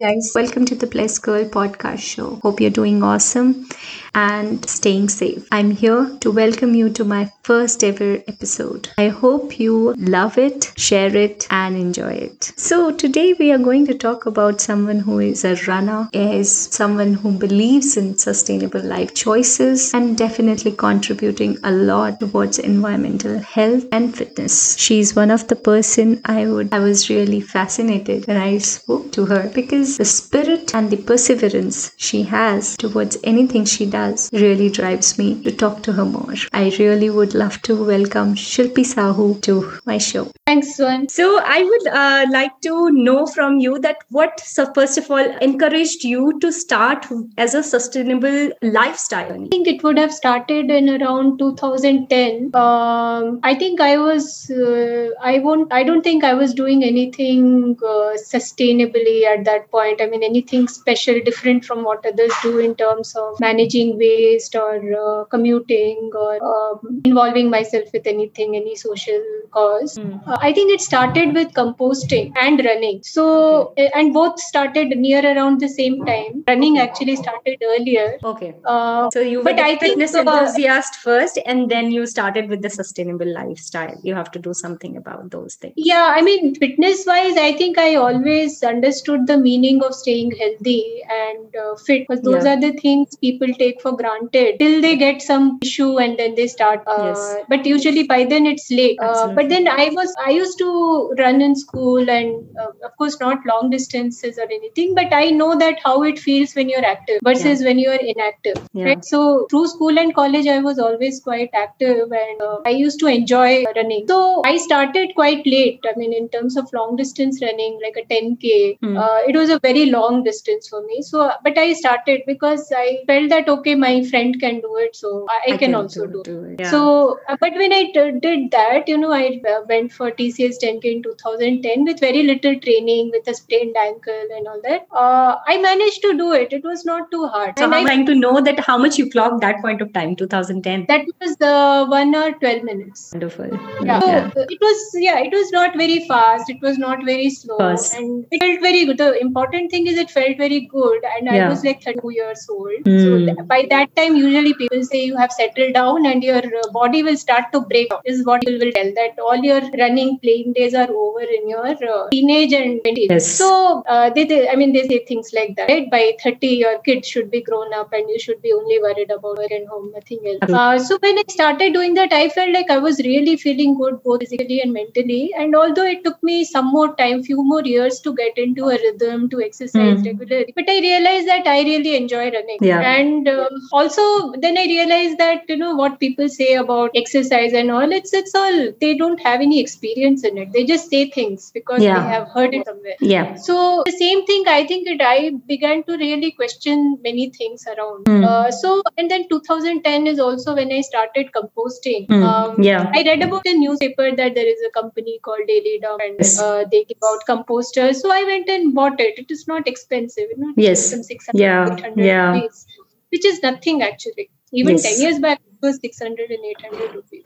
guys. 0.00 0.30
Welcome 0.32 0.64
to 0.66 0.76
the 0.76 0.86
Blessed 0.86 1.22
Girl 1.22 1.44
podcast 1.44 1.98
show. 1.98 2.36
Hope 2.44 2.60
you're 2.60 2.70
doing 2.70 3.02
awesome 3.02 3.66
and 4.14 4.64
staying 4.68 5.08
safe. 5.08 5.48
I'm 5.50 5.72
here 5.72 6.16
to 6.20 6.30
welcome 6.30 6.76
you 6.76 6.88
to 6.90 7.04
my 7.04 7.32
first 7.42 7.82
ever 7.82 8.22
episode. 8.28 8.88
I 8.96 9.08
hope 9.08 9.58
you 9.58 9.94
love 9.98 10.38
it, 10.38 10.72
share 10.76 11.16
it, 11.16 11.48
and 11.50 11.76
enjoy 11.76 12.12
it. 12.12 12.52
So, 12.56 12.92
today 12.92 13.34
we 13.40 13.50
are 13.50 13.58
going 13.58 13.86
to 13.86 13.94
talk 13.94 14.26
about 14.26 14.60
someone 14.60 15.00
who 15.00 15.18
is 15.18 15.44
a 15.44 15.56
runner, 15.66 16.08
is 16.12 16.52
someone 16.52 17.14
who 17.14 17.32
believes 17.32 17.96
in 17.96 18.16
sustainable 18.16 18.82
life 18.84 19.14
choices, 19.14 19.92
and 19.94 20.16
definitely 20.16 20.72
contributing 20.72 21.58
a 21.64 21.72
lot 21.72 22.20
towards 22.20 22.60
environmental 22.60 23.40
health 23.40 23.84
and 23.90 24.16
fitness. 24.16 24.78
She's 24.78 25.16
one 25.16 25.32
of 25.32 25.48
the 25.48 25.56
person 25.56 26.20
I 26.24 26.46
would 26.46 26.72
I 26.72 26.78
was 26.78 27.10
really 27.10 27.40
fascinated 27.40 28.28
when 28.28 28.36
I 28.36 28.58
spoke 28.58 29.10
to 29.12 29.26
her 29.26 29.50
because 29.52 29.87
the 29.96 30.04
spirit 30.04 30.74
and 30.74 30.90
the 30.90 30.96
perseverance 30.96 31.92
she 31.96 32.22
has 32.22 32.76
towards 32.76 33.16
anything 33.24 33.64
she 33.64 33.86
does 33.86 34.30
really 34.32 34.70
drives 34.70 35.18
me 35.18 35.42
to 35.42 35.52
talk 35.52 35.82
to 35.84 35.92
her 35.92 36.04
more. 36.04 36.34
I 36.52 36.72
really 36.78 37.10
would 37.10 37.34
love 37.34 37.60
to 37.62 37.84
welcome 37.84 38.34
Shilpi 38.34 38.84
Sahu 38.94 39.40
to 39.42 39.78
my 39.86 39.98
show. 39.98 40.30
Thanks, 40.46 40.76
Swarn. 40.76 41.08
So 41.08 41.40
I 41.44 41.62
would 41.62 41.86
uh, 41.88 42.26
like 42.30 42.60
to 42.62 42.90
know 42.90 43.26
from 43.26 43.58
you 43.58 43.78
that 43.80 43.98
what, 44.10 44.40
so 44.40 44.72
first 44.74 44.98
of 44.98 45.10
all, 45.10 45.36
encouraged 45.40 46.04
you 46.04 46.38
to 46.40 46.52
start 46.52 47.06
as 47.36 47.54
a 47.54 47.62
sustainable 47.62 48.50
lifestyle? 48.62 49.44
I 49.44 49.48
think 49.48 49.68
it 49.68 49.82
would 49.82 49.98
have 49.98 50.12
started 50.12 50.70
in 50.70 50.88
around 50.88 51.38
2010. 51.38 52.50
Um, 52.54 53.40
I 53.42 53.54
think 53.54 53.80
I 53.80 53.96
was, 53.96 54.50
uh, 54.50 55.10
I 55.22 55.38
won't, 55.38 55.72
I 55.72 55.82
don't 55.82 56.02
think 56.02 56.24
I 56.24 56.34
was 56.34 56.54
doing 56.54 56.84
anything 56.84 57.76
uh, 57.82 58.16
sustainably 58.32 59.24
at 59.24 59.44
that 59.44 59.70
point. 59.70 59.77
I 59.78 60.06
mean, 60.06 60.22
anything 60.22 60.68
special, 60.68 61.20
different 61.24 61.64
from 61.64 61.84
what 61.84 62.04
others 62.06 62.32
do 62.42 62.58
in 62.58 62.74
terms 62.74 63.14
of 63.16 63.40
managing 63.40 63.98
waste 63.98 64.54
or 64.54 64.80
uh, 64.94 65.24
commuting 65.24 66.10
or 66.14 66.42
um, 66.44 67.00
involving 67.04 67.50
myself 67.50 67.84
with 67.92 68.06
anything, 68.06 68.56
any 68.56 68.74
social 68.76 69.22
cause. 69.50 69.98
Mm. 69.98 70.20
I 70.26 70.52
think 70.52 70.72
it 70.72 70.80
started 70.80 71.34
with 71.34 71.52
composting 71.52 72.32
and 72.36 72.64
running. 72.64 73.02
So, 73.02 73.68
okay. 73.68 73.90
and 73.94 74.12
both 74.12 74.40
started 74.40 74.88
near 74.96 75.24
around 75.24 75.60
the 75.60 75.68
same 75.68 76.04
time. 76.04 76.44
Running 76.46 76.78
actually 76.78 77.16
started 77.16 77.62
earlier. 77.62 78.18
Okay. 78.24 78.54
Uh, 78.64 79.10
so 79.10 79.20
you 79.20 79.38
were 79.38 79.44
but 79.44 79.58
I 79.58 79.76
fitness 79.76 80.12
think, 80.12 80.28
enthusiast 80.28 80.94
uh, 80.94 81.02
first, 81.02 81.38
and 81.46 81.70
then 81.70 81.90
you 81.90 82.06
started 82.06 82.48
with 82.48 82.62
the 82.62 82.70
sustainable 82.70 83.32
lifestyle. 83.32 83.98
You 84.02 84.14
have 84.14 84.30
to 84.32 84.38
do 84.38 84.54
something 84.54 84.96
about 84.96 85.30
those 85.30 85.54
things. 85.54 85.74
Yeah, 85.76 86.12
I 86.14 86.22
mean, 86.22 86.54
fitness 86.54 87.04
wise, 87.06 87.36
I 87.36 87.52
think 87.52 87.78
I 87.78 87.94
always 87.96 88.62
understood 88.62 89.26
the 89.26 89.38
meaning 89.38 89.67
of 89.82 89.94
staying 89.94 90.32
healthy 90.32 91.02
and 91.08 91.56
uh, 91.56 91.76
fit 91.76 92.06
because 92.06 92.22
those 92.22 92.44
yeah. 92.44 92.54
are 92.54 92.60
the 92.60 92.72
things 92.72 93.16
people 93.16 93.48
take 93.58 93.80
for 93.82 93.96
granted 93.96 94.58
till 94.58 94.80
they 94.80 94.96
get 94.96 95.20
some 95.22 95.58
issue 95.62 95.98
and 95.98 96.18
then 96.18 96.34
they 96.34 96.46
start. 96.46 96.82
Uh, 96.86 97.12
yes. 97.14 97.44
But 97.48 97.66
usually 97.66 98.04
by 98.04 98.24
then 98.24 98.46
it's 98.46 98.70
late. 98.70 98.98
Uh, 99.00 99.32
but 99.34 99.48
then 99.48 99.68
I 99.68 99.90
was 99.92 100.14
I 100.24 100.30
used 100.30 100.58
to 100.58 101.14
run 101.18 101.40
in 101.40 101.54
school 101.54 102.08
and 102.08 102.58
uh, 102.58 102.72
of 102.84 102.96
course 102.96 103.18
not 103.20 103.44
long 103.46 103.70
distances 103.70 104.38
or 104.38 104.48
anything 104.56 104.94
but 104.94 105.12
i 105.12 105.30
know 105.30 105.50
that 105.62 105.80
how 105.84 105.96
it 106.10 106.18
feels 106.18 106.54
when 106.54 106.68
you're 106.68 106.84
active 106.84 107.20
versus 107.28 107.60
yeah. 107.60 107.68
when 107.68 107.78
you're 107.78 108.00
inactive 108.12 108.58
yeah. 108.72 108.84
right 108.84 109.04
so 109.04 109.46
through 109.50 109.66
school 109.74 109.98
and 109.98 110.14
college 110.14 110.46
i 110.46 110.58
was 110.68 110.78
always 110.78 111.20
quite 111.20 111.50
active 111.54 112.12
and 112.22 112.42
uh, 112.48 112.58
i 112.64 112.70
used 112.70 112.98
to 113.00 113.06
enjoy 113.06 113.64
running 113.76 114.06
so 114.08 114.42
i 114.52 114.56
started 114.56 115.14
quite 115.14 115.46
late 115.46 115.90
i 115.92 115.96
mean 115.98 116.12
in 116.12 116.28
terms 116.36 116.56
of 116.56 116.72
long 116.72 116.96
distance 116.96 117.42
running 117.42 117.78
like 117.82 117.96
a 118.02 118.06
10k 118.14 118.78
mm. 118.80 118.98
uh, 119.04 119.20
it 119.28 119.36
was 119.36 119.50
a 119.50 119.57
very 119.62 119.86
long 119.86 120.22
distance 120.24 120.68
for 120.68 120.82
me 120.82 121.02
so 121.02 121.30
but 121.44 121.58
i 121.58 121.72
started 121.72 122.22
because 122.26 122.70
i 122.76 122.98
felt 123.06 123.28
that 123.28 123.48
okay 123.48 123.74
my 123.74 124.04
friend 124.04 124.40
can 124.40 124.60
do 124.60 124.76
it 124.76 124.94
so 124.96 125.26
i, 125.30 125.54
I 125.54 125.56
can, 125.56 125.74
also 125.74 126.06
do, 126.06 126.22
do 126.24 126.44
it, 126.44 126.60
Yeah. 126.60 126.70
so 126.70 127.18
uh, 127.28 127.36
but 127.40 127.52
when 127.54 127.72
I 127.72 127.90
t- 127.94 128.18
did 128.20 128.50
that 128.50 128.88
you 128.88 128.98
know 128.98 129.12
i 129.12 129.40
uh, 129.48 129.60
went 129.68 129.92
for 129.92 130.10
TCS 130.10 130.56
10K 130.62 130.84
in 130.84 131.02
2010 131.02 131.84
with 131.84 132.00
very 132.00 132.22
little 132.22 132.58
training, 132.60 133.10
with 133.12 133.28
a 133.28 133.34
sprained 133.34 133.76
ankle 133.76 134.26
and 134.36 134.46
all 134.46 134.60
that. 134.62 134.86
Uh, 134.92 135.36
I 135.46 135.60
managed 135.60 136.02
to 136.02 136.16
do 136.16 136.32
it. 136.32 136.52
It 136.52 136.64
was 136.64 136.84
not 136.84 137.10
too 137.10 137.26
hard. 137.26 137.58
So 137.58 137.64
and 137.64 137.74
I'm 137.74 137.86
trying 137.86 138.06
to 138.06 138.14
know 138.14 138.40
that 138.40 138.60
how 138.60 138.78
much 138.78 138.98
you 138.98 139.10
clocked 139.10 139.40
that 139.42 139.60
point 139.60 139.80
of 139.80 139.92
time, 139.92 140.16
2010. 140.16 140.86
That 140.88 141.06
was 141.20 141.36
the 141.36 141.86
one 141.88 142.14
hour 142.14 142.32
12 142.32 142.62
minutes. 142.64 143.10
Wonderful. 143.12 143.50
Yeah. 143.82 144.00
yeah. 144.04 144.30
So 144.32 144.46
it 144.48 144.58
was, 144.60 144.90
yeah, 144.94 145.18
it 145.20 145.32
was 145.32 145.50
not 145.52 145.76
very 145.76 146.06
fast. 146.08 146.50
It 146.50 146.60
was 146.60 146.78
not 146.78 147.04
very 147.04 147.30
slow. 147.30 147.58
Fast. 147.58 147.94
And 147.94 148.26
it 148.30 148.40
felt 148.40 148.60
very 148.60 148.84
good. 148.84 148.98
The 148.98 149.18
important 149.20 149.47
thing 149.52 149.86
is 149.86 149.98
it 149.98 150.10
felt 150.10 150.36
very 150.36 150.60
good. 150.60 151.02
And 151.16 151.26
yeah. 151.26 151.46
I 151.46 151.48
was 151.48 151.64
like 151.64 151.82
32 151.82 152.10
years 152.10 152.46
old. 152.50 152.84
Mm. 152.84 153.02
So 153.02 153.18
th- 153.26 153.48
by 153.48 153.66
that 153.70 153.94
time, 153.96 154.16
usually 154.16 154.54
people 154.54 154.82
say 154.84 155.04
you 155.04 155.16
have 155.16 155.32
settled 155.32 155.74
down 155.74 156.06
and 156.06 156.22
your 156.22 156.38
uh, 156.38 156.70
body 156.72 157.02
will 157.02 157.16
start 157.16 157.52
to 157.52 157.60
break. 157.60 157.90
This 158.04 158.18
is 158.18 158.26
what 158.26 158.42
people 158.42 158.58
will 158.64 158.72
tell 158.72 158.92
that 158.94 159.18
all 159.18 159.36
your 159.36 159.60
running, 159.78 160.18
playing 160.20 160.52
days 160.52 160.74
are 160.74 160.88
over 160.90 161.22
in 161.22 161.48
your 161.48 161.66
uh, 161.66 162.08
teenage 162.10 162.52
and 162.52 162.80
20s. 162.84 163.08
Yes. 163.10 163.26
So 163.26 163.82
uh, 163.88 164.10
they, 164.10 164.24
they, 164.24 164.48
I 164.48 164.56
mean, 164.56 164.72
they 164.72 164.86
say 164.86 165.04
things 165.04 165.30
like 165.32 165.56
that. 165.56 165.68
Right? 165.68 165.90
By 165.90 166.16
30, 166.22 166.46
your 166.46 166.78
kid 166.82 167.04
should 167.04 167.30
be 167.30 167.42
grown 167.42 167.72
up 167.74 167.92
and 167.92 168.08
you 168.08 168.18
should 168.18 168.40
be 168.42 168.52
only 168.52 168.80
worried 168.80 169.10
about 169.10 169.38
work 169.38 169.50
and 169.50 169.68
home, 169.68 169.90
nothing 169.92 170.20
else. 170.26 170.52
Uh, 170.52 170.78
so 170.78 170.98
when 171.00 171.18
I 171.18 171.24
started 171.28 171.72
doing 171.72 171.94
that, 171.94 172.12
I 172.12 172.28
felt 172.28 172.52
like 172.52 172.70
I 172.70 172.78
was 172.78 172.98
really 173.00 173.36
feeling 173.36 173.76
good 173.76 174.02
both 174.02 174.20
physically 174.20 174.60
and 174.60 174.72
mentally. 174.72 175.32
And 175.36 175.54
although 175.54 175.84
it 175.84 176.04
took 176.04 176.22
me 176.22 176.44
some 176.44 176.70
more 176.70 176.94
time, 176.96 177.22
few 177.22 177.42
more 177.42 177.62
years 177.62 178.00
to 178.00 178.14
get 178.14 178.38
into 178.38 178.66
a 178.66 178.78
rhythm 178.84 179.27
to 179.30 179.40
exercise 179.40 179.98
mm. 179.98 180.06
regularly, 180.06 180.52
but 180.54 180.68
I 180.68 180.80
realized 180.80 181.28
that 181.28 181.46
I 181.46 181.62
really 181.62 181.96
enjoy 181.96 182.30
running. 182.30 182.58
Yeah. 182.60 182.80
And 182.80 183.28
um, 183.28 183.48
also 183.72 184.32
then 184.38 184.58
I 184.58 184.64
realized 184.64 185.18
that 185.18 185.42
you 185.48 185.56
know 185.56 185.74
what 185.74 186.00
people 186.00 186.28
say 186.28 186.54
about 186.54 186.90
exercise 186.94 187.52
and 187.52 187.70
all, 187.70 187.92
it's 187.92 188.12
it's 188.12 188.34
all 188.34 188.72
they 188.80 188.96
don't 188.96 189.20
have 189.20 189.40
any 189.40 189.60
experience 189.60 190.24
in 190.24 190.38
it. 190.38 190.52
They 190.52 190.64
just 190.64 190.90
say 190.90 191.10
things 191.10 191.50
because 191.52 191.82
yeah. 191.82 192.00
they 192.00 192.08
have 192.08 192.28
heard 192.28 192.54
it 192.54 192.66
somewhere. 192.66 192.96
Yeah. 193.00 193.34
So 193.34 193.82
the 193.86 193.92
same 193.92 194.24
thing, 194.26 194.44
I 194.46 194.66
think 194.66 194.88
it, 194.88 195.00
I 195.00 195.32
began 195.46 195.82
to 195.84 195.96
really 195.96 196.32
question 196.32 196.98
many 197.02 197.30
things 197.30 197.66
around. 197.66 198.04
Mm. 198.04 198.24
Uh, 198.24 198.50
so 198.50 198.82
and 198.96 199.10
then 199.10 199.28
2010 199.28 200.06
is 200.06 200.18
also 200.18 200.54
when 200.54 200.72
I 200.72 200.80
started 200.80 201.30
composting. 201.36 202.06
Mm. 202.06 202.22
Um, 202.22 202.62
yeah. 202.62 202.90
I 202.94 203.02
read 203.02 203.22
about 203.22 203.46
a 203.46 203.54
newspaper 203.54 204.14
that 204.14 204.34
there 204.34 204.46
is 204.46 204.60
a 204.66 204.70
company 204.70 205.18
called 205.22 205.46
Daily 205.46 205.78
Dump 205.82 206.00
and 206.02 206.20
uh, 206.40 206.64
they 206.70 206.84
give 206.84 206.98
out 207.04 207.20
composters. 207.28 207.96
So 207.96 208.10
I 208.10 208.24
went 208.24 208.48
and 208.48 208.74
bought 208.74 209.00
it. 209.00 209.17
It 209.18 209.30
is 209.30 209.46
not 209.48 209.68
expensive. 209.68 210.26
You 210.30 210.38
know, 210.38 210.52
yes. 210.56 210.90
600, 210.90 211.38
yeah. 211.38 211.76
yeah. 211.96 212.32
Rupees, 212.32 212.66
which 213.10 213.24
is 213.24 213.42
nothing 213.42 213.82
actually. 213.82 214.30
Even 214.52 214.76
yes. 214.76 214.98
10 214.98 215.02
years 215.02 215.18
back, 215.18 215.40
it 215.46 215.66
was 215.66 215.78
600 215.80 216.30
and 216.30 216.44
800 216.44 216.94
rupees. 216.94 217.24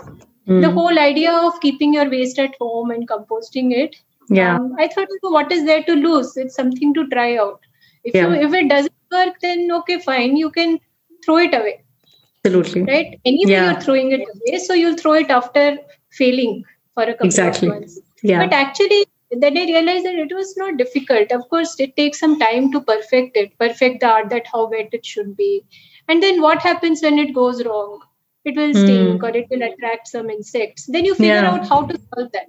Mm. 0.49 0.61
The 0.61 0.71
whole 0.71 0.99
idea 0.99 1.33
of 1.33 1.61
keeping 1.61 1.95
your 1.95 2.11
waste 2.11 2.39
at 2.39 2.55
home 2.61 2.91
and 2.91 3.09
composting 3.09 3.73
it. 3.73 3.97
Yeah. 4.29 4.57
Um, 4.57 4.75
I 4.79 4.89
thought, 4.89 5.09
what 5.23 5.53
is 5.53 5.65
there 5.65 5.83
to 5.85 5.93
lose? 5.93 6.37
It's 6.37 6.55
something 6.55 6.95
to 6.95 7.07
try 7.09 7.37
out. 7.37 7.61
If 8.05 8.15
yeah. 8.15 8.29
you 8.29 8.47
if 8.47 8.53
it 8.53 8.69
doesn't 8.69 8.93
work, 9.11 9.35
then 9.41 9.71
okay, 9.71 10.01
fine. 10.01 10.37
You 10.37 10.51
can 10.51 10.81
throw 11.25 11.39
it 11.39 11.55
away. 11.55 11.85
Absolutely. 12.45 12.83
Right. 12.83 13.21
Anyway, 13.25 13.53
yeah. 13.53 13.71
you're 13.71 13.81
throwing 13.81 14.11
it 14.11 14.21
away, 14.21 14.59
so 14.59 14.75
you'll 14.75 14.97
throw 14.97 15.13
it 15.13 15.31
after 15.31 15.79
failing 16.11 16.65
for 16.95 17.05
a 17.05 17.13
couple 17.13 17.27
exactly. 17.27 17.69
of 17.69 17.75
months. 17.75 18.01
Yeah. 18.23 18.45
But 18.45 18.53
actually, 18.53 19.07
then 19.41 19.57
I 19.57 19.65
realized 19.65 20.05
that 20.05 20.15
it 20.15 20.35
was 20.35 20.57
not 20.57 20.77
difficult. 20.77 21.33
Of 21.33 21.49
course, 21.49 21.79
it 21.79 21.97
takes 21.97 22.21
some 22.21 22.39
time 22.39 22.71
to 22.73 22.81
perfect 22.81 23.37
it, 23.37 23.59
perfect 23.59 24.01
the 24.01 24.07
art 24.07 24.31
that 24.31 24.47
how 24.53 24.69
wet 24.69 24.91
it 24.93 25.07
should 25.07 25.37
be. 25.37 25.65
And 26.09 26.23
then 26.23 26.43
what 26.43 26.61
happens 26.61 27.03
when 27.03 27.19
it 27.19 27.35
goes 27.35 27.65
wrong? 27.65 28.01
it 28.45 28.57
will 28.57 28.73
stink 28.75 29.21
mm. 29.21 29.23
or 29.23 29.37
it 29.37 29.47
will 29.51 29.63
attract 29.63 30.09
some 30.09 30.31
insects 30.31 30.87
then 30.87 31.05
you 31.05 31.15
figure 31.15 31.35
yeah. 31.35 31.51
out 31.51 31.69
how 31.69 31.85
to 31.87 31.99
solve 31.99 32.31
that 32.33 32.49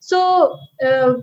so 0.00 0.58
uh, 0.86 1.14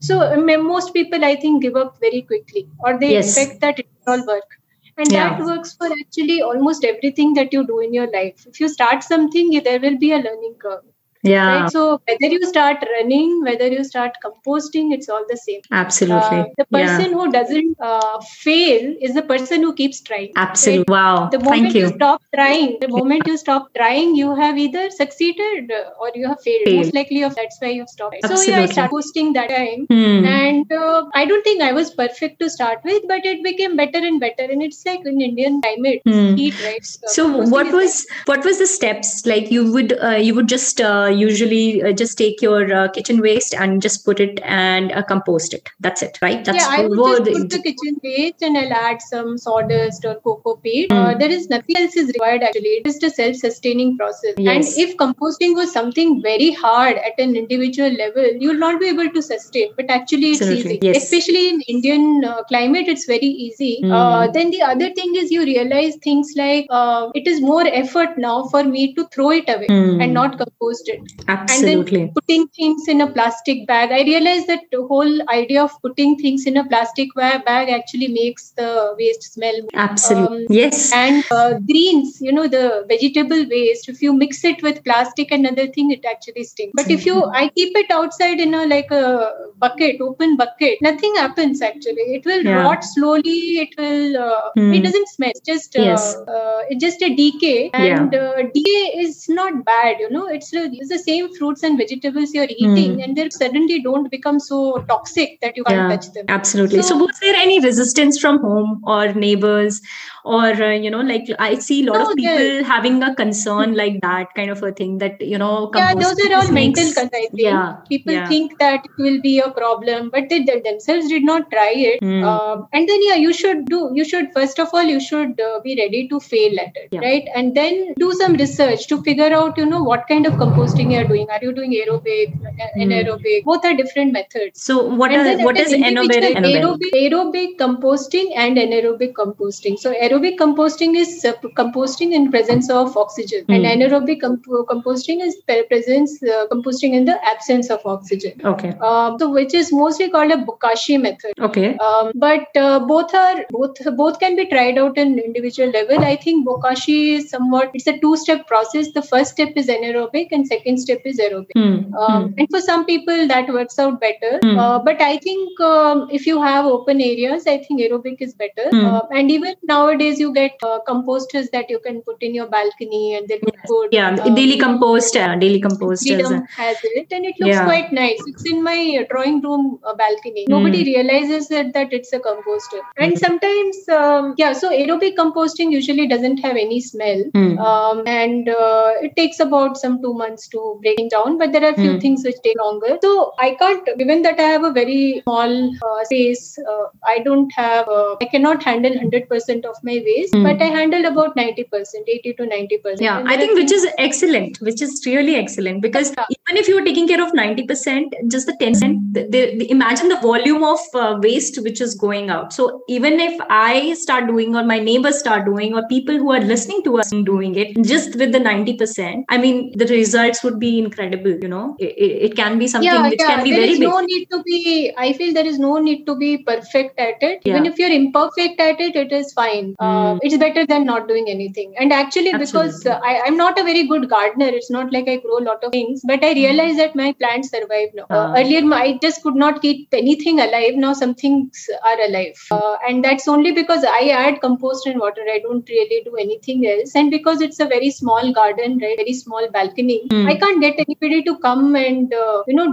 so 0.00 0.16
most 0.62 0.92
people 0.92 1.24
i 1.24 1.34
think 1.36 1.62
give 1.62 1.76
up 1.76 1.98
very 2.00 2.22
quickly 2.22 2.66
or 2.80 2.98
they 2.98 3.12
yes. 3.12 3.36
expect 3.36 3.60
that 3.60 3.78
it 3.78 3.86
will 3.86 4.14
all 4.14 4.26
work 4.26 4.58
and 4.98 5.10
yeah. 5.10 5.30
that 5.30 5.44
works 5.44 5.74
for 5.74 5.86
actually 6.00 6.42
almost 6.42 6.84
everything 6.84 7.34
that 7.34 7.52
you 7.52 7.66
do 7.66 7.80
in 7.80 7.94
your 7.94 8.10
life 8.10 8.46
if 8.46 8.60
you 8.60 8.68
start 8.68 9.02
something 9.02 9.50
there 9.64 9.80
will 9.80 9.98
be 9.98 10.12
a 10.12 10.22
learning 10.26 10.54
curve 10.58 10.84
yeah 11.22 11.62
right? 11.62 11.70
so 11.70 12.00
whether 12.08 12.32
you 12.34 12.44
start 12.46 12.84
running 12.98 13.42
whether 13.42 13.68
you 13.68 13.84
start 13.84 14.12
composting 14.24 14.92
it's 14.92 15.08
all 15.08 15.24
the 15.28 15.36
same 15.36 15.60
absolutely 15.70 16.38
uh, 16.38 16.44
the 16.58 16.64
person 16.64 17.10
yeah. 17.10 17.16
who 17.16 17.30
doesn't 17.30 17.76
uh, 17.80 18.20
fail 18.20 18.94
is 19.00 19.14
the 19.14 19.22
person 19.22 19.62
who 19.62 19.72
keeps 19.72 20.00
trying 20.00 20.32
absolutely 20.36 20.80
right? 20.80 20.90
wow 20.90 21.28
the 21.30 21.38
moment 21.38 21.62
Thank 21.62 21.74
you. 21.74 21.82
you 21.82 21.92
stop 21.94 22.22
trying 22.34 22.76
the 22.80 22.88
moment 22.88 23.26
you 23.26 23.36
stop 23.36 23.68
trying 23.76 24.16
you 24.16 24.34
have 24.34 24.58
either 24.58 24.90
succeeded 24.90 25.72
or 26.00 26.10
you 26.14 26.26
have 26.26 26.40
failed, 26.42 26.62
failed. 26.64 26.76
most 26.76 26.94
likely 26.94 27.22
of 27.22 27.34
that's 27.36 27.58
why 27.60 27.68
you've 27.68 27.88
stopped 27.88 28.16
absolutely. 28.24 28.44
so 28.44 28.50
yeah 28.50 28.62
i 28.62 28.66
started 28.66 28.90
posting 28.90 29.32
that 29.32 29.48
time 29.48 29.86
hmm. 29.86 30.24
and 30.24 30.72
uh, 30.72 31.04
i 31.14 31.24
don't 31.24 31.44
think 31.44 31.62
i 31.62 31.72
was 31.72 31.90
perfect 31.90 32.40
to 32.40 32.50
start 32.50 32.80
with 32.84 33.02
but 33.06 33.24
it 33.24 33.44
became 33.44 33.76
better 33.76 33.98
and 33.98 34.18
better 34.18 34.42
and 34.50 34.62
it's 34.62 34.84
like 34.84 35.06
in 35.06 35.20
indian 35.20 35.60
climate 35.62 36.02
hmm. 36.04 36.34
heat 36.34 36.54
right 36.64 36.84
so, 36.84 37.06
so 37.06 37.28
what 37.48 37.72
was 37.72 38.04
what 38.26 38.44
was 38.44 38.58
the 38.58 38.66
steps 38.66 39.24
like 39.24 39.50
you 39.52 39.72
would 39.72 39.96
uh, 40.02 40.16
you 40.16 40.34
would 40.34 40.48
just 40.48 40.80
uh, 40.80 41.11
usually 41.12 41.82
uh, 41.82 41.92
just 41.92 42.18
take 42.18 42.42
your 42.42 42.72
uh, 42.72 42.88
kitchen 42.88 43.20
waste 43.20 43.54
and 43.54 43.82
just 43.82 44.04
put 44.04 44.20
it 44.20 44.40
and 44.42 44.92
uh, 44.92 45.02
compost 45.02 45.54
it. 45.54 45.68
That's 45.80 46.02
it, 46.02 46.18
right? 46.22 46.44
That's 46.44 46.58
yeah, 46.58 46.82
I 46.82 46.86
would 46.86 47.24
just 47.24 47.40
put 47.40 47.50
the 47.50 47.62
kitchen 47.62 48.00
waste 48.02 48.42
and 48.42 48.56
I'll 48.56 48.72
add 48.72 49.02
some 49.02 49.38
sawdust 49.38 50.04
or 50.04 50.14
cocoa 50.16 50.56
peat. 50.56 50.90
Mm. 50.90 51.18
there 51.18 51.30
is 51.30 51.48
nothing 51.50 51.76
else 51.76 51.96
is 51.96 52.08
required 52.08 52.42
actually. 52.42 52.74
It 52.80 52.86
is 52.86 52.98
just 52.98 53.18
a 53.18 53.22
self-sustaining 53.22 53.96
process. 53.98 54.34
Yes. 54.38 54.76
And 54.76 54.88
if 54.88 54.96
composting 54.96 55.54
was 55.54 55.72
something 55.72 56.22
very 56.22 56.52
hard 56.52 56.96
at 56.96 57.18
an 57.18 57.36
individual 57.36 57.90
level, 57.90 58.24
you'll 58.38 58.58
not 58.58 58.80
be 58.80 58.88
able 58.88 59.10
to 59.10 59.22
sustain. 59.22 59.72
But 59.76 59.90
actually, 59.90 60.32
it's 60.32 60.42
Absolutely. 60.42 60.76
easy. 60.76 60.78
Yes. 60.82 61.02
Especially 61.02 61.48
in 61.48 61.60
Indian 61.62 62.24
uh, 62.24 62.42
climate, 62.44 62.88
it's 62.88 63.06
very 63.06 63.32
easy. 63.46 63.80
Mm. 63.82 64.32
then 64.32 64.50
the 64.50 64.62
other 64.62 64.90
thing 64.94 65.14
is 65.16 65.30
you 65.30 65.44
realize 65.44 65.96
things 66.02 66.32
like 66.36 66.66
it 67.14 67.26
is 67.26 67.40
more 67.40 67.66
effort 67.66 68.18
now 68.18 68.44
for 68.44 68.62
me 68.64 68.94
to 68.94 69.06
throw 69.08 69.30
it 69.30 69.48
away 69.48 69.66
mm. 69.66 70.02
and 70.02 70.14
not 70.14 70.38
compost 70.38 70.88
it. 70.88 71.01
Absolutely. 71.28 72.00
And 72.00 72.08
then 72.08 72.14
putting 72.14 72.48
things 72.48 72.88
in 72.88 73.00
a 73.00 73.10
plastic 73.10 73.66
bag. 73.66 73.90
I 73.92 74.02
realized 74.02 74.46
that 74.48 74.60
the 74.70 74.86
whole 74.86 75.30
idea 75.30 75.62
of 75.62 75.70
putting 75.82 76.16
things 76.16 76.46
in 76.46 76.56
a 76.56 76.64
plastic 76.66 77.08
bag 77.14 77.68
actually 77.68 78.08
makes 78.08 78.50
the 78.50 78.94
waste 78.98 79.22
smell. 79.34 79.54
Absolutely. 79.74 80.46
Um, 80.46 80.52
yes. 80.52 80.92
And 80.92 81.24
uh, 81.30 81.58
greens, 81.58 82.20
you 82.20 82.32
know, 82.32 82.46
the 82.46 82.84
vegetable 82.88 83.44
waste, 83.48 83.88
if 83.88 84.02
you 84.02 84.12
mix 84.12 84.44
it 84.44 84.62
with 84.62 84.82
plastic 84.84 85.32
and 85.32 85.46
other 85.46 85.66
thing, 85.68 85.90
it 85.90 86.04
actually 86.04 86.44
stinks. 86.44 86.72
But 86.74 86.90
if 86.90 87.06
you, 87.06 87.24
I 87.24 87.48
keep 87.48 87.76
it 87.76 87.90
outside 87.90 88.40
in 88.40 88.54
a 88.54 88.66
like 88.66 88.90
a 88.90 89.32
bucket, 89.58 90.00
open 90.00 90.36
bucket, 90.36 90.78
nothing 90.82 91.14
happens 91.16 91.62
actually. 91.62 92.02
It 92.16 92.24
will 92.24 92.42
yeah. 92.44 92.62
rot 92.62 92.84
slowly. 92.84 93.58
It 93.64 93.74
will, 93.78 94.16
uh, 94.16 94.50
mm. 94.56 94.76
it 94.76 94.82
doesn't 94.82 95.08
smell. 95.08 95.30
It's 95.30 95.40
just, 95.40 95.76
uh, 95.76 95.82
yes. 95.82 96.16
Uh, 96.16 96.62
it's 96.68 96.82
just 96.82 97.02
a 97.02 97.14
decay. 97.14 97.70
And 97.74 98.12
yeah. 98.12 98.20
Uh, 98.20 98.42
decay 98.54 98.98
is 98.98 99.28
not 99.28 99.64
bad, 99.64 99.98
you 99.98 100.10
know, 100.10 100.26
it's, 100.26 100.50
it's 100.52 100.91
the 100.92 100.98
same 100.98 101.34
fruits 101.34 101.62
and 101.62 101.78
vegetables 101.78 102.34
you're 102.34 102.52
eating 102.56 102.96
mm. 102.96 103.04
and 103.04 103.16
they 103.16 103.28
suddenly 103.30 103.80
don't 103.82 104.10
become 104.10 104.40
so 104.40 104.60
toxic 104.92 105.38
that 105.40 105.56
you 105.56 105.64
can't 105.64 105.90
yeah, 105.90 105.96
touch 105.96 106.12
them. 106.12 106.26
Absolutely. 106.28 106.82
So, 106.82 106.88
so, 106.92 106.96
was 107.04 107.18
there 107.20 107.34
any 107.34 107.60
resistance 107.60 108.18
from 108.18 108.40
home 108.40 108.82
or 108.86 109.12
neighbors 109.12 109.80
or 110.24 110.50
uh, 110.62 110.70
you 110.70 110.90
know 110.90 111.00
like 111.00 111.26
i 111.38 111.58
see 111.58 111.82
a 111.82 111.90
lot 111.90 111.98
no, 111.98 112.10
of 112.10 112.16
people 112.16 112.64
having 112.64 113.02
a 113.02 113.14
concern 113.14 113.74
like 113.74 114.00
that 114.00 114.32
kind 114.34 114.50
of 114.50 114.62
a 114.62 114.72
thing 114.72 114.98
that 114.98 115.20
you 115.20 115.36
know 115.36 115.70
yeah 115.74 115.94
those 115.94 116.18
are 116.26 116.34
all 116.36 116.50
mental 116.52 116.92
concerns 116.92 117.30
yeah 117.32 117.76
people 117.88 118.12
yeah. 118.12 118.28
think 118.28 118.56
that 118.58 118.84
it 118.84 119.02
will 119.02 119.20
be 119.20 119.40
a 119.40 119.50
problem 119.50 120.10
but 120.10 120.28
they, 120.28 120.42
they 120.44 120.60
themselves 120.60 121.08
did 121.08 121.24
not 121.24 121.50
try 121.50 121.72
it 121.74 122.00
mm. 122.00 122.24
um, 122.24 122.68
and 122.72 122.88
then 122.88 123.00
yeah 123.02 123.14
you 123.14 123.32
should 123.32 123.64
do 123.66 123.90
you 123.94 124.04
should 124.04 124.32
first 124.32 124.58
of 124.58 124.68
all 124.72 124.82
you 124.82 125.00
should 125.00 125.40
uh, 125.40 125.60
be 125.64 125.76
ready 125.76 126.06
to 126.08 126.20
fail 126.20 126.60
at 126.60 126.76
it 126.76 126.88
yeah. 126.92 127.00
right 127.00 127.28
and 127.34 127.56
then 127.56 127.92
do 127.98 128.12
some 128.12 128.34
research 128.34 128.86
to 128.86 129.02
figure 129.02 129.32
out 129.32 129.58
you 129.58 129.66
know 129.66 129.82
what 129.82 130.06
kind 130.06 130.26
of 130.26 130.34
composting 130.34 130.81
you're 130.90 131.04
doing? 131.04 131.28
Are 131.30 131.38
you 131.42 131.52
doing 131.52 131.72
aerobic 131.72 132.38
mm. 132.40 132.76
anaerobic 132.76 133.44
both 133.44 133.64
are 133.64 133.74
different 133.74 134.12
methods. 134.12 134.62
So 134.62 134.84
what 134.84 135.12
are, 135.12 135.38
what 135.44 135.58
is 135.58 135.72
anaerobic, 135.72 136.36
aerobic 136.36 136.92
aerobic 136.94 137.56
composting 137.56 138.32
and 138.36 138.56
anaerobic 138.56 139.12
composting. 139.12 139.78
So 139.78 139.94
aerobic 139.94 140.36
composting 140.38 140.96
is 140.96 141.24
uh, 141.24 141.32
composting 141.56 142.12
in 142.12 142.30
presence 142.30 142.70
of 142.70 142.96
oxygen. 142.96 143.44
Mm. 143.46 143.54
and 143.56 143.64
anaerobic 143.82 144.20
comp- 144.20 144.46
composting 144.46 145.22
is 145.22 145.36
presence 145.68 146.22
uh, 146.22 146.46
composting 146.52 146.94
in 146.94 147.04
the 147.04 147.16
absence 147.24 147.70
of 147.70 147.84
oxygen. 147.84 148.40
Okay. 148.44 148.74
Uh, 148.80 149.16
so 149.18 149.30
which 149.30 149.54
is 149.54 149.72
mostly 149.72 150.10
called 150.10 150.30
a 150.30 150.36
bokashi 150.36 151.00
method. 151.00 151.32
Okay. 151.40 151.76
Um, 151.76 152.12
but 152.14 152.56
uh, 152.56 152.80
both 152.80 153.14
are 153.14 153.44
both 153.50 153.76
both 153.96 154.20
can 154.20 154.36
be 154.36 154.46
tried 154.46 154.78
out 154.78 154.98
in 154.98 155.18
individual 155.18 155.70
level. 155.70 155.98
I 156.04 156.16
think 156.16 156.46
bokashi 156.46 157.16
is 157.16 157.30
somewhat 157.30 157.70
it's 157.74 157.86
a 157.86 157.98
two 157.98 158.16
step 158.16 158.46
process. 158.46 158.92
The 158.92 159.02
first 159.02 159.32
step 159.32 159.52
is 159.56 159.68
anaerobic 159.68 160.28
and 160.32 160.46
second 160.46 160.71
step 160.78 161.00
is 161.04 161.18
aerobic 161.18 161.56
mm. 161.56 161.92
Um, 161.94 162.28
mm. 162.28 162.34
and 162.38 162.48
for 162.50 162.60
some 162.60 162.84
people 162.86 163.26
that 163.26 163.48
works 163.48 163.78
out 163.78 164.00
better 164.00 164.38
hmm. 164.42 164.58
uh, 164.58 164.78
but 164.78 165.00
i 165.00 165.16
think 165.18 165.60
um, 165.60 166.08
if 166.10 166.26
you 166.26 166.40
have 166.42 166.64
open 166.64 167.00
areas 167.00 167.46
i 167.46 167.58
think 167.58 167.80
aerobic 167.80 168.20
is 168.20 168.34
better 168.34 168.68
hmm. 168.70 168.84
uh, 168.84 169.02
and 169.10 169.30
even 169.30 169.54
nowadays 169.62 170.18
you 170.18 170.32
get 170.32 170.52
uh, 170.62 170.78
composters 170.88 171.50
that 171.50 171.70
you 171.70 171.78
can 171.86 172.00
put 172.02 172.22
in 172.22 172.34
your 172.34 172.46
balcony 172.46 173.14
and 173.16 173.28
they 173.28 173.38
look 173.42 173.54
yes. 173.56 173.66
good. 173.68 173.88
Yeah, 173.92 174.08
um, 174.08 174.34
daily 174.34 174.58
compost, 174.58 175.16
uh, 175.16 175.36
daily 175.36 175.60
compost. 175.60 176.08
Has 176.08 176.78
it 176.82 177.12
and 177.12 177.24
it 177.24 177.34
looks 177.40 177.56
yeah. 177.56 177.64
quite 177.64 177.92
nice. 177.92 178.20
It's 178.26 178.44
in 178.50 178.62
my 178.62 179.06
drawing 179.10 179.40
room 179.40 179.78
uh, 179.84 179.94
balcony. 179.94 180.46
Mm. 180.46 180.48
Nobody 180.48 180.84
realizes 180.84 181.48
that, 181.48 181.72
that 181.74 181.92
it's 181.92 182.12
a 182.12 182.20
composter. 182.20 182.80
And 182.98 183.14
mm. 183.14 183.18
sometimes, 183.18 183.88
um, 183.88 184.34
yeah, 184.36 184.52
so 184.52 184.70
aerobic 184.70 185.16
composting 185.16 185.70
usually 185.70 186.06
doesn't 186.06 186.38
have 186.38 186.56
any 186.56 186.80
smell. 186.80 187.24
Mm. 187.34 187.58
Um, 187.58 188.02
and 188.06 188.48
uh, 188.48 188.92
it 189.02 189.16
takes 189.16 189.40
about 189.40 189.76
some 189.76 190.00
two 190.02 190.14
months 190.14 190.48
to 190.52 190.78
breaking 190.82 191.08
down, 191.08 191.38
but 191.38 191.52
there 191.52 191.64
are 191.64 191.72
a 191.72 191.76
few 191.76 191.92
hmm. 191.92 191.98
things 191.98 192.24
which 192.24 192.36
take 192.44 192.56
longer. 192.58 192.98
So 193.02 193.32
I 193.38 193.54
can't, 193.54 193.84
given 193.98 194.22
that 194.22 194.38
I 194.38 194.48
have 194.54 194.64
a 194.64 194.72
very 194.72 195.20
small 195.24 195.74
uh, 195.74 196.04
space, 196.04 196.58
uh, 196.58 196.86
I 197.04 197.18
don't 197.20 197.50
have, 197.52 197.88
I 197.88 198.26
cannot 198.30 198.62
handle 198.62 198.92
100% 198.92 199.64
of 199.64 199.76
my 199.82 200.02
waste, 200.04 200.34
mm. 200.34 200.42
but 200.44 200.62
I 200.62 200.66
handled 200.66 201.04
about 201.04 201.36
90%, 201.36 201.66
80 202.06 202.32
to 202.34 202.42
90%. 202.44 203.00
Yeah, 203.00 203.22
I 203.26 203.36
think 203.36 203.54
which 203.54 203.72
is 203.72 203.86
excellent, 203.98 204.58
which 204.60 204.82
is 204.82 205.02
really 205.06 205.36
excellent 205.36 205.82
because 205.82 206.12
yeah. 206.16 206.24
even 206.30 206.60
if 206.60 206.68
you're 206.68 206.84
taking 206.84 207.08
care 207.08 207.22
of 207.22 207.32
90%, 207.32 208.30
just 208.30 208.46
the 208.46 208.56
10%, 208.60 209.14
the, 209.14 209.26
the, 209.28 209.70
imagine 209.70 210.08
the 210.08 210.20
volume 210.20 210.64
of 210.64 210.80
uh, 210.94 211.18
waste 211.22 211.62
which 211.62 211.80
is 211.80 211.94
going 211.94 212.30
out. 212.30 212.52
So 212.52 212.82
even 212.88 213.20
if 213.20 213.40
I 213.50 213.94
start 213.94 214.26
doing 214.26 214.54
or 214.56 214.64
my 214.64 214.78
neighbors 214.78 215.18
start 215.18 215.44
doing 215.44 215.74
or 215.74 215.86
people 215.88 216.16
who 216.16 216.32
are 216.32 216.40
listening 216.40 216.82
to 216.84 216.98
us 216.98 217.10
doing 217.10 217.54
it 217.54 217.76
just 217.84 218.16
with 218.16 218.32
the 218.32 218.38
90%, 218.38 219.24
I 219.28 219.38
mean, 219.38 219.76
the 219.76 219.86
results 219.86 220.41
would 220.44 220.58
be 220.58 220.78
incredible, 220.78 221.30
you 221.30 221.48
know, 221.48 221.76
it, 221.78 222.30
it 222.30 222.36
can 222.36 222.58
be 222.58 222.66
something 222.66 222.92
yeah, 222.92 223.08
which 223.08 223.20
yeah. 223.20 223.36
can 223.36 223.44
be 223.44 223.50
there 223.50 223.60
very 223.60 223.72
is 223.72 223.78
big. 223.78 223.88
no 223.88 224.00
need 224.00 224.26
to 224.30 224.42
be, 224.42 224.92
I 224.96 225.12
feel 225.12 225.32
there 225.34 225.46
is 225.46 225.58
no 225.58 225.78
need 225.78 226.04
to 226.06 226.16
be 226.16 226.38
perfect 226.38 226.98
at 226.98 227.22
it. 227.22 227.42
Even 227.44 227.66
if 227.66 227.78
you're 227.78 227.90
imperfect 227.90 228.60
at 228.60 228.80
it, 228.80 228.96
it 228.96 229.12
is 229.12 229.32
fine 229.32 229.74
uh, 229.78 230.12
hmm. 230.12 230.18
it's 230.22 230.36
better 230.36 230.64
than 230.66 230.84
not 230.84 231.08
doing 231.08 231.28
anything 231.28 231.74
and 231.78 231.92
actually 231.92 232.32
Absolutely. 232.32 232.68
because 232.68 232.86
uh, 232.86 233.00
I, 233.10 233.14
am 233.26 233.36
not 233.36 233.58
a 233.58 233.64
very 233.64 233.86
good 233.86 234.08
gardener 234.08 234.48
it's 234.58 234.70
not 234.70 234.92
like 234.92 235.08
i 235.08 235.16
grow 235.16 235.38
a 235.38 235.46
lot 235.48 235.64
of 235.64 235.72
things 235.72 236.02
but 236.12 236.24
i 236.24 236.32
hmm. 236.32 236.40
realize 236.40 236.76
that 236.76 236.94
my 237.02 237.12
plants 237.12 237.50
survive 237.50 237.88
now 237.94 238.06
uh, 238.10 238.14
uh, 238.14 238.34
earlier 238.38 238.62
my, 238.62 238.82
i 238.82 238.98
just 239.02 239.22
could 239.22 239.34
not 239.34 239.60
keep 239.62 239.88
anything 239.92 240.40
alive 240.40 240.74
now 240.74 240.92
some 240.92 241.14
things 241.14 241.68
are 241.84 242.00
alive 242.08 242.42
uh, 242.50 242.76
and 242.88 243.04
that's 243.04 243.28
only 243.28 243.52
because 243.52 243.84
i 243.84 244.02
add 244.22 244.40
compost 244.40 244.86
and 244.86 245.00
water 245.06 245.26
i 245.36 245.38
don't 245.46 245.68
really 245.68 246.02
do 246.04 246.16
anything 246.16 246.66
else 246.66 246.94
and 246.94 247.10
because 247.10 247.40
it's 247.40 247.60
a 247.60 247.66
very 247.74 247.90
small 247.90 248.32
garden 248.32 248.78
right 248.78 248.96
very 248.96 249.12
small 249.12 249.48
balcony 249.50 250.00
mm. 250.08 250.31
I 250.32 250.36
can't 250.42 250.60
get 250.66 250.82
anybody 250.86 251.22
to 251.30 251.36
come 251.46 251.64
and 251.84 252.12
uh, 252.24 252.42
you 252.46 252.56
know 252.60 252.68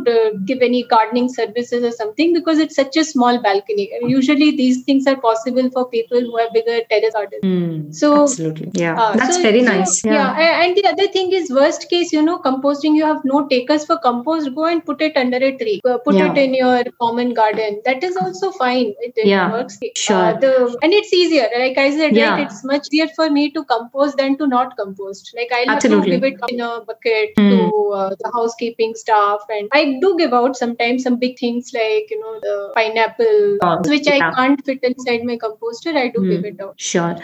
give 0.52 0.68
any 0.70 0.84
gardening 0.96 1.30
services 1.40 1.84
or 1.84 1.96
something 2.02 2.34
because 2.40 2.66
it's 2.66 2.76
such 2.84 2.98
a 3.04 3.06
small 3.14 3.42
balcony 3.48 3.90
usually 4.18 4.52
these 4.64 4.84
things 4.84 5.08
are 5.08 5.20
possible 5.30 5.70
for 5.72 5.88
people 5.90 6.20
who 6.20 6.38
have 6.38 6.54
bigger 6.54 6.80
terrace 6.90 7.16
garden. 7.20 7.40
Mm, 7.44 7.96
so 7.96 8.24
absolutely, 8.24 8.72
yeah, 8.74 9.00
uh, 9.00 9.16
that's 9.16 9.38
so, 9.38 9.42
very 9.42 9.64
so, 9.64 9.74
nice. 9.74 10.06
Yeah. 10.06 10.40
yeah. 10.40 10.64
and 10.64 10.76
the 10.76 10.86
other 10.88 11.08
thing 11.08 11.32
is 11.32 11.52
worst 11.52 11.90
case, 11.90 12.12
you 12.14 12.22
know, 12.22 12.40
composting. 12.40 12.96
You 12.96 13.06
have 13.06 13.24
no 13.24 13.48
takers 13.48 13.86
for 13.86 13.98
compost. 13.98 14.54
Go 14.56 14.66
and 14.66 14.86
put 14.86 15.02
it 15.02 15.18
under 15.18 15.38
a 15.38 15.52
tree. 15.58 15.80
Uh, 15.86 15.98
put 15.98 16.16
yeah. 16.16 16.32
it 16.32 16.38
in 16.38 16.54
your 16.54 16.84
common 17.02 17.34
garden. 17.34 17.82
That 17.86 18.04
is 18.04 18.18
also 18.18 18.52
fine. 18.52 18.94
It, 19.00 19.14
it 19.16 19.28
yeah, 19.28 19.52
works. 19.52 19.80
Sure. 19.96 20.16
Uh, 20.16 20.34
the, 20.40 20.78
and 20.82 20.94
it's 20.94 21.14
easier. 21.14 21.48
Like 21.58 21.78
I 21.78 21.90
said, 21.92 22.16
yeah. 22.16 22.32
right, 22.32 22.46
it's 22.46 22.64
much 22.64 22.88
easier 22.92 23.08
for 23.16 23.30
me 23.30 23.52
to 23.52 23.64
compost 23.66 24.18
than 24.18 24.38
to 24.38 24.48
not 24.48 24.76
compost. 24.78 25.34
Like 25.36 25.52
I 25.52 25.64
love 25.66 25.80
to 25.80 26.02
give 26.04 26.24
it 26.24 26.40
in 26.50 26.62
a 26.62 26.82
bucket 26.82 27.36
mm. 27.38 27.49
To 27.50 27.90
uh, 27.94 28.10
the 28.20 28.32
housekeeping 28.34 28.96
staff, 28.96 29.42
and 29.50 29.70
I 29.72 29.98
do 30.02 30.16
give 30.18 30.34
out 30.34 30.56
sometimes 30.56 31.04
some 31.04 31.18
big 31.18 31.38
things 31.40 31.72
like 31.74 32.10
you 32.10 32.20
know 32.20 32.40
the 32.42 32.72
pineapple, 32.76 33.58
oh, 33.64 33.82
which 33.86 34.08
I 34.08 34.20
can't 34.20 34.64
fit 34.66 34.80
inside 34.84 35.24
my 35.24 35.38
composter. 35.38 35.96
I 35.96 36.10
do 36.10 36.20
mm. 36.20 36.30
give 36.30 36.46
it 36.46 36.62
out. 36.62 36.80
Sure. 36.80 37.16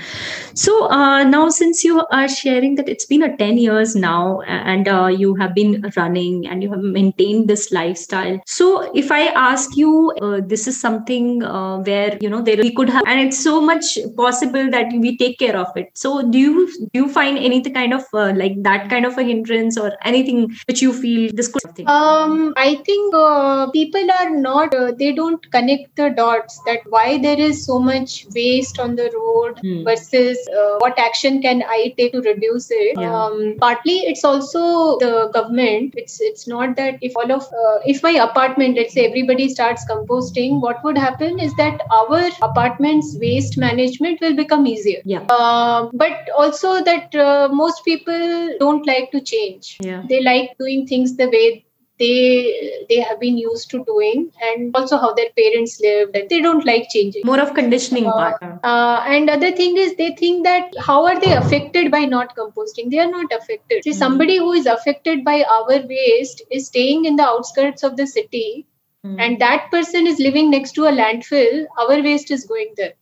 So 0.53 0.89
uh, 0.89 1.23
now, 1.23 1.49
since 1.49 1.83
you 1.83 2.05
are 2.11 2.27
sharing 2.27 2.75
that 2.75 2.89
it's 2.89 3.05
been 3.05 3.23
a 3.23 3.35
10 3.37 3.57
years 3.57 3.95
now 3.95 4.41
and 4.41 4.87
uh, 4.87 5.07
you 5.07 5.35
have 5.35 5.53
been 5.53 5.91
running 5.95 6.47
and 6.47 6.63
you 6.63 6.69
have 6.71 6.81
maintained 6.81 7.47
this 7.49 7.71
lifestyle. 7.71 8.39
So 8.45 8.91
if 8.95 9.11
I 9.11 9.27
ask 9.27 9.75
you, 9.75 10.13
uh, 10.21 10.41
this 10.45 10.67
is 10.67 10.79
something 10.79 11.43
uh, 11.43 11.79
where, 11.79 12.17
you 12.21 12.29
know, 12.29 12.41
there 12.41 12.57
we 12.57 12.73
could 12.73 12.89
have, 12.89 13.03
and 13.07 13.19
it's 13.19 13.41
so 13.41 13.61
much 13.61 13.97
possible 14.15 14.69
that 14.71 14.91
we 14.93 15.17
take 15.17 15.39
care 15.39 15.57
of 15.57 15.75
it. 15.75 15.91
So 15.93 16.29
do 16.29 16.37
you, 16.37 16.67
do 16.93 17.01
you 17.01 17.09
find 17.09 17.37
any 17.37 17.61
kind 17.61 17.93
of 17.93 18.03
uh, 18.13 18.33
like 18.35 18.61
that 18.63 18.89
kind 18.89 19.05
of 19.05 19.17
a 19.17 19.23
hindrance 19.23 19.77
or 19.77 19.91
anything 20.15 20.41
which 20.67 20.81
you 20.81 20.93
feel 20.93 21.29
this 21.33 21.47
could 21.47 21.61
have? 21.65 21.87
Um, 21.87 22.53
I 22.57 22.75
think 22.89 23.13
uh, 23.13 23.69
people 23.71 24.11
are 24.19 24.29
not, 24.29 24.75
they 24.97 25.13
don't 25.13 25.49
connect 25.51 25.95
the 25.95 26.09
dots 26.09 26.61
that 26.65 26.79
why 26.89 27.17
there 27.17 27.39
is 27.39 27.65
so 27.65 27.79
much 27.79 28.25
waste 28.33 28.79
on 28.79 28.95
the 28.95 29.09
road 29.15 29.59
hmm 29.61 29.83
versus 29.85 30.37
uh, 30.59 30.77
what 30.79 30.97
action 30.97 31.41
can 31.41 31.63
I 31.69 31.93
take 31.97 32.13
to 32.13 32.21
reduce 32.21 32.67
it. 32.71 32.99
Yeah. 32.99 33.15
Um, 33.15 33.55
partly, 33.59 33.97
it's 34.11 34.23
also 34.23 34.97
the 34.99 35.29
government. 35.33 35.93
It's 35.95 36.19
it's 36.21 36.47
not 36.47 36.75
that 36.77 36.97
if 37.01 37.15
all 37.15 37.31
of 37.31 37.43
uh, 37.43 37.77
if 37.85 38.01
my 38.03 38.11
apartment, 38.11 38.77
let's 38.77 38.93
say 38.93 39.05
everybody 39.07 39.47
starts 39.49 39.85
composting, 39.89 40.61
what 40.61 40.83
would 40.83 40.97
happen 40.97 41.39
is 41.39 41.53
that 41.55 41.81
our 41.91 42.21
apartment's 42.41 43.15
waste 43.19 43.57
management 43.57 44.21
will 44.21 44.35
become 44.35 44.65
easier. 44.65 45.01
Yeah. 45.05 45.25
Uh, 45.29 45.89
but 45.93 46.29
also 46.37 46.83
that 46.83 47.15
uh, 47.15 47.49
most 47.51 47.85
people 47.85 48.57
don't 48.59 48.85
like 48.87 49.11
to 49.11 49.21
change. 49.21 49.77
Yeah. 49.81 50.03
They 50.09 50.21
like 50.21 50.57
doing 50.57 50.85
things 50.87 51.15
the 51.17 51.29
way 51.29 51.65
they 51.97 52.85
they 52.89 52.99
have 52.99 53.19
been 53.19 53.37
used 53.37 53.69
to 53.69 53.83
doing 53.85 54.31
and 54.41 54.75
also 54.75 54.97
how 54.97 55.13
their 55.13 55.29
parents 55.37 55.79
lived 55.79 56.15
and 56.15 56.29
they 56.29 56.41
don't 56.41 56.65
like 56.65 56.87
changing 56.89 57.21
more 57.25 57.39
of 57.39 57.53
conditioning 57.53 58.05
uh, 58.05 58.11
part 58.11 58.43
uh, 58.63 59.03
and 59.07 59.29
other 59.29 59.51
thing 59.51 59.77
is 59.77 59.95
they 59.95 60.13
think 60.15 60.43
that 60.43 60.73
how 60.79 61.05
are 61.05 61.19
they 61.19 61.33
affected 61.33 61.89
by 61.91 62.03
not 62.03 62.35
composting 62.35 62.91
they 62.91 62.99
are 62.99 63.09
not 63.09 63.31
affected 63.31 63.83
see 63.83 63.91
mm. 63.91 64.03
somebody 64.05 64.37
who 64.37 64.51
is 64.51 64.65
affected 64.65 65.23
by 65.23 65.43
our 65.43 65.79
waste 65.87 66.41
is 66.51 66.67
staying 66.67 67.05
in 67.05 67.15
the 67.15 67.23
outskirts 67.23 67.83
of 67.83 67.95
the 67.95 68.07
city 68.07 68.65
mm. 69.05 69.15
and 69.19 69.39
that 69.39 69.71
person 69.71 70.05
is 70.05 70.19
living 70.19 70.51
next 70.51 70.73
to 70.73 70.85
a 70.85 70.91
landfill 70.91 71.65
our 71.79 72.01
waste 72.01 72.29
is 72.29 72.45
going 72.45 72.73
there 72.75 72.93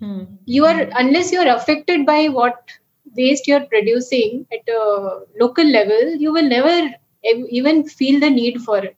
mm. 0.00 0.26
you 0.46 0.64
are 0.64 0.88
unless 1.04 1.30
you 1.30 1.40
are 1.40 1.54
affected 1.56 2.06
by 2.06 2.28
what 2.28 2.78
waste 3.16 3.46
you're 3.46 3.66
producing 3.66 4.46
at 4.52 4.68
a 4.68 5.20
local 5.40 5.64
level 5.64 6.14
you 6.16 6.32
will 6.32 6.48
never 6.48 6.94
even 7.24 7.88
feel 7.88 8.20
the 8.20 8.30
need 8.30 8.60
for 8.62 8.78
it. 8.78 8.96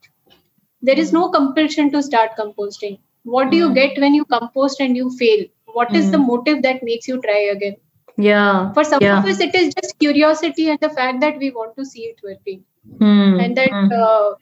There 0.82 0.98
is 0.98 1.12
no 1.12 1.28
hmm. 1.28 1.34
compulsion 1.34 1.90
to 1.92 2.02
start 2.02 2.32
composting. 2.38 2.98
What 3.22 3.50
do 3.50 3.56
you 3.56 3.68
hmm. 3.68 3.74
get 3.74 3.98
when 3.98 4.14
you 4.14 4.24
compost 4.24 4.80
and 4.80 4.96
you 4.96 5.10
fail? 5.16 5.46
What 5.72 5.94
is 5.94 6.10
the 6.10 6.18
hmm. 6.18 6.26
motive 6.26 6.62
that 6.62 6.82
makes 6.82 7.08
you 7.08 7.20
try 7.20 7.38
again? 7.52 7.76
Yeah. 8.16 8.72
For 8.72 8.84
some 8.84 9.00
yeah. 9.02 9.18
of 9.18 9.24
us, 9.26 9.40
it 9.40 9.54
is 9.54 9.74
just 9.74 9.98
curiosity 9.98 10.70
and 10.70 10.80
the 10.80 10.90
fact 10.90 11.20
that 11.20 11.38
we 11.38 11.50
want 11.50 11.76
to 11.76 11.84
see 11.84 12.02
it 12.02 12.20
working. 12.22 12.64
Mm. 12.98 13.44
And 13.44 13.56
that, 13.56 13.68
mm. 13.68 13.92
uh, 13.92 14.36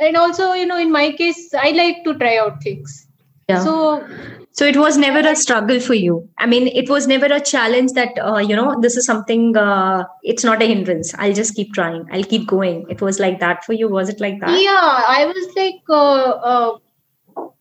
and 0.00 0.16
also, 0.16 0.54
you 0.54 0.66
know, 0.66 0.78
in 0.78 0.90
my 0.90 1.12
case, 1.12 1.54
I 1.54 1.70
like 1.70 2.02
to 2.04 2.18
try 2.18 2.38
out 2.38 2.62
things. 2.62 3.06
Yeah. 3.50 3.64
So 3.64 4.06
so 4.52 4.66
it 4.66 4.76
was 4.76 4.96
never 4.98 5.20
a 5.26 5.34
struggle 5.36 5.80
for 5.80 5.94
you? 5.94 6.28
I 6.38 6.46
mean 6.46 6.66
it 6.68 6.88
was 6.90 7.06
never 7.06 7.26
a 7.26 7.40
challenge 7.40 7.92
that 7.92 8.18
uh, 8.18 8.38
you 8.38 8.56
know 8.56 8.80
this 8.80 8.96
is 8.96 9.06
something 9.06 9.56
uh, 9.56 10.04
it's 10.22 10.44
not 10.44 10.62
a 10.62 10.66
hindrance. 10.66 11.14
I'll 11.18 11.32
just 11.32 11.54
keep 11.54 11.72
trying. 11.72 12.06
I'll 12.12 12.24
keep 12.24 12.46
going. 12.46 12.86
It 12.88 13.00
was 13.00 13.20
like 13.20 13.38
that 13.40 13.64
for 13.64 13.72
you? 13.72 13.88
Was 13.88 14.08
it 14.08 14.20
like 14.20 14.40
that? 14.40 14.50
Yeah 14.60 15.04
i 15.18 15.26
was 15.26 15.54
like 15.56 15.82
uh, 15.88 16.30
uh, 16.52 16.78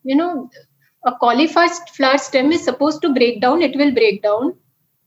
you 0.03 0.15
know 0.15 0.50
a 1.05 1.13
cauliflower 1.13 2.17
stem 2.17 2.51
is 2.51 2.63
supposed 2.63 3.01
to 3.03 3.13
break 3.13 3.41
down. 3.41 3.62
It 3.62 3.75
will 3.75 3.91
break 3.91 4.22
down. 4.22 4.55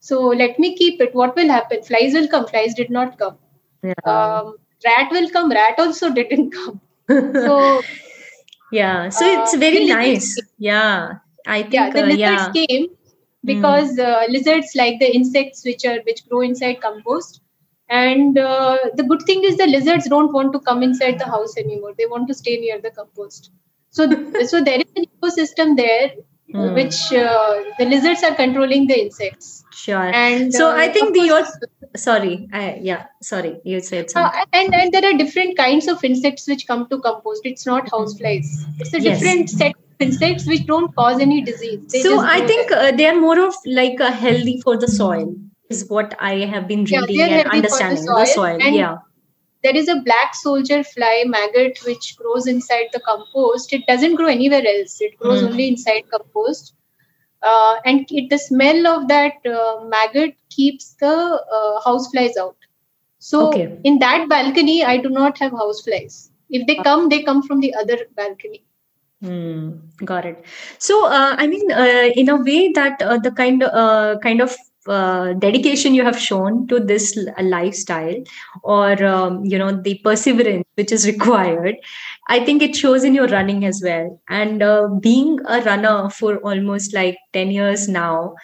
So 0.00 0.20
let 0.28 0.58
me 0.58 0.76
keep 0.76 1.00
it. 1.00 1.14
What 1.14 1.36
will 1.36 1.48
happen? 1.48 1.82
Flies 1.82 2.14
will 2.14 2.28
come. 2.28 2.46
Flies 2.46 2.74
did 2.74 2.90
not 2.90 3.18
come. 3.18 3.36
Yeah. 3.82 3.94
um, 4.04 4.56
rat 4.84 5.10
will 5.10 5.28
come. 5.30 5.50
Rat 5.50 5.78
also 5.78 6.10
didn't 6.20 6.50
come. 6.52 6.80
So 7.08 7.82
yeah 8.72 9.08
so 9.08 9.24
it's 9.24 9.56
very 9.56 9.84
nice 9.84 10.40
yeah 10.58 11.18
I 11.46 11.62
think 11.62 11.74
yeah, 11.74 11.90
the 11.90 12.02
uh, 12.02 12.06
lizards 12.06 12.18
yeah. 12.18 12.66
came 12.66 12.86
because 13.44 13.96
mm. 13.96 14.04
uh, 14.04 14.30
lizards 14.30 14.72
like 14.74 14.98
the 15.00 15.14
insects 15.14 15.64
which 15.64 15.84
are 15.84 16.00
which 16.02 16.28
grow 16.28 16.40
inside 16.40 16.80
compost. 16.80 17.40
And 17.88 18.38
uh, 18.38 18.78
the 18.94 19.02
good 19.02 19.22
thing 19.22 19.44
is 19.44 19.56
the 19.56 19.66
lizards 19.66 20.08
don't 20.08 20.32
want 20.32 20.52
to 20.54 20.60
come 20.60 20.82
inside 20.82 21.18
the 21.18 21.26
house 21.26 21.56
anymore. 21.58 21.92
They 21.98 22.06
want 22.06 22.28
to 22.28 22.34
stay 22.34 22.56
near 22.58 22.80
the 22.80 22.90
compost. 22.90 23.50
So, 23.90 24.06
so 24.46 24.62
there 24.62 24.80
is 24.80 24.92
an 24.96 25.04
ecosystem 25.04 25.76
there, 25.76 26.12
mm. 26.52 26.74
which 26.74 27.12
uh, 27.12 27.62
the 27.78 27.84
lizards 27.84 28.22
are 28.22 28.34
controlling 28.34 28.86
the 28.86 29.00
insects. 29.00 29.64
Sure. 29.72 30.12
And 30.14 30.52
so 30.52 30.70
I 30.70 30.88
uh, 30.88 30.92
think 30.92 31.14
the 31.14 31.20
your 31.20 31.42
sorry, 31.96 32.48
I, 32.52 32.78
yeah, 32.82 33.06
sorry, 33.20 33.60
you 33.64 33.80
said 33.80 34.06
uh, 34.06 34.30
something. 34.30 34.40
and 34.52 34.74
and 34.74 34.92
there 34.92 35.04
are 35.04 35.16
different 35.16 35.56
kinds 35.56 35.88
of 35.88 36.02
insects 36.04 36.46
which 36.46 36.66
come 36.66 36.88
to 36.88 37.00
compost. 37.00 37.42
It's 37.44 37.66
not 37.66 37.86
houseflies. 37.86 38.46
It's 38.78 38.94
a 38.94 39.00
yes. 39.00 39.20
different 39.20 39.50
set 39.50 39.72
of 39.76 40.06
insects 40.06 40.46
which 40.46 40.66
don't 40.66 40.94
cause 40.94 41.20
any 41.20 41.40
disease. 41.42 41.86
They 41.92 42.02
so 42.02 42.20
I 42.20 42.46
think 42.46 42.70
uh, 42.72 42.92
they 42.92 43.06
are 43.06 43.18
more 43.20 43.40
of 43.40 43.54
like 43.66 43.98
a 44.00 44.10
healthy 44.10 44.60
for 44.60 44.76
the 44.76 44.88
soil 44.88 45.34
is 45.70 45.88
what 45.88 46.14
I 46.20 46.34
have 46.52 46.68
been 46.68 46.84
reading 46.84 47.18
yeah, 47.18 47.40
and 47.40 47.50
understanding. 47.50 48.04
The 48.04 48.26
soil, 48.26 48.58
the 48.58 48.60
soil. 48.60 48.74
yeah. 48.74 48.98
There 49.62 49.76
is 49.76 49.88
a 49.88 50.00
black 50.00 50.34
soldier 50.34 50.82
fly 50.82 51.24
maggot 51.26 51.78
which 51.86 52.16
grows 52.16 52.46
inside 52.46 52.86
the 52.92 53.00
compost. 53.00 53.72
It 53.72 53.86
doesn't 53.86 54.16
grow 54.16 54.26
anywhere 54.26 54.66
else. 54.66 55.00
It 55.00 55.18
grows 55.18 55.42
mm. 55.42 55.48
only 55.48 55.68
inside 55.68 56.10
compost. 56.10 56.74
Uh, 57.42 57.76
and 57.84 58.06
it, 58.10 58.30
the 58.30 58.38
smell 58.38 58.86
of 58.86 59.08
that 59.08 59.34
uh, 59.46 59.84
maggot 59.84 60.34
keeps 60.50 60.94
the 60.94 61.06
uh, 61.06 61.80
houseflies 61.80 62.36
out. 62.40 62.56
So 63.18 63.48
okay. 63.48 63.78
in 63.84 63.98
that 64.00 64.28
balcony, 64.28 64.84
I 64.84 64.96
do 64.96 65.08
not 65.08 65.38
have 65.38 65.52
houseflies. 65.52 66.30
If 66.50 66.66
they 66.66 66.76
come, 66.76 67.08
they 67.08 67.22
come 67.22 67.42
from 67.42 67.60
the 67.60 67.74
other 67.74 67.98
balcony. 68.16 68.64
Mm, 69.22 69.80
got 70.04 70.26
it. 70.26 70.44
So, 70.78 71.06
uh, 71.06 71.36
I 71.38 71.46
mean, 71.46 71.70
uh, 71.70 72.10
in 72.16 72.28
a 72.28 72.36
way 72.36 72.72
that 72.72 73.00
uh, 73.00 73.18
the 73.18 73.30
kind 73.30 73.62
uh, 73.62 74.18
kind 74.22 74.40
of 74.40 74.56
uh, 74.88 75.32
dedication 75.34 75.94
you 75.94 76.04
have 76.04 76.18
shown 76.18 76.66
to 76.68 76.80
this 76.80 77.16
lifestyle, 77.40 78.14
or 78.62 79.04
um, 79.04 79.44
you 79.44 79.58
know, 79.58 79.72
the 79.80 80.00
perseverance 80.04 80.64
which 80.74 80.92
is 80.92 81.06
required, 81.14 81.76
I 82.28 82.44
think 82.44 82.62
it 82.62 82.74
shows 82.76 83.04
in 83.04 83.14
your 83.14 83.26
running 83.28 83.64
as 83.64 83.80
well. 83.84 84.20
And 84.28 84.62
uh, 84.62 84.88
being 85.00 85.38
a 85.46 85.62
runner 85.62 86.08
for 86.10 86.36
almost 86.38 86.94
like 86.94 87.18
ten 87.32 87.50
years 87.50 87.88
now, 87.88 88.34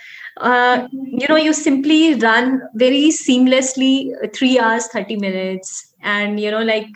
you 0.43 1.27
know, 1.29 1.37
you 1.37 1.53
simply 1.53 2.15
run 2.15 2.63
very 2.75 3.11
seamlessly, 3.11 4.13
three 4.35 4.59
hours, 4.59 4.87
thirty 4.89 5.17
minutes. 5.17 5.85
And 6.01 6.39
you 6.39 6.49
know 6.53 6.63
like 6.63 6.87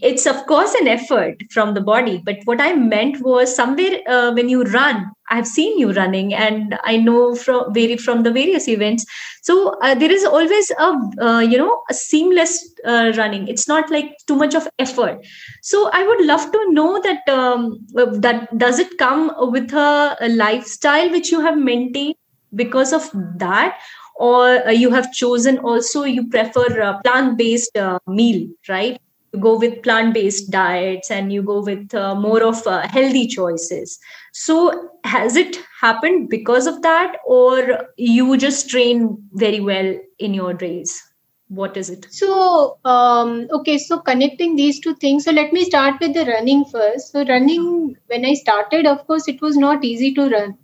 it's 0.00 0.24
of 0.24 0.46
course 0.46 0.74
an 0.76 0.88
effort 0.88 1.42
from 1.50 1.74
the 1.74 1.82
body. 1.82 2.22
But 2.24 2.38
what 2.46 2.58
i 2.58 2.72
meant 2.72 3.20
was 3.20 3.54
somewhere 3.54 4.00
uh, 4.08 4.32
when 4.32 4.48
you 4.48 4.62
run 4.64 5.10
i've 5.28 5.46
seen 5.46 5.78
you 5.78 5.92
running 5.92 6.32
and 6.32 6.78
i 6.84 6.96
know 6.96 7.34
from 7.34 7.74
very 7.74 7.98
from 7.98 8.22
the 8.22 8.32
various 8.32 8.66
events. 8.66 9.04
So 9.42 9.78
uh, 9.82 9.94
there 9.94 10.10
is 10.10 10.24
always 10.24 10.70
a 10.70 10.98
uh, 11.20 11.40
you 11.40 11.58
know 11.58 11.82
a 11.90 11.94
seamless 11.94 12.74
uh, 12.86 13.12
running. 13.18 13.46
It's 13.46 13.68
not 13.68 13.90
like 13.90 14.16
too 14.26 14.36
much 14.36 14.54
of 14.54 14.66
effort. 14.78 15.18
So 15.60 15.90
i 15.92 16.02
would 16.02 16.24
love 16.24 16.50
to 16.50 16.72
know 16.72 16.98
that 17.02 17.28
um, 17.28 17.78
that 17.92 18.56
does 18.56 18.78
it 18.78 18.96
come 18.96 19.32
with 19.52 19.70
a, 19.74 20.16
a 20.18 20.30
lifestyle 20.30 21.10
which 21.10 21.30
you 21.30 21.40
have 21.40 21.58
maintained 21.58 22.14
because 22.56 22.92
of 22.92 23.10
that 23.38 23.78
or 24.16 24.66
uh, 24.66 24.70
you 24.70 24.90
have 24.90 25.12
chosen 25.12 25.58
also 25.58 26.04
you 26.04 26.28
prefer 26.28 26.82
uh, 26.82 27.00
plant 27.02 27.38
based 27.38 27.76
uh, 27.76 27.98
meal 28.06 28.48
right? 28.68 29.00
You 29.32 29.40
go 29.40 29.58
with 29.58 29.82
plant 29.82 30.14
based 30.14 30.50
diets 30.50 31.10
and 31.10 31.32
you 31.32 31.42
go 31.42 31.62
with 31.62 31.94
uh, 31.94 32.14
more 32.14 32.42
of 32.42 32.66
uh, 32.66 32.88
healthy 32.88 33.26
choices. 33.26 33.98
So 34.32 34.90
has 35.04 35.36
it 35.36 35.58
happened 35.80 36.30
because 36.30 36.66
of 36.66 36.82
that 36.82 37.18
or 37.26 37.88
you 37.96 38.36
just 38.38 38.70
train 38.70 39.18
very 39.32 39.60
well 39.60 39.96
in 40.18 40.34
your 40.34 40.54
days? 40.54 41.02
What 41.48 41.76
is 41.76 41.90
it? 41.90 42.06
So 42.10 42.78
um, 42.84 43.48
okay 43.52 43.78
so 43.78 43.98
connecting 44.00 44.56
these 44.56 44.80
two 44.80 44.94
things 44.96 45.24
so 45.24 45.32
let 45.32 45.52
me 45.52 45.64
start 45.64 46.00
with 46.00 46.14
the 46.14 46.24
running 46.24 46.64
first. 46.64 47.12
So 47.12 47.24
running 47.24 47.96
when 48.06 48.24
i 48.24 48.34
started 48.34 48.86
of 48.86 49.06
course 49.06 49.28
it 49.28 49.40
was 49.42 49.56
not 49.56 49.84
easy 49.84 50.14
to 50.14 50.28
run 50.28 50.56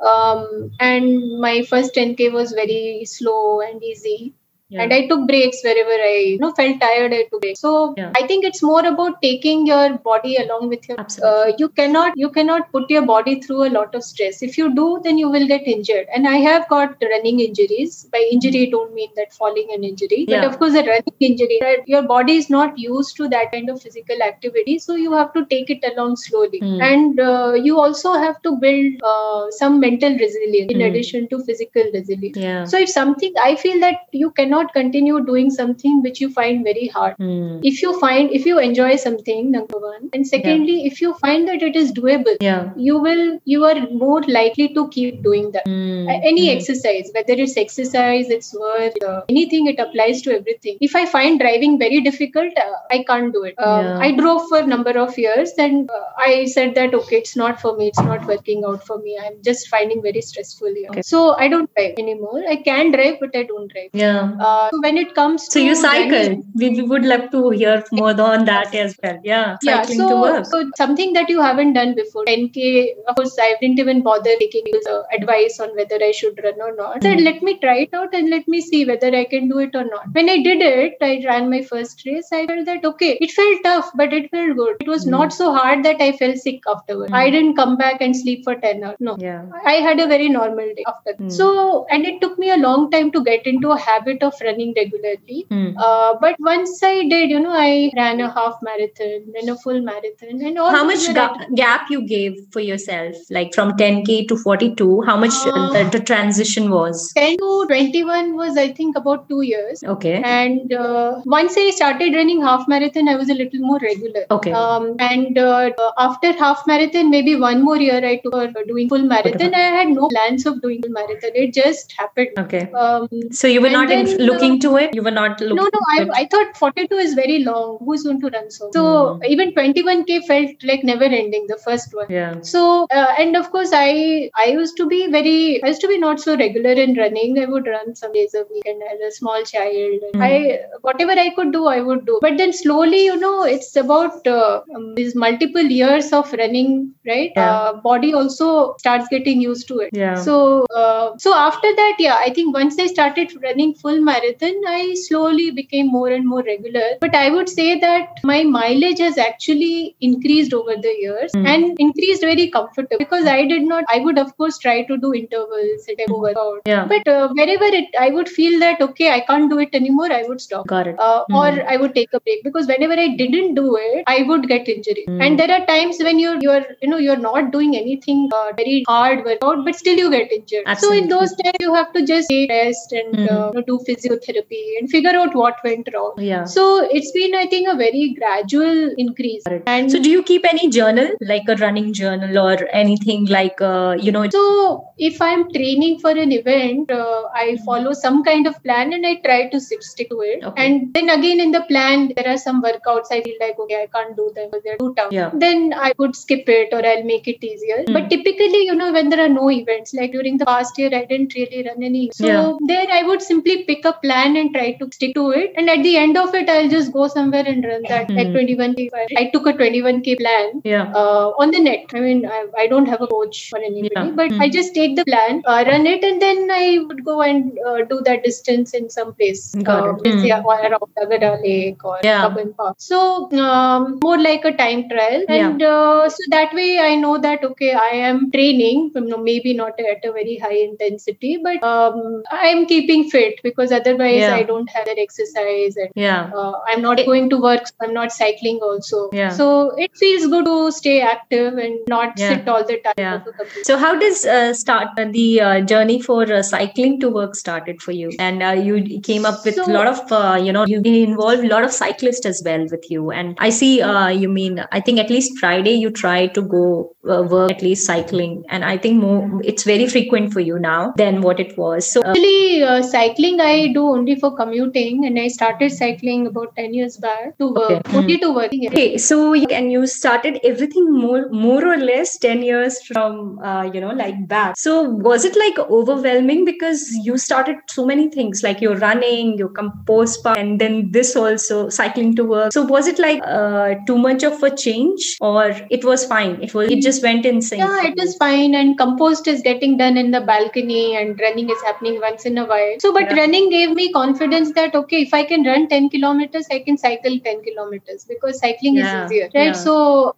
um, 0.00 0.70
and 0.80 1.38
my 1.40 1.62
first 1.62 1.94
10k 1.94 2.30
was 2.30 2.52
very 2.52 3.04
slow 3.04 3.60
and 3.60 3.82
easy 3.82 4.34
yeah. 4.70 4.82
and 4.82 4.92
i 4.96 5.06
took 5.08 5.26
breaks 5.30 5.62
wherever 5.66 5.96
i 6.08 6.16
you 6.30 6.38
know 6.42 6.52
felt 6.58 6.80
tired 6.80 7.12
i 7.12 7.22
took 7.30 7.40
breaks 7.44 7.60
so 7.60 7.72
yeah. 7.96 8.12
i 8.20 8.26
think 8.26 8.44
it's 8.44 8.62
more 8.62 8.84
about 8.92 9.20
taking 9.22 9.66
your 9.66 9.86
body 10.10 10.36
along 10.42 10.68
with 10.68 10.88
you 10.88 10.96
uh, 11.30 11.52
you 11.58 11.68
cannot 11.80 12.16
you 12.16 12.30
cannot 12.38 12.70
put 12.72 12.88
your 12.96 13.04
body 13.14 13.40
through 13.40 13.62
a 13.68 13.72
lot 13.78 13.94
of 13.94 14.04
stress 14.10 14.42
if 14.48 14.56
you 14.60 14.68
do 14.74 14.86
then 15.04 15.18
you 15.22 15.28
will 15.34 15.46
get 15.52 15.66
injured 15.74 16.06
and 16.14 16.28
i 16.34 16.36
have 16.48 16.68
got 16.68 17.06
running 17.14 17.40
injuries 17.40 18.06
by 18.12 18.22
injury 18.32 18.66
I 18.66 18.70
don't 18.70 18.94
mean 18.94 19.10
that 19.16 19.32
falling 19.32 19.68
an 19.74 19.84
injury 19.84 20.24
yeah. 20.28 20.40
but 20.40 20.48
of 20.50 20.58
course 20.58 20.74
a 20.74 20.84
running 20.90 21.20
injury 21.30 21.60
your 21.86 22.02
body 22.02 22.36
is 22.42 22.48
not 22.50 22.78
used 22.78 23.16
to 23.16 23.28
that 23.28 23.50
kind 23.52 23.68
of 23.68 23.82
physical 23.82 24.22
activity 24.22 24.78
so 24.78 24.94
you 24.94 25.12
have 25.12 25.32
to 25.34 25.44
take 25.46 25.70
it 25.70 25.84
along 25.92 26.16
slowly 26.16 26.60
mm. 26.60 26.80
and 26.82 27.20
uh, 27.20 27.52
you 27.54 27.78
also 27.78 28.12
have 28.12 28.40
to 28.42 28.56
build 28.56 29.02
uh, 29.02 29.50
some 29.50 29.80
mental 29.80 30.16
resilience 30.24 30.72
in 30.72 30.78
mm. 30.78 30.88
addition 30.88 31.28
to 31.28 31.42
physical 31.44 31.82
resilience 31.94 32.36
yeah. 32.36 32.64
so 32.64 32.78
if 32.78 32.88
something 32.88 33.32
i 33.42 33.54
feel 33.56 33.80
that 33.80 34.06
you 34.12 34.30
cannot 34.32 34.59
cannot 34.60 34.72
continue 34.72 35.24
doing 35.24 35.50
something 35.50 36.02
which 36.02 36.20
you 36.20 36.30
find 36.30 36.64
very 36.64 36.88
hard. 36.88 37.16
Mm. 37.18 37.60
If 37.62 37.82
you 37.82 37.98
find, 38.00 38.30
if 38.30 38.46
you 38.46 38.58
enjoy 38.58 38.96
something, 38.96 39.50
number 39.50 39.78
one, 39.78 40.10
and 40.12 40.26
secondly, 40.26 40.80
yeah. 40.80 40.86
if 40.86 41.00
you 41.00 41.14
find 41.14 41.48
that 41.48 41.62
it 41.62 41.76
is 41.76 41.92
doable, 41.92 42.36
yeah. 42.40 42.70
you 42.76 42.98
will, 42.98 43.38
you 43.44 43.64
are 43.64 43.88
more 43.90 44.22
likely 44.22 44.68
to 44.74 44.88
keep 44.88 45.22
doing 45.22 45.50
that. 45.52 45.66
Mm. 45.66 46.20
Any 46.24 46.48
mm. 46.48 46.56
exercise, 46.56 47.10
whether 47.14 47.34
it's 47.34 47.56
exercise, 47.56 48.28
it's 48.28 48.54
work, 48.54 48.94
uh, 49.06 49.22
anything, 49.28 49.66
it 49.66 49.78
applies 49.78 50.22
to 50.22 50.34
everything. 50.36 50.78
If 50.80 50.96
I 50.96 51.06
find 51.06 51.38
driving 51.38 51.78
very 51.78 52.00
difficult, 52.00 52.56
uh, 52.56 52.76
I 52.90 53.04
can't 53.04 53.32
do 53.32 53.44
it. 53.44 53.54
Um, 53.58 53.84
yeah. 53.84 53.98
I 53.98 54.12
drove 54.12 54.48
for 54.48 54.58
a 54.58 54.66
number 54.66 54.98
of 54.98 55.16
years, 55.18 55.52
and 55.58 55.90
uh, 55.90 56.04
I 56.18 56.46
said 56.46 56.74
that 56.74 56.94
okay, 56.94 57.16
it's 57.16 57.36
not 57.36 57.60
for 57.60 57.76
me. 57.76 57.88
It's 57.88 58.00
not 58.00 58.26
working 58.26 58.64
out 58.64 58.86
for 58.86 58.98
me. 58.98 59.18
I'm 59.22 59.42
just 59.42 59.68
finding 59.68 60.02
very 60.02 60.20
stressful 60.20 60.74
here. 60.74 60.90
Okay. 60.90 61.02
So 61.02 61.36
I 61.36 61.48
don't 61.48 61.70
drive 61.74 61.94
anymore. 61.98 62.42
I 62.48 62.56
can 62.56 62.92
drive, 62.92 63.18
but 63.20 63.34
I 63.34 63.44
don't 63.44 63.70
drive. 63.72 63.90
Yeah. 63.92 64.32
Uh, 64.50 64.68
so 64.70 64.80
when 64.80 64.98
it 65.02 65.14
comes 65.14 65.46
to 65.48 65.58
so 65.58 65.64
you 65.68 65.74
cycle. 65.74 66.42
We, 66.54 66.70
we 66.70 66.82
would 66.82 67.04
love 67.04 67.30
to 67.32 67.50
hear 67.50 67.84
more 67.92 68.20
on 68.20 68.44
that 68.46 68.74
as 68.74 68.96
well. 69.02 69.18
Yeah, 69.24 69.56
cycling 69.64 69.98
yeah, 69.98 70.06
so, 70.06 70.08
to 70.08 70.20
work. 70.20 70.46
So 70.46 70.70
something 70.76 71.12
that 71.14 71.28
you 71.28 71.40
haven't 71.40 71.74
done 71.74 71.94
before. 71.94 72.24
10k. 72.24 72.64
Of 73.08 73.16
course, 73.16 73.36
I 73.40 73.54
didn't 73.60 73.78
even 73.78 74.02
bother 74.02 74.34
taking 74.40 74.64
uh, 74.90 75.02
advice 75.18 75.60
on 75.60 75.74
whether 75.76 75.98
I 76.02 76.10
should 76.12 76.40
run 76.42 76.60
or 76.60 76.74
not. 76.74 76.96
I 76.96 77.00
said, 77.00 77.18
mm. 77.18 77.24
let 77.24 77.42
me 77.42 77.58
try 77.58 77.76
it 77.86 77.94
out 77.94 78.14
and 78.14 78.30
let 78.30 78.48
me 78.48 78.60
see 78.60 78.84
whether 78.84 79.14
I 79.14 79.24
can 79.24 79.48
do 79.48 79.58
it 79.58 79.74
or 79.74 79.84
not. 79.84 80.12
When 80.12 80.28
I 80.28 80.38
did 80.42 80.62
it, 80.62 80.96
I 81.00 81.22
ran 81.26 81.50
my 81.50 81.62
first 81.62 82.04
race. 82.06 82.28
I 82.32 82.46
felt 82.46 82.66
that 82.66 82.84
okay, 82.84 83.12
it 83.20 83.30
felt 83.30 83.62
tough, 83.64 83.90
but 83.94 84.12
it 84.12 84.30
felt 84.30 84.56
good. 84.56 84.76
It 84.80 84.88
was 84.88 85.06
mm. 85.06 85.10
not 85.10 85.32
so 85.32 85.52
hard 85.54 85.84
that 85.84 86.00
I 86.00 86.12
felt 86.12 86.38
sick 86.38 86.62
afterwards. 86.66 87.12
Mm. 87.12 87.16
I 87.16 87.30
didn't 87.30 87.56
come 87.56 87.76
back 87.76 88.00
and 88.00 88.16
sleep 88.16 88.44
for 88.44 88.54
10 88.54 88.84
hours. 88.84 88.96
No. 89.00 89.16
Yeah. 89.18 89.44
I 89.64 89.74
had 89.88 90.00
a 90.00 90.06
very 90.06 90.28
normal 90.28 90.74
day 90.76 90.84
after. 90.86 91.14
Mm. 91.14 91.32
So, 91.32 91.86
and 91.90 92.04
it 92.04 92.20
took 92.20 92.38
me 92.38 92.50
a 92.50 92.56
long 92.56 92.90
time 92.90 93.10
to 93.12 93.24
get 93.24 93.46
into 93.46 93.70
a 93.70 93.78
habit 93.78 94.22
of 94.22 94.39
running 94.40 94.74
regularly. 94.76 95.46
Mm. 95.50 95.74
Uh, 95.78 96.16
but 96.20 96.36
once 96.40 96.82
I 96.82 97.06
did, 97.08 97.30
you 97.30 97.40
know, 97.40 97.52
I 97.52 97.90
ran 97.96 98.20
a 98.20 98.30
half 98.30 98.56
marathon, 98.62 99.32
then 99.34 99.48
a 99.48 99.56
full 99.56 99.80
marathon, 99.82 100.40
and 100.42 100.58
all. 100.58 100.70
How 100.70 100.84
much 100.84 101.12
ga- 101.14 101.46
gap 101.54 101.90
you 101.90 102.06
gave 102.06 102.38
for 102.52 102.60
yourself, 102.60 103.16
like 103.30 103.54
from 103.54 103.72
10k 103.72 104.28
to 104.28 104.36
42? 104.36 105.02
How 105.02 105.16
much 105.16 105.34
uh, 105.46 105.72
the, 105.72 105.88
the, 105.92 106.00
transition 106.00 106.70
was? 106.70 107.12
10 107.14 107.36
to 107.38 107.64
21 107.68 108.36
was, 108.36 108.56
I 108.56 108.72
think, 108.72 108.96
about 108.96 109.28
two 109.28 109.42
years. 109.42 109.82
Okay. 109.84 110.22
And 110.24 110.72
uh, 110.72 111.20
once 111.24 111.54
I 111.56 111.70
started 111.70 112.14
running 112.14 112.42
half 112.42 112.66
marathon, 112.68 113.08
I 113.08 113.16
was 113.16 113.28
a 113.28 113.34
little 113.34 113.60
more 113.60 113.78
regular. 113.80 114.24
Okay. 114.30 114.52
Um, 114.52 114.96
and 114.98 115.38
uh, 115.38 115.70
after 115.98 116.32
half 116.32 116.66
marathon, 116.66 117.10
maybe 117.10 117.36
one 117.36 117.62
more 117.62 117.76
year, 117.76 118.04
I 118.04 118.16
took 118.16 118.34
doing 118.66 118.88
full 118.88 119.02
marathon. 119.02 119.54
I 119.54 119.68
had 119.80 119.88
no 119.88 120.08
plans 120.08 120.46
of 120.46 120.60
doing 120.62 120.82
full 120.82 120.90
marathon. 120.90 121.30
It 121.34 121.54
just 121.54 121.92
happened. 121.92 122.30
Okay. 122.38 122.70
Um, 122.72 123.08
so 123.30 123.46
you 123.46 123.60
were 123.60 123.70
not 123.70 123.88
then, 123.88 124.06
looking 124.32 124.58
to 124.60 124.76
it. 124.76 124.94
You 124.94 125.02
were 125.02 125.10
not 125.10 125.40
looking. 125.40 125.56
No, 125.56 125.64
no. 125.64 125.80
I, 125.90 126.22
I 126.22 126.28
thought 126.30 126.56
42 126.56 126.94
is 126.94 127.14
very 127.14 127.38
long. 127.44 127.78
Who's 127.84 128.02
going 128.02 128.20
to 128.20 128.28
run 128.28 128.50
so? 128.50 128.70
So 128.72 128.84
mm. 128.84 129.26
even 129.26 129.52
21k 129.52 130.26
felt 130.26 130.62
like 130.62 130.84
never 130.84 131.04
ending. 131.04 131.46
The 131.48 131.58
first 131.58 131.94
one. 131.94 132.06
Yeah. 132.08 132.40
So 132.42 132.86
uh, 132.90 133.14
and 133.18 133.36
of 133.36 133.50
course, 133.50 133.70
I 133.72 134.30
I 134.36 134.46
used 134.46 134.76
to 134.78 134.86
be 134.86 135.10
very 135.10 135.62
I 135.62 135.68
used 135.68 135.80
to 135.82 135.88
be 135.88 135.98
not 135.98 136.20
so 136.20 136.36
regular 136.36 136.72
in 136.72 136.94
running. 136.96 137.38
I 137.38 137.46
would 137.46 137.66
run 137.66 137.94
some 137.94 138.12
days 138.12 138.34
a 138.34 138.44
week, 138.50 138.66
and 138.66 138.82
as 138.92 139.00
a 139.00 139.10
small 139.16 139.42
child, 139.44 140.00
mm. 140.14 140.22
I 140.22 140.60
whatever 140.82 141.12
I 141.12 141.30
could 141.30 141.52
do, 141.52 141.66
I 141.66 141.80
would 141.80 142.06
do. 142.06 142.18
But 142.22 142.38
then 142.38 142.52
slowly, 142.52 143.04
you 143.04 143.16
know, 143.16 143.44
it's 143.44 143.74
about 143.76 144.26
uh, 144.26 144.62
um, 144.74 144.94
these 144.94 145.14
multiple 145.14 145.62
years 145.62 146.12
of 146.12 146.32
running, 146.32 146.94
right? 147.06 147.32
Yeah. 147.36 147.50
Uh, 147.50 147.72
body 147.80 148.12
also 148.14 148.76
starts 148.78 149.08
getting 149.08 149.40
used 149.40 149.68
to 149.68 149.78
it. 149.80 149.90
Yeah. 149.92 150.14
So 150.14 150.66
uh, 150.74 151.16
so 151.18 151.34
after 151.34 151.74
that, 151.82 151.96
yeah, 151.98 152.16
I 152.16 152.30
think 152.30 152.54
once 152.54 152.78
I 152.78 152.86
started 152.86 153.32
running 153.42 153.74
full 153.74 154.00
marathon, 154.10 154.60
I 154.66 154.94
slowly 154.94 155.50
became 155.50 155.88
more 155.88 156.08
and 156.08 156.26
more 156.26 156.42
regular. 156.42 156.88
But 157.00 157.14
I 157.14 157.30
would 157.30 157.48
say 157.48 157.78
that 157.80 158.20
my 158.24 158.42
mileage 158.42 158.98
has 158.98 159.18
actually 159.18 159.96
increased 160.00 160.52
over 160.52 160.74
the 160.76 160.94
years 160.98 161.32
mm. 161.32 161.46
and 161.46 161.78
increased 161.78 162.22
very 162.22 162.48
comfortable 162.50 162.98
because 162.98 163.26
I 163.26 163.46
did 163.46 163.62
not. 163.62 163.84
I 163.88 164.00
would 164.00 164.18
of 164.18 164.36
course 164.36 164.58
try 164.58 164.82
to 164.90 164.96
do 164.96 165.12
intervals, 165.14 165.88
hmm. 165.88 166.12
workout. 166.12 166.62
Yeah. 166.66 166.86
But 166.86 167.08
uh, 167.08 167.28
wherever 167.40 167.68
it, 167.80 167.94
I 167.98 168.10
would 168.10 168.28
feel 168.28 168.58
that 168.60 168.80
okay, 168.80 169.10
I 169.12 169.20
can't 169.20 169.50
do 169.50 169.58
it 169.58 169.74
anymore. 169.80 170.12
I 170.12 170.22
would 170.28 170.40
stop. 170.40 170.66
Got 170.66 170.86
it. 170.86 170.96
Uh, 170.98 171.24
mm. 171.30 171.36
Or 171.42 171.68
I 171.68 171.76
would 171.76 171.94
take 171.94 172.12
a 172.12 172.20
break 172.20 172.44
because 172.44 172.66
whenever 172.66 172.94
I 172.94 173.08
didn't 173.22 173.54
do 173.54 173.76
it, 173.80 174.04
I 174.06 174.22
would 174.22 174.48
get 174.48 174.68
injury. 174.68 175.04
Mm. 175.08 175.24
And 175.26 175.38
there 175.38 175.50
are 175.50 175.64
times 175.66 175.98
when 176.08 176.18
you're 176.18 176.38
you're 176.40 176.64
you 176.82 176.90
know 176.90 176.98
you're 177.06 177.22
not 177.24 177.50
doing 177.52 177.76
anything 177.76 178.28
uh, 178.40 178.52
very 178.56 178.84
hard 178.88 179.24
workout, 179.24 179.64
but 179.64 179.76
still 179.76 179.96
you 180.04 180.10
get 180.10 180.32
injured. 180.38 180.64
Absolutely. 180.66 180.98
So 180.98 181.02
in 181.02 181.08
those 181.08 181.34
times 181.42 181.66
you 181.66 181.74
have 181.74 181.92
to 181.92 182.06
just 182.06 182.32
rest 182.54 182.92
and 182.92 183.14
mm. 183.14 183.66
do 183.66 183.78
physiotherapy 184.00 184.78
and 184.78 184.90
figure 184.90 185.10
out 185.10 185.34
what 185.34 185.56
went 185.64 185.88
wrong. 185.94 186.14
Yeah. 186.18 186.44
So 186.44 186.88
it's 186.90 187.12
been 187.12 187.34
I 187.34 187.46
think 187.46 187.68
a 187.68 187.76
very 187.76 188.14
gradual 188.18 188.92
increase. 188.96 189.42
And 189.66 189.90
so 189.90 190.02
do 190.02 190.10
you 190.10 190.22
keep 190.22 190.44
any 190.44 190.68
journal 190.68 191.10
like 191.20 191.48
a 191.48 191.56
running 191.56 191.92
journal 191.92 192.38
or 192.38 192.56
anything 192.72 193.26
like 193.26 193.60
uh, 193.60 193.96
you 194.00 194.12
know? 194.12 194.28
So 194.30 194.88
if 194.98 195.20
I'm 195.20 195.50
training 195.52 195.98
for 196.00 196.10
an 196.10 196.32
event, 196.32 196.90
uh, 196.90 197.22
I 197.34 197.56
hmm. 197.58 197.64
follow 197.64 197.92
some 197.92 198.22
kind 198.24 198.46
of 198.46 198.62
plan 198.62 198.92
and 198.92 199.06
I 199.06 199.16
try 199.16 199.48
to 199.48 199.60
stick 199.60 200.08
to 200.10 200.20
it. 200.20 200.44
Okay. 200.44 200.66
And 200.66 200.92
then 200.94 201.10
again 201.10 201.40
in 201.40 201.52
the 201.52 201.62
plan 201.62 202.12
there 202.16 202.28
are 202.28 202.38
some 202.38 202.62
workouts 202.62 203.06
I 203.10 203.22
feel 203.22 203.36
like 203.40 203.58
okay 203.58 203.82
I 203.82 203.86
can't 203.86 204.16
do 204.16 204.30
them 204.34 204.48
because 204.50 204.64
they're 204.64 204.78
too 204.78 204.94
tough. 204.96 205.12
Yeah. 205.12 205.30
Then 205.34 205.72
I 205.74 205.92
would 205.98 206.16
skip 206.16 206.48
it 206.48 206.72
or 206.72 206.84
I'll 206.84 207.04
make 207.04 207.28
it 207.28 207.44
easier. 207.44 207.84
Mm. 207.84 207.92
But 207.92 208.10
typically 208.10 208.64
you 208.64 208.74
know 208.74 208.92
when 208.92 209.08
there 209.08 209.24
are 209.24 209.28
no 209.28 209.50
events 209.50 209.94
like 209.94 210.12
during 210.12 210.38
the 210.38 210.46
past 210.46 210.78
year 210.78 210.90
I 210.92 211.04
didn't 211.04 211.34
really 211.34 211.66
run 211.66 211.82
any. 211.82 212.10
So 212.14 212.26
yeah. 212.26 212.52
there 212.66 212.86
I 212.90 213.02
would 213.02 213.22
simply 213.22 213.64
pick 213.64 213.86
a 213.90 213.94
plan 214.04 214.36
and 214.36 214.54
try 214.54 214.72
to 214.80 214.88
stick 214.92 215.14
to 215.14 215.30
it. 215.30 215.52
And 215.56 215.70
at 215.70 215.82
the 215.82 215.96
end 215.96 216.16
of 216.16 216.34
it 216.34 216.48
I'll 216.48 216.68
just 216.76 216.92
go 216.92 217.08
somewhere 217.08 217.44
and 217.46 217.64
run 217.64 217.82
that 217.88 218.08
mm. 218.08 218.16
like 218.16 218.28
21k. 218.28 218.88
I 219.16 219.30
took 219.32 219.46
a 219.46 219.52
21k 219.52 220.18
plan 220.18 220.62
yeah. 220.64 220.92
uh, 220.94 221.28
on 221.44 221.50
the 221.50 221.60
net. 221.60 221.86
I 221.94 222.00
mean 222.00 222.26
I, 222.26 222.46
I 222.56 222.66
don't 222.66 222.86
have 222.86 223.00
a 223.00 223.06
coach 223.06 223.50
or 223.52 223.58
anybody, 223.58 223.94
yeah. 223.94 224.10
but 224.22 224.30
mm. 224.30 224.40
I 224.40 224.48
just 224.48 224.74
take 224.74 224.96
the 224.96 225.04
plan, 225.04 225.42
uh, 225.46 225.64
run 225.66 225.86
it, 225.86 226.04
and 226.04 226.20
then 226.20 226.48
I 226.50 226.84
would 226.86 227.04
go 227.04 227.22
and 227.22 227.58
uh, 227.66 227.84
do 227.84 228.00
that 228.04 228.24
distance 228.24 228.74
in 228.74 228.88
some 228.90 229.14
place. 229.14 229.54
Got 229.54 229.88
uh, 229.88 229.94
it. 230.04 230.20
Mm. 230.20 230.30
around 230.64 230.90
Agara 231.02 231.42
Lake 231.42 231.84
or 231.84 231.98
yeah. 232.02 232.28
Park. 232.56 232.76
So 232.78 233.30
um, 233.38 233.98
more 234.02 234.18
like 234.18 234.44
a 234.44 234.52
time 234.52 234.88
trial, 234.88 235.24
and 235.28 235.62
uh, 235.62 236.08
so 236.08 236.16
that 236.28 236.54
way 236.54 236.78
I 236.78 236.94
know 236.94 237.18
that 237.18 237.44
okay, 237.44 237.72
I 237.72 237.90
am 238.10 238.30
training. 238.30 238.92
You 238.94 239.06
know, 239.06 239.18
maybe 239.18 239.54
not 239.54 239.78
at 239.80 240.04
a 240.04 240.12
very 240.12 240.36
high 240.38 240.58
intensity, 240.68 241.38
but 241.42 241.62
um, 241.62 242.22
I 242.30 242.48
am 242.48 242.66
keeping 242.66 243.08
fit 243.10 243.40
because 243.42 243.72
otherwise 243.80 244.20
yeah. 244.20 244.34
I 244.34 244.42
don't 244.42 244.68
have 244.70 244.86
that 244.86 244.98
exercise. 244.98 245.76
And, 245.76 245.90
yeah, 245.94 246.30
uh, 246.34 246.52
I'm 246.66 246.82
not 246.82 247.00
it, 247.00 247.06
going 247.06 247.30
to 247.30 247.40
work. 247.40 247.66
So 247.66 247.74
I'm 247.82 247.94
not 247.94 248.12
cycling 248.12 248.60
also. 248.62 249.08
Yeah. 249.12 249.30
So 249.30 249.50
it 249.76 249.96
feels 249.96 250.26
good 250.26 250.44
to 250.44 250.72
stay 250.72 251.00
active 251.00 251.58
and 251.58 251.78
not 251.88 252.18
yeah. 252.18 252.36
sit 252.36 252.48
all 252.48 252.64
the 252.64 252.78
time. 252.80 252.94
Yeah. 252.98 253.24
So 253.62 253.76
how 253.76 253.98
does 253.98 254.24
uh, 254.24 254.54
start 254.54 254.88
uh, 254.98 255.06
the 255.10 255.40
uh, 255.40 255.60
journey 255.62 256.00
for 256.00 256.22
uh, 256.32 256.42
cycling 256.42 257.00
to 257.00 257.08
work 257.08 257.34
started 257.34 257.82
for 257.82 257.92
you? 257.92 258.10
And 258.18 258.42
uh, 258.42 258.50
you 258.50 259.00
came 259.00 259.24
up 259.24 259.44
with 259.44 259.58
a 259.58 259.64
so, 259.64 259.72
lot 259.72 259.86
of 259.86 260.12
uh, 260.12 260.38
you 260.42 260.52
know 260.52 260.66
you 260.66 260.80
involved 260.82 261.44
a 261.44 261.48
lot 261.48 261.64
of 261.64 261.72
cyclists 261.72 262.26
as 262.26 262.42
well 262.44 262.66
with 262.70 262.90
you. 262.90 263.10
And 263.10 263.36
I 263.38 263.50
see 263.50 263.78
you 263.80 264.28
mean 264.28 264.64
I 264.72 264.80
think 264.80 264.98
at 264.98 265.10
least 265.10 265.38
Friday 265.38 265.74
you 265.74 265.90
try 265.90 266.26
to 266.28 266.42
go 266.42 266.94
work 267.02 267.50
at 267.50 267.62
least 267.62 267.86
cycling, 267.86 268.44
and 268.48 268.64
I 268.64 268.76
think 268.76 269.02
more 269.02 269.40
it's 269.44 269.64
very 269.64 269.86
frequent 269.86 270.32
for 270.32 270.40
you 270.40 270.58
now 270.58 270.92
than 270.96 271.22
what 271.22 271.40
it 271.40 271.56
was. 271.58 271.90
So 271.90 272.02
actually, 272.04 272.82
cycling 272.82 273.40
I 273.40 273.69
do 273.72 273.86
only 273.86 274.16
for 274.16 274.34
commuting, 274.36 275.04
and 275.06 275.18
I 275.18 275.28
started 275.28 275.72
cycling 275.72 276.26
about 276.26 276.54
ten 276.56 276.74
years 276.74 276.96
back 276.96 277.38
to 277.38 277.48
work, 277.52 277.70
okay. 277.70 277.96
only 277.96 278.18
to 278.18 278.32
working. 278.32 278.66
Okay, 278.68 278.98
so 278.98 279.34
and 279.34 279.72
you 279.72 279.86
started 279.86 280.40
everything 280.44 280.92
more 280.92 281.28
more 281.30 281.64
or 281.72 281.76
less 281.76 282.16
ten 282.18 282.42
years 282.42 282.80
from 282.82 283.38
uh, 283.40 283.62
you 283.72 283.80
know 283.80 283.92
like 283.92 284.26
back. 284.28 284.56
So 284.56 284.82
was 284.82 285.24
it 285.24 285.36
like 285.36 285.58
overwhelming 285.58 286.44
because 286.44 286.90
you 287.04 287.18
started 287.18 287.56
so 287.68 287.86
many 287.86 288.08
things 288.10 288.42
like 288.42 288.60
you're 288.60 288.78
running 288.78 289.36
your 289.38 289.48
compost 289.48 290.22
part 290.22 290.38
and 290.38 290.60
then 290.60 290.90
this 290.90 291.16
also 291.16 291.68
cycling 291.68 292.14
to 292.16 292.24
work? 292.24 292.52
So 292.52 292.62
was 292.62 292.86
it 292.86 292.98
like 292.98 293.20
uh, 293.24 293.74
too 293.86 293.98
much 293.98 294.22
of 294.22 294.42
a 294.42 294.54
change 294.54 295.16
or 295.20 295.54
it 295.70 295.84
was 295.84 296.04
fine? 296.04 296.42
It 296.42 296.54
was 296.54 296.70
it 296.70 296.82
just 296.82 297.02
went 297.02 297.26
insane 297.26 297.60
yeah 297.60 297.86
it 297.88 297.98
is 298.04 298.16
fine 298.16 298.54
and 298.54 298.76
compost 298.78 299.26
is 299.32 299.42
getting 299.42 299.76
done 299.76 299.96
in 299.96 300.10
the 300.10 300.20
balcony 300.20 300.96
and 300.96 301.20
running 301.20 301.50
is 301.50 301.62
happening 301.62 302.00
once 302.00 302.24
in 302.24 302.38
a 302.38 302.44
while. 302.44 302.74
So 302.80 302.92
but 302.92 303.02
yeah. 303.10 303.20
running 303.20 303.52
gave 303.60 303.74
me 303.80 303.86
confidence 303.92 304.52
that 304.60 304.74
okay 304.82 305.02
if 305.06 305.14
i 305.20 305.24
can 305.32 305.44
run 305.50 305.68
10 305.68 305.90
kilometers 305.94 306.46
i 306.58 306.60
can 306.68 306.78
cycle 306.86 307.18
10 307.30 307.42
kilometers 307.48 308.04
because 308.12 308.38
cycling 308.46 308.76
yeah. 308.76 309.04
is 309.04 309.12
easier 309.12 309.28
right 309.34 309.54
yeah. 309.54 309.64
so 309.66 309.76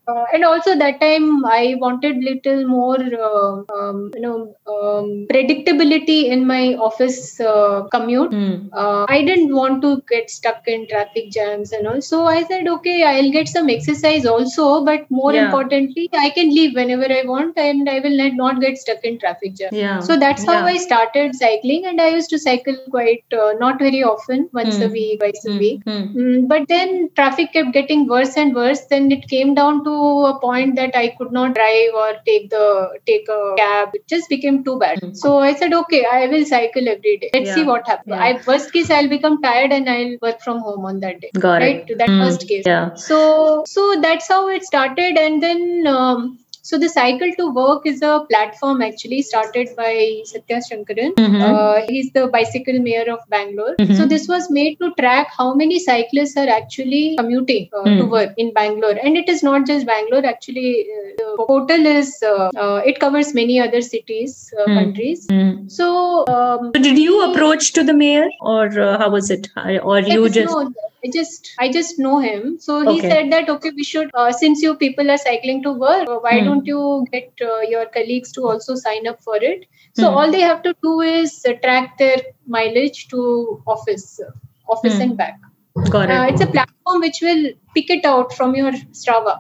uh, 0.09 0.25
and 0.33 0.45
also 0.51 0.77
that 0.85 1.01
time 1.07 1.45
i 1.45 1.75
wanted 1.85 2.17
little 2.31 2.67
more 2.67 3.01
uh, 3.29 3.53
um, 3.77 4.11
you 4.17 4.23
know 4.27 4.37
um, 4.75 5.27
predictability 5.33 6.19
in 6.35 6.47
my 6.47 6.75
office 6.75 7.41
uh, 7.41 7.83
commute. 7.91 8.31
Mm. 8.31 8.69
I 9.09 9.23
didn't 9.23 9.55
want 9.55 9.83
to 9.83 10.03
get 10.09 10.31
stuck 10.31 10.67
in 10.67 10.87
traffic 10.89 11.31
jams 11.31 11.73
and 11.73 11.87
all. 11.87 12.01
So 12.01 12.27
I 12.27 12.45
said, 12.45 12.69
okay, 12.69 13.03
I'll 13.05 13.31
get 13.31 13.49
some 13.49 13.69
exercise 13.69 14.27
also, 14.27 14.85
but 14.85 15.11
more 15.11 15.33
yeah. 15.33 15.47
importantly, 15.47 16.09
I 16.13 16.31
can 16.31 16.51
leave 16.51 16.75
whenever 16.75 17.05
I 17.05 17.23
want 17.25 17.59
and 17.59 17.89
I 17.89 18.01
will 18.01 18.33
not 18.35 18.61
get 18.61 18.79
stuck 18.79 19.05
in 19.05 19.19
traffic 19.19 19.55
jam. 19.55 19.71
Yeah. 19.73 20.01
So 20.01 20.17
that's 20.17 20.45
how. 20.45 20.63
I 20.63 20.77
started 20.77 21.35
cycling, 21.35 21.87
and 21.87 22.01
I 22.01 22.09
used 22.11 22.31
to 22.31 22.39
cycle 22.39 22.77
quite 22.91 23.25
uh, 23.33 23.53
not 23.59 23.79
very 23.79 24.03
often, 24.03 24.49
once 24.53 24.77
mm. 24.77 24.87
a 24.87 24.89
week, 24.89 25.21
twice 25.21 25.45
mm. 25.47 25.55
a 25.55 25.59
week. 25.59 25.85
Mm. 25.85 26.49
but 26.49 26.67
then 26.69 27.11
traffic 27.15 27.53
kept 27.53 27.73
getting 27.73 28.07
worse 28.07 28.37
and 28.37 28.55
worse. 28.55 28.83
Then 28.87 29.11
it 29.13 29.29
came 29.29 29.55
down 29.55 29.85
to 29.85 29.95
a 30.27 30.41
point 30.41 30.77
that 30.77 30.97
I 30.97 31.09
could 31.19 31.33
not 31.33 31.55
drive 31.55 31.95
or 31.95 32.13
take 32.27 32.51
the 32.51 32.99
take 33.07 33.29
a 33.29 33.55
cab. 33.57 33.91
It 33.95 34.07
just 34.09 34.29
became 34.29 34.63
too 34.65 34.79
bad. 34.79 35.17
So 35.17 35.39
I 35.39 35.55
said, 35.55 35.73
okay, 35.73 36.05
I 36.05 36.27
will 36.27 36.45
cycle 36.45 36.89
every 36.89 37.17
day. 37.19 37.31
Let's 37.33 37.49
yeah. 37.49 37.55
see 37.55 37.65
what 37.65 37.87
happens. 37.87 38.17
Yeah. 38.17 38.25
I 38.25 38.41
worst 38.47 38.73
case 38.73 38.91
I'll 38.91 39.09
become 39.09 39.41
tired 39.43 39.73
and 39.73 39.89
I'll 39.89 40.17
work 40.21 40.41
from 40.41 40.61
home 40.61 40.85
on 40.85 41.01
that 41.01 41.21
day. 41.21 41.31
Got 41.39 41.61
right? 41.63 41.89
It. 41.89 41.99
That 41.99 42.09
mm. 42.09 42.21
worst 42.25 42.47
case. 42.49 42.65
Yeah. 42.67 42.95
So 42.95 43.65
so 43.67 44.01
that's 44.01 44.29
how 44.29 44.49
it 44.49 44.65
started, 44.65 45.17
and 45.17 45.43
then. 45.43 45.87
Um, 45.87 46.39
So 46.65 46.79
the 46.79 46.89
Cycle 46.89 47.31
to 47.39 47.51
Work 47.53 47.87
is 47.87 48.03
a 48.03 48.25
platform 48.31 48.83
actually 48.83 49.23
started 49.23 49.71
by 49.77 49.93
Sathya 50.31 50.59
Sankaran. 50.67 51.15
Mhm. 51.23 51.41
Uh, 51.47 51.83
he's 51.89 52.11
the 52.19 52.27
bicycle 52.35 52.79
mayor 52.85 53.07
of 53.15 53.25
Bangalore. 53.35 53.75
Mhm. 53.85 53.97
So 54.01 54.07
this 54.13 54.29
was 54.33 54.47
made 54.59 54.77
to 54.83 54.91
track 55.01 55.33
how 55.39 55.49
many 55.63 55.81
cyclists 55.87 56.37
are 56.45 56.49
actually 56.59 57.03
commuting 57.19 57.67
uh, 57.81 57.83
to 57.85 58.05
Mm. 58.05 58.13
work 58.17 58.39
in 58.45 58.53
Bangalore, 58.61 58.95
and 59.03 59.21
it 59.23 59.33
is 59.35 59.43
not 59.49 59.67
just 59.73 59.91
Bangalore. 59.91 60.25
Actually, 60.35 60.69
uh, 60.99 61.03
the 61.23 61.29
portal 61.51 61.91
is 61.95 62.15
uh, 62.33 62.49
uh, 62.67 62.79
it 62.93 63.03
covers 63.07 63.35
many 63.41 63.59
other 63.67 63.83
cities, 63.91 64.39
uh, 64.61 64.69
Mm. 64.69 64.79
countries. 64.81 65.27
Mm. 65.39 65.53
So, 65.81 65.91
um, 66.37 66.71
So 66.77 66.83
did 66.89 67.03
you 67.09 67.19
approach 67.29 67.73
to 67.81 67.87
the 67.93 67.99
mayor, 68.05 68.27
or 68.55 68.65
uh, 68.89 68.97
how 69.05 69.11
was 69.19 69.35
it, 69.39 69.51
or 69.93 70.01
you 70.15 70.23
just 70.29 70.41
just? 70.43 70.91
I 71.05 71.09
just 71.13 71.49
I 71.59 71.69
just 71.71 71.99
know 71.99 72.19
him. 72.21 72.59
So 72.59 72.81
he 72.87 72.99
Okay. 72.99 73.09
said 73.09 73.31
that 73.33 73.49
okay, 73.49 73.71
we 73.77 73.85
should 73.85 74.11
uh, 74.15 74.33
since 74.33 74.63
you 74.63 74.75
people 74.77 75.11
are 75.11 75.19
cycling 75.19 75.63
to 75.65 75.73
work, 75.73 76.09
uh, 76.09 76.19
why 76.27 76.35
Hmm. 76.39 76.45
don't 76.49 76.67
you 76.67 77.07
get 77.13 77.33
uh, 77.49 77.61
your 77.73 77.87
colleagues 77.97 78.33
to 78.33 78.45
also 78.49 78.75
sign 78.77 79.07
up 79.07 79.23
for 79.23 79.37
it? 79.51 79.67
So 79.95 80.09
Hmm. 80.09 80.17
all 80.19 80.31
they 80.31 80.41
have 80.41 80.63
to 80.63 80.75
do 80.83 81.01
is 81.01 81.35
uh, 81.49 81.55
track 81.65 81.99
their 81.99 82.19
mileage 82.47 83.09
to 83.09 83.63
office, 83.67 84.21
uh, 84.27 84.31
office 84.77 84.95
Hmm. 84.95 85.03
and 85.07 85.17
back. 85.17 85.41
Got 85.91 86.11
Uh, 86.11 86.27
it. 86.27 86.35
it's 86.35 86.41
a 86.41 86.47
platform 86.47 87.01
which 87.07 87.21
will 87.23 87.45
pick 87.75 87.91
it 87.91 88.05
out 88.05 88.33
from 88.35 88.55
your 88.55 88.73
Strava. 89.03 89.37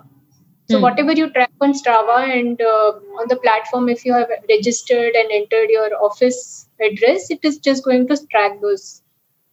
So 0.66 0.78
Hmm. 0.78 0.84
whatever 0.86 1.12
you 1.12 1.30
track 1.30 1.50
on 1.60 1.72
Strava 1.74 2.18
and 2.38 2.60
uh, 2.60 2.92
on 3.22 3.28
the 3.28 3.36
platform, 3.36 3.88
if 3.88 4.04
you 4.04 4.14
have 4.14 4.28
registered 4.48 5.14
and 5.22 5.30
entered 5.40 5.70
your 5.78 5.90
office 6.10 6.68
address, 6.90 7.30
it 7.30 7.40
is 7.44 7.58
just 7.58 7.84
going 7.84 8.08
to 8.08 8.16
track 8.36 8.60
those 8.60 9.02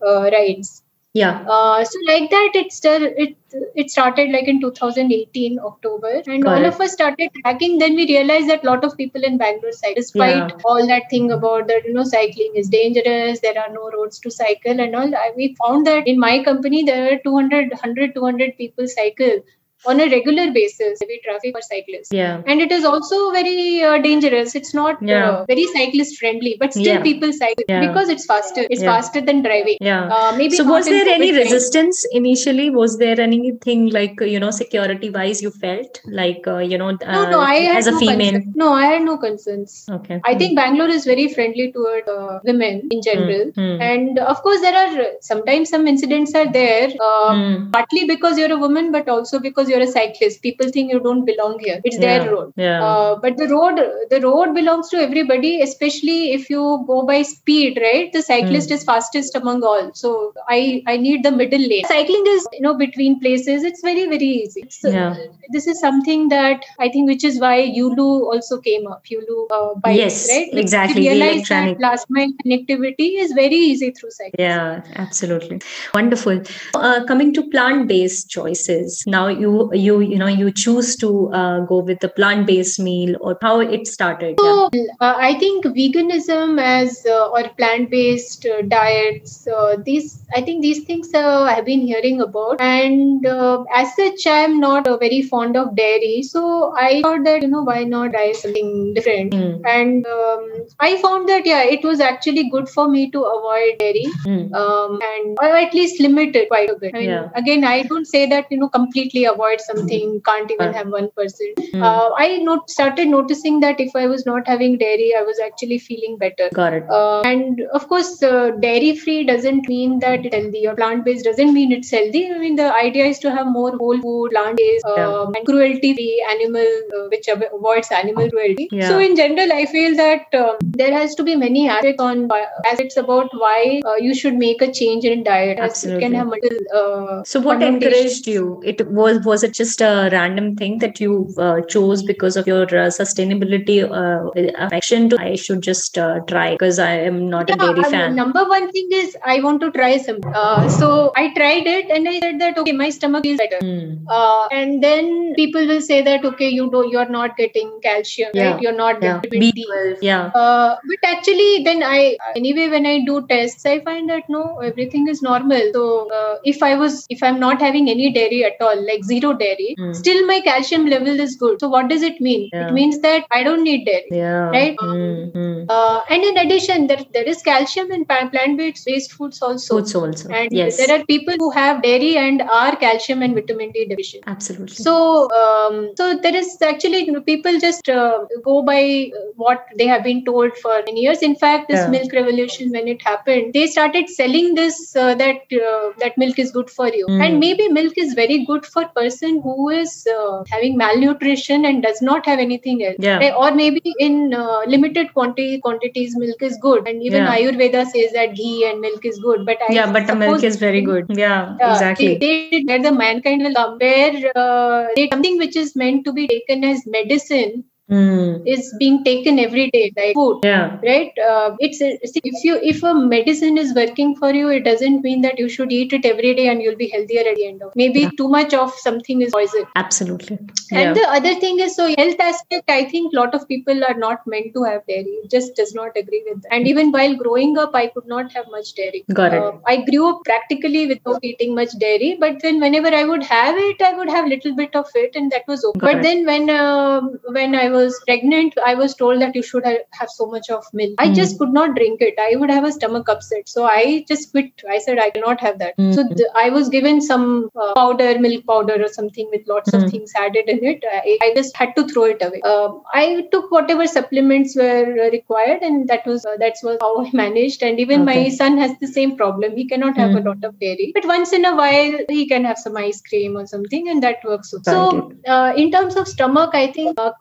uh, 0.06 0.30
rides. 0.32 0.84
Yeah. 1.16 1.44
Uh, 1.50 1.84
so 1.84 1.98
like 2.06 2.30
that, 2.30 2.52
it 2.54 2.72
still 2.72 3.02
it 3.04 3.36
it 3.76 3.90
started 3.90 4.30
like 4.30 4.48
in 4.48 4.62
2018 4.62 5.58
October, 5.60 6.22
and 6.28 6.44
Got 6.44 6.58
all 6.58 6.66
it. 6.66 6.68
of 6.68 6.80
us 6.80 6.92
started 6.94 7.32
tracking. 7.42 7.80
Then 7.80 7.96
we 7.96 8.06
realized 8.08 8.48
that 8.50 8.64
a 8.64 8.68
lot 8.68 8.84
of 8.84 8.96
people 8.96 9.24
in 9.24 9.40
Bangalore 9.40 9.72
cycle, 9.72 9.96
despite 9.96 10.36
Yeah. 10.36 10.58
all 10.66 10.86
that 10.92 11.10
thing 11.10 11.32
about 11.32 11.68
that 11.68 11.84
you 11.86 11.94
know 11.96 12.04
cycling 12.04 12.52
is 12.56 12.70
dangerous, 12.70 13.40
there 13.40 13.58
are 13.64 13.72
no 13.74 13.90
roads 13.98 14.20
to 14.20 14.30
cycle 14.30 14.80
and 14.80 14.96
all. 14.96 15.16
I, 15.24 15.32
we 15.36 15.56
found 15.64 15.88
that 15.88 16.08
in 16.08 16.20
my 16.20 16.44
company 16.44 16.84
there 16.84 17.12
are 17.14 17.18
200, 17.24 17.72
100, 17.72 18.14
200 18.14 18.56
people 18.58 18.88
cycle 18.88 19.40
on 19.86 20.00
a 20.00 20.10
regular 20.10 20.52
basis. 20.52 21.00
Heavy 21.02 21.20
traffic 21.24 21.54
for 21.56 21.62
cyclists. 21.62 22.10
Yeah. 22.12 22.42
And 22.48 22.62
it 22.62 22.72
is 22.72 22.86
also 22.86 23.32
very 23.32 23.82
uh, 23.84 23.98
dangerous. 24.00 24.56
It's 24.56 24.74
not 24.74 25.02
Yeah. 25.02 25.30
uh, 25.30 25.46
very 25.46 25.66
cyclist 25.76 26.18
friendly, 26.20 26.56
but 26.60 26.74
still 26.74 26.86
Yeah. 26.96 27.02
people 27.02 27.32
cycle 27.34 27.64
Yeah. 27.68 27.86
because 27.88 28.10
it's 28.10 28.26
faster. 28.26 28.66
It's 28.70 28.84
faster 28.84 29.22
than 29.22 29.42
driving. 29.42 29.78
Yeah. 29.82 30.10
Uh, 30.18 30.32
maybe 30.38 30.56
so 30.56 30.64
was 30.66 30.86
there 30.86 31.08
any 31.08 31.32
time. 31.32 31.40
resistance 31.42 32.06
initially 32.12 32.70
was 32.70 32.98
there 32.98 33.20
anything 33.20 33.88
like 33.98 34.22
uh, 34.22 34.26
you 34.26 34.40
know 34.40 34.52
security 34.52 35.10
wise 35.10 35.42
you 35.42 35.52
felt 35.52 36.02
like 36.22 36.48
uh, 36.48 36.58
you 36.58 36.78
know 36.78 36.92
No, 36.92 37.08
uh, 37.08 37.30
no, 37.30 37.40
I 37.40 37.56
had 37.56 37.78
as 37.78 37.88
a 37.88 37.92
no 37.92 38.00
female 38.00 38.32
concern. 38.32 38.54
No, 38.56 38.74
I 38.74 38.86
had 38.86 39.04
no 39.04 39.18
concerns. 39.18 39.86
okay 39.98 40.20
I 40.26 40.36
think 40.36 40.56
Bangalore 40.56 40.90
is 40.90 41.06
very 41.06 41.28
friendly 41.34 41.72
toward 41.72 42.08
uh, 42.18 42.40
women 42.44 42.88
in 42.92 43.02
general. 43.02 43.46
Mm, 43.52 43.66
mm, 43.66 43.82
And 43.82 44.20
of 44.20 44.42
course, 44.42 44.62
there 44.62 44.76
are 44.84 45.06
sometimes 45.22 45.70
some 45.70 45.88
incidents 45.88 46.36
are 46.36 46.48
there, 46.52 46.90
uh, 47.10 47.32
mm. 47.34 47.72
partly 47.72 48.06
because 48.06 48.38
you're 48.38 48.54
a 48.54 48.58
woman, 48.66 48.92
but 48.92 49.08
also 49.08 49.40
because 49.40 49.69
you're 49.70 49.82
a 49.82 49.88
cyclist. 49.88 50.42
People 50.42 50.70
think 50.70 50.92
you 50.92 51.00
don't 51.00 51.26
belong 51.26 51.60
here. 51.60 51.80
It's 51.84 51.98
Yeah, 51.98 52.20
their 52.20 52.32
road. 52.34 52.54
yeah. 52.58 52.84
Uh, 52.86 53.16
but 53.22 53.38
the 53.38 53.48
road, 53.48 53.80
the 54.10 54.22
road 54.22 54.54
belongs 54.54 54.90
to 54.90 54.98
everybody, 54.98 55.62
especially 55.62 56.34
if 56.34 56.50
you 56.50 56.84
go 56.88 57.04
by 57.12 57.22
speed, 57.22 57.80
right? 57.82 58.12
The 58.12 58.22
cyclist 58.22 58.70
Hmm. 58.70 58.76
is 58.80 58.84
fastest 58.84 59.36
among 59.36 59.64
all. 59.64 59.92
So 59.94 60.34
I, 60.50 60.84
I 60.88 60.98
need 60.98 61.24
the 61.24 61.32
middle 61.32 61.60
lane. 61.74 61.86
Cycling 61.86 62.24
is, 62.36 62.48
you 62.54 62.62
know, 62.62 62.74
between 62.86 63.20
places. 63.20 63.64
It's 63.64 63.82
very, 63.82 64.06
very 64.16 64.32
easy. 64.44 64.66
So 64.70 64.90
Yeah. 64.90 65.16
This 65.50 65.68
is 65.68 65.80
something 65.80 66.30
that 66.30 66.66
I 66.80 66.90
think, 66.90 67.08
which 67.08 67.24
is 67.24 67.40
why 67.40 67.56
Yulu 67.68 68.08
also 68.34 68.60
came 68.60 68.88
up. 68.88 69.06
Yulu 69.06 69.48
uh, 69.52 69.76
bikes, 69.80 69.98
Yes, 69.98 70.30
right? 70.30 70.50
exactly, 70.54 71.02
We 71.02 71.20
the 71.20 71.44
that 71.50 71.80
last 71.80 72.10
mile 72.10 72.32
connectivity 72.46 73.20
is 73.20 73.32
very 73.32 73.56
easy 73.56 73.92
through 73.92 74.12
cycling. 74.12 74.34
yeah 74.40 74.82
absolutely 74.96 75.60
wonderful 75.94 76.42
uh, 76.76 77.04
coming 77.06 77.34
to 77.34 77.44
plant 77.50 77.88
based 77.88 78.30
choices 78.30 79.04
now 79.08 79.28
you 79.28 79.72
you 79.74 80.00
you 80.02 80.18
know 80.18 80.28
you 80.28 80.52
choose 80.52 80.96
to 81.04 81.10
uh, 81.34 81.60
go 81.72 81.80
with 81.80 82.00
the 82.00 82.10
plant 82.10 82.46
based 82.48 82.80
meal 82.80 83.16
or 83.22 83.38
how 83.42 83.60
it 83.60 83.88
started 83.88 84.36
yeah. 84.44 84.68
Uh, 85.00 85.16
I 85.18 85.38
think 85.40 85.66
veganism 85.66 86.60
as 86.62 87.06
uh, 87.06 87.30
or 87.30 87.50
plant-based 87.58 88.46
uh, 88.46 88.62
diets, 88.64 89.48
uh, 89.48 89.78
these 89.86 90.22
I 90.36 90.42
think 90.42 90.62
these 90.62 90.84
things 90.84 91.10
I've 91.14 91.66
been 91.66 91.82
hearing 91.82 92.22
about, 92.22 92.62
and 92.62 93.26
uh, 93.26 93.64
as 93.74 93.96
such 93.96 94.28
I'm 94.28 94.60
not 94.60 94.88
uh, 94.88 94.98
very 94.98 95.22
fond 95.22 95.39
of 95.48 95.76
dairy. 95.76 96.22
So 96.24 96.74
I 96.78 97.02
thought 97.02 97.24
that 97.26 97.42
you 97.42 97.48
know 97.48 97.62
why 97.64 97.84
not 97.84 98.12
try 98.12 98.32
something 98.32 98.94
different, 98.94 99.34
Mm, 99.34 99.62
and 99.66 100.06
um, 100.06 100.42
I 100.80 100.98
found 101.02 101.28
that 101.30 101.46
yeah 101.46 101.64
it 101.64 101.84
was 101.84 102.00
actually 102.00 102.50
good 102.50 102.68
for 102.70 102.88
me 102.88 103.10
to 103.12 103.22
avoid 103.24 103.78
dairy. 103.80 104.06
mm, 104.26 104.54
Um, 104.62 105.00
and 105.12 105.38
or 105.42 105.50
at 105.64 105.74
least 105.74 106.00
limit 106.00 106.36
it 106.36 106.48
quite 106.50 106.70
a 106.70 106.76
bit. 106.84 106.94
I 106.96 107.00
mean, 107.00 107.10
Yeah. 107.10 107.30
again, 107.44 107.64
I 107.64 107.84
don't 107.84 108.06
say 108.14 108.26
that 108.36 108.46
you 108.50 108.58
know 108.64 108.70
completely 108.78 109.26
avoid 109.34 109.62
something, 109.70 110.20
can't 110.30 110.52
even 110.58 110.70
Uh, 110.70 110.74
have 110.80 110.88
one 110.98 111.10
percent. 111.20 111.56
mm. 111.74 111.84
Uh, 111.90 112.10
I 112.26 112.28
not 112.50 112.70
started 112.70 113.08
noticing 113.16 113.60
that 113.66 113.80
if 113.88 113.96
I 114.04 114.08
was 114.16 114.26
not 114.32 114.48
having 114.54 114.78
dairy, 114.86 115.10
I 115.22 115.24
was 115.32 115.40
actually 115.50 115.80
feeling 115.90 116.18
better. 116.26 116.50
got 116.62 116.74
it 116.80 116.84
Uh, 116.98 117.22
and 117.32 117.62
of 117.80 117.88
course, 117.92 118.12
uh, 118.24 118.52
dairy 118.66 118.96
free 119.04 119.24
doesn't 119.30 119.68
mean 119.74 120.00
that 120.06 120.26
it's 120.26 120.36
healthy 120.36 120.62
or 120.68 120.76
plant 120.80 121.04
based 121.06 121.26
doesn't 121.30 121.54
mean 121.58 121.72
it's 121.78 121.92
healthy. 121.98 122.24
I 122.32 122.38
mean, 122.44 122.56
the 122.62 122.70
idea 122.84 123.06
is 123.14 123.20
to 123.26 123.32
have 123.38 123.48
more 123.58 123.72
whole 123.82 124.00
food, 124.06 124.32
plant 124.36 124.58
based, 124.58 124.86
Yeah. 124.98 125.08
And 125.36 125.46
cruelty 125.46 125.94
free 125.94 126.26
animal, 126.30 126.68
uh, 126.98 127.08
which 127.12 127.28
avoids 127.28 127.92
animal 127.92 128.30
cruelty. 128.30 128.68
Yeah. 128.72 128.90
So, 128.90 129.00
in 129.00 129.16
general, 129.16 129.52
I 129.54 129.66
feel 129.66 129.96
that 129.96 130.34
um, 130.34 130.58
there 130.62 130.92
has 130.94 131.16
to 131.16 131.24
be 131.24 131.36
many 131.36 131.68
aspects 131.70 132.02
on 132.02 132.28
why- 132.28 132.48
aspects 132.72 132.98
about 132.98 133.30
why 133.34 133.82
uh, 133.86 133.96
you 133.96 134.14
should 134.14 134.36
make 134.36 134.62
a 134.62 134.72
change 134.72 135.06
in 135.06 135.24
diet. 135.24 135.60
as 135.60 135.84
It 135.84 136.00
can 136.00 136.14
have 136.14 136.28
multiple. 136.28 136.58
Uh, 136.74 137.24
so 137.24 137.40
what 137.40 137.62
encouraged 137.64 138.28
you 138.28 138.62
it 138.64 138.86
was 138.90 139.24
was 139.26 139.44
it 139.44 139.54
just 139.54 139.82
a 139.82 140.10
random 140.12 140.56
thing 140.56 140.78
that 140.80 141.00
you 141.00 141.34
uh, 141.38 141.62
chose 141.62 142.04
because 142.04 142.36
of 142.38 142.48
your 142.48 142.64
uh, 142.64 142.88
sustainability 143.00 143.78
uh, 144.02 144.30
affection 144.66 145.10
to 145.10 145.20
i 145.20 145.36
should 145.36 145.62
just 145.62 145.98
uh, 145.98 146.20
try 146.32 146.52
because 146.54 146.80
i 146.80 146.92
am 147.10 147.30
not 147.30 147.50
a 147.50 147.56
dairy 147.64 147.84
I 147.86 147.90
fan 147.96 148.16
number 148.16 148.44
one 148.54 148.72
thing 148.72 148.88
is 148.92 149.16
I 149.26 149.42
want 149.42 149.62
to 149.62 149.72
try 149.72 149.98
some. 149.98 150.20
Uh, 150.34 150.68
so 150.70 151.12
I 151.16 151.34
tried 151.34 151.68
it 151.68 151.90
and 151.90 152.08
I 152.08 152.20
said 152.20 152.40
that 152.42 152.58
okay, 152.58 152.72
my 152.72 152.90
stomach 152.90 153.26
is 153.26 153.38
better. 153.38 153.60
Mm, 153.64 154.06
Uh, 154.18 154.48
and 154.52 154.84
then 154.84 155.10
people 155.36 155.66
will 155.72 155.82
say 155.82 156.02
that 156.08 156.26
okay, 156.30 156.50
you 156.50 156.70
do 156.76 156.82
you're 156.92 157.10
not 157.16 157.36
getting 157.38 157.70
calcium, 157.84 158.32
Yeah, 158.34 158.52
right? 158.52 158.62
You're 158.66 158.78
not 158.80 159.02
yeah 159.04 159.20
getting 159.24 159.42
vitamin 159.42 159.52
D. 159.60 159.66
b12 159.70 159.98
yeah 160.10 160.26
Uh, 160.44 160.76
but 160.92 161.08
actually, 161.14 161.50
then 161.68 161.84
I 161.84 162.00
anyway 162.42 162.68
when 162.76 162.86
I 162.94 162.96
do 163.10 163.16
tests, 163.34 163.66
I 163.74 163.80
find 163.90 164.10
that 164.16 164.30
no, 164.38 164.44
everything 164.72 165.08
is 165.16 165.22
normal. 165.30 165.64
So 165.78 165.86
uh, 166.20 166.36
if 166.54 166.64
I 166.70 166.74
was 166.84 167.00
if 167.18 167.24
I'm 167.30 167.40
not 167.46 167.66
having 167.68 167.90
any 167.96 168.12
dairy 168.20 168.42
at 168.52 168.66
all, 168.68 168.86
like 168.92 169.04
zero 169.14 169.34
dairy, 169.44 169.70
Mm. 169.80 169.96
still 170.02 170.22
my 170.32 170.40
calcium 170.50 170.86
level 170.96 171.20
is 171.28 171.36
good. 171.46 171.60
So 171.66 171.70
what 171.76 171.90
does 171.94 172.04
it 172.12 172.20
mean? 172.30 172.50
Yeah. 172.54 172.68
It 172.68 172.74
means 172.80 173.00
that 173.08 173.26
I 173.40 173.44
don't 173.50 173.64
need 173.70 173.86
dairy. 173.90 174.10
yeah 174.22 174.50
Right? 174.58 174.78
Mm, 174.84 175.32
mm. 175.44 175.66
Uh, 175.78 176.02
and 176.10 176.24
in 176.32 176.38
addition, 176.46 176.88
there, 176.88 177.04
there 177.18 177.28
is 177.36 177.42
calcium 177.50 177.92
in 177.98 178.06
plant 178.06 178.34
based 178.58 179.12
foods 179.14 179.42
also. 179.42 179.78
foods 179.78 179.96
also 179.96 180.30
And 180.30 180.58
yes 180.62 180.78
there 180.82 180.92
are 180.96 181.04
people 181.06 181.36
who 181.44 181.50
have 181.60 181.82
dairy 181.88 182.12
and 182.26 182.42
are 182.62 182.76
calcium 182.86 183.22
and 183.28 183.34
vitamin 183.40 183.72
D 183.78 183.86
deficient. 183.94 184.24
absolutely 184.34 184.84
So, 184.88 184.94
um, 185.42 185.92
so 185.98 186.06
there 186.26 186.36
is 186.36 186.58
actually 186.62 187.00
you 187.06 187.12
know, 187.14 187.22
people 187.22 187.60
just 187.60 187.90
uh, 187.90 188.20
go 188.44 188.62
by 188.64 189.12
uh, 189.20 189.22
what 189.36 189.66
they 189.78 189.88
have 189.88 190.04
been 190.04 190.24
told 190.26 190.56
for 190.58 190.74
many 190.88 191.02
years. 191.02 191.22
In 191.30 191.36
fact, 191.36 191.68
this 191.70 191.80
Yeah. 191.82 191.92
milk 191.96 192.14
revolution 192.20 192.72
when 192.78 192.88
it 192.94 193.02
happened, 193.12 193.54
they 193.54 193.66
started 193.76 194.10
selling 194.10 194.54
this 194.62 194.80
uh, 194.96 195.14
that 195.24 195.58
uh, 195.70 195.90
that 196.04 196.18
milk 196.24 196.40
is 196.46 196.52
good 196.58 196.70
for 196.78 196.88
you, 197.00 197.08
Mm. 197.08 197.24
and 197.26 197.40
maybe 197.46 197.68
milk 197.80 197.98
is 198.06 198.14
very 198.22 198.40
good 198.52 198.66
for 198.76 198.86
person 199.02 199.40
who 199.48 199.70
is 199.82 199.94
uh, 200.16 200.44
having 200.56 200.78
malnutrition 200.84 201.66
and 201.72 201.84
does 201.90 202.02
not 202.10 202.26
have 202.34 202.40
anything 202.48 202.84
else. 202.90 202.98
Yeah. 203.10 203.28
Or 203.44 203.52
maybe 203.62 203.94
in 204.08 204.34
uh, 204.34 204.62
limited 204.76 205.14
quantity 205.14 205.60
quantities, 205.68 206.16
milk 206.26 206.42
is 206.52 206.58
good, 206.70 206.88
and 206.88 207.04
even 207.10 207.24
Yeah. 207.24 207.36
Ayurveda 207.36 207.86
says 207.96 208.12
that 208.20 208.36
ghee 208.42 208.66
and 208.72 208.80
milk 208.88 209.06
is 209.14 209.20
good. 209.30 209.46
But 209.52 209.68
I 209.70 209.74
yeah 209.80 209.92
but 209.98 210.08
the 210.12 210.16
milk 210.24 210.44
is 210.52 210.58
very 210.66 210.82
good 210.92 211.06
yeah 211.24 211.56
exactly 211.72 212.14
They, 212.24 212.34
they, 212.52 212.64
where 212.70 212.82
the 212.82 212.92
mankind 212.92 213.44
will 213.44 213.54
come, 213.54 213.78
where 213.80 214.32
uh, 214.36 214.88
something 215.12 215.38
which 215.38 215.56
is 215.56 215.76
meant 215.76 216.06
to 216.06 216.14
be 216.14 216.28
taken 216.28 216.64
as 216.64 216.86
medicine 216.86 217.66
mm. 217.90 218.44
is 218.46 218.74
being 218.80 219.04
taken 219.04 219.40
every 219.40 219.70
day, 219.72 219.92
like 219.98 220.14
food. 220.14 220.40
Yeah. 220.44 220.78
Right. 220.84 221.12
Uh, 221.18 221.56
it's 221.60 221.80
if 221.82 222.44
you 222.44 222.60
if 222.62 222.84
a 222.84 222.94
medicine 222.94 223.58
is 223.58 223.74
working 223.74 224.16
for 224.16 224.34
you, 224.34 224.50
it 224.50 224.64
doesn't 224.64 225.02
mean 225.02 225.22
that 225.22 225.40
you 225.40 225.50
should 225.50 225.72
eat 225.72 225.94
it 225.94 226.06
every 226.06 226.34
day 226.36 226.48
and 226.50 226.62
you'll 226.62 226.76
be 226.76 226.90
healthier 226.90 227.24
at 227.30 227.36
the 227.36 227.48
end 227.48 227.62
of. 227.62 227.74
Maybe 227.76 228.02
yeah. 228.02 228.10
too 228.18 228.30
much 228.30 228.54
of 228.54 228.74
something 228.74 229.22
is 229.22 229.32
poison. 229.32 229.66
Absolutely. 229.76 230.40
Yeah. 230.72 230.80
And 230.80 230.96
the 230.96 231.08
other 231.08 231.36
thing 231.40 231.60
is 231.60 231.76
so 231.76 231.88
health 231.98 232.20
aspect. 232.20 232.70
I 232.70 232.86
think 232.86 233.14
a 233.14 233.18
lot 233.18 233.36
of 233.36 233.48
people 233.48 233.84
are 233.84 233.98
not 233.98 234.26
meant 234.28 234.54
to 234.54 234.64
have 234.64 234.86
dairy. 234.88 235.18
it 235.24 235.32
Just 235.32 235.56
does 235.56 235.74
not 235.74 235.92
agree 235.96 236.24
with 236.30 236.42
that. 236.44 236.54
And 236.54 236.68
even 236.68 236.92
while 236.92 237.16
growing 237.16 237.58
up, 237.58 237.72
I 237.74 237.88
could 237.88 238.08
not 238.08 238.32
have 238.34 238.46
much 238.52 238.74
dairy. 238.74 239.04
Got 239.14 239.34
it. 239.34 239.42
Uh, 239.42 239.54
I 239.68 239.84
grew 239.90 240.10
up 240.10 240.24
practically 240.26 240.88
without 240.88 241.24
eating 241.24 241.56
much 241.56 241.78
dairy, 241.80 242.18
but 242.20 242.42
then 242.42 242.60
whenever 242.60 242.88
I 242.88 243.04
would 243.04 243.24
have 243.24 243.56
it, 243.58 243.82
I 243.82 243.94
would 243.94 244.10
have 244.10 244.28
little 244.28 244.56
bit 244.56 244.76
of 244.76 244.88
it, 244.96 245.16
and 245.16 245.32
that 245.32 245.48
was 245.48 245.64
okay. 245.64 245.80
Got 245.80 245.92
but 245.92 245.96
it. 245.98 246.04
then 246.04 246.26
when 246.26 246.50
uh, 246.50 247.02
when 247.38 247.56
I 247.56 247.70
was 247.70 247.79
pregnant, 248.06 248.58
I 248.66 248.76
was 248.76 248.96
told 248.96 249.22
that 249.22 249.36
you 249.36 249.44
should 249.44 249.66
have, 249.66 249.78
have 249.92 250.10
so 250.10 250.26
much 250.26 250.50
of 250.50 250.66
milk. 250.74 250.94
I 250.98 251.08
mm. 251.10 251.16
just 251.16 251.38
could 251.40 251.54
not 251.54 251.76
drink 251.76 252.02
it. 252.02 252.16
I 252.20 252.36
would 252.36 252.50
have 252.50 252.66
a 252.66 252.72
stomach 252.72 253.10
upset, 253.10 253.50
so 253.50 253.66
I 253.66 254.06
just 254.08 254.32
quit. 254.32 254.52
I 254.70 254.80
said 254.80 255.00
I 255.00 255.10
cannot 255.10 255.40
have 255.42 255.60
that. 255.60 255.78
Mm. 255.78 255.94
So 255.96 256.08
th- 256.08 256.30
I 256.36 256.50
was 256.50 256.70
given 256.70 257.02
some 257.02 257.50
uh, 257.56 257.74
powder, 257.74 258.20
milk 258.20 258.46
powder, 258.46 258.78
or 258.84 258.88
something 258.88 259.30
with 259.32 259.48
lots 259.48 259.72
mm. 259.72 259.84
of 259.84 259.92
things 259.92 260.14
added 260.16 260.50
in 260.56 260.64
it. 260.64 260.84
I, 260.92 261.18
I, 261.22 261.34
just 261.36 261.56
had 261.56 261.76
to 261.78 261.88
throw 261.88 262.06
it 262.06 262.22
away. 262.22 262.42
Um, 262.42 262.82
I 262.94 263.28
took 263.32 263.52
whatever 263.52 263.88
supplements 263.88 264.56
were 264.56 265.10
required, 265.12 265.62
and 265.62 265.88
that 265.88 266.06
was 266.06 266.26
uh, 266.26 266.38
that's 266.40 266.64
was 266.64 266.78
how 266.82 267.06
I 267.06 267.10
managed. 267.14 267.64
And 267.64 267.80
even 267.80 268.02
okay. 268.02 268.24
my 268.24 268.30
son 268.30 268.58
has 268.58 268.78
the 268.80 268.88
same 268.88 269.16
problem. 269.18 269.56
He 269.56 269.68
cannot 269.68 269.98
have 269.98 270.16
a 270.16 270.22
lot 270.30 270.44
of 270.44 270.60
dairy, 270.60 270.92
but 270.94 271.06
once 271.06 271.34
in 271.34 271.46
a 271.46 271.56
while 271.56 271.98
he 272.10 272.28
can 272.28 272.46
have 272.46 272.58
some 272.58 272.78
ice 272.78 273.02
cream 273.02 273.38
or 273.38 273.46
something, 273.46 273.90
and 273.90 274.04
that 274.04 274.24
works. 274.24 274.54
So, 274.64 275.14
uh, 275.28 275.54
in 275.56 275.72
terms 275.72 275.96
of 275.96 276.08
stomach, 276.08 276.52
I 276.54 276.68
think 276.72 277.00
uh, 277.00 277.12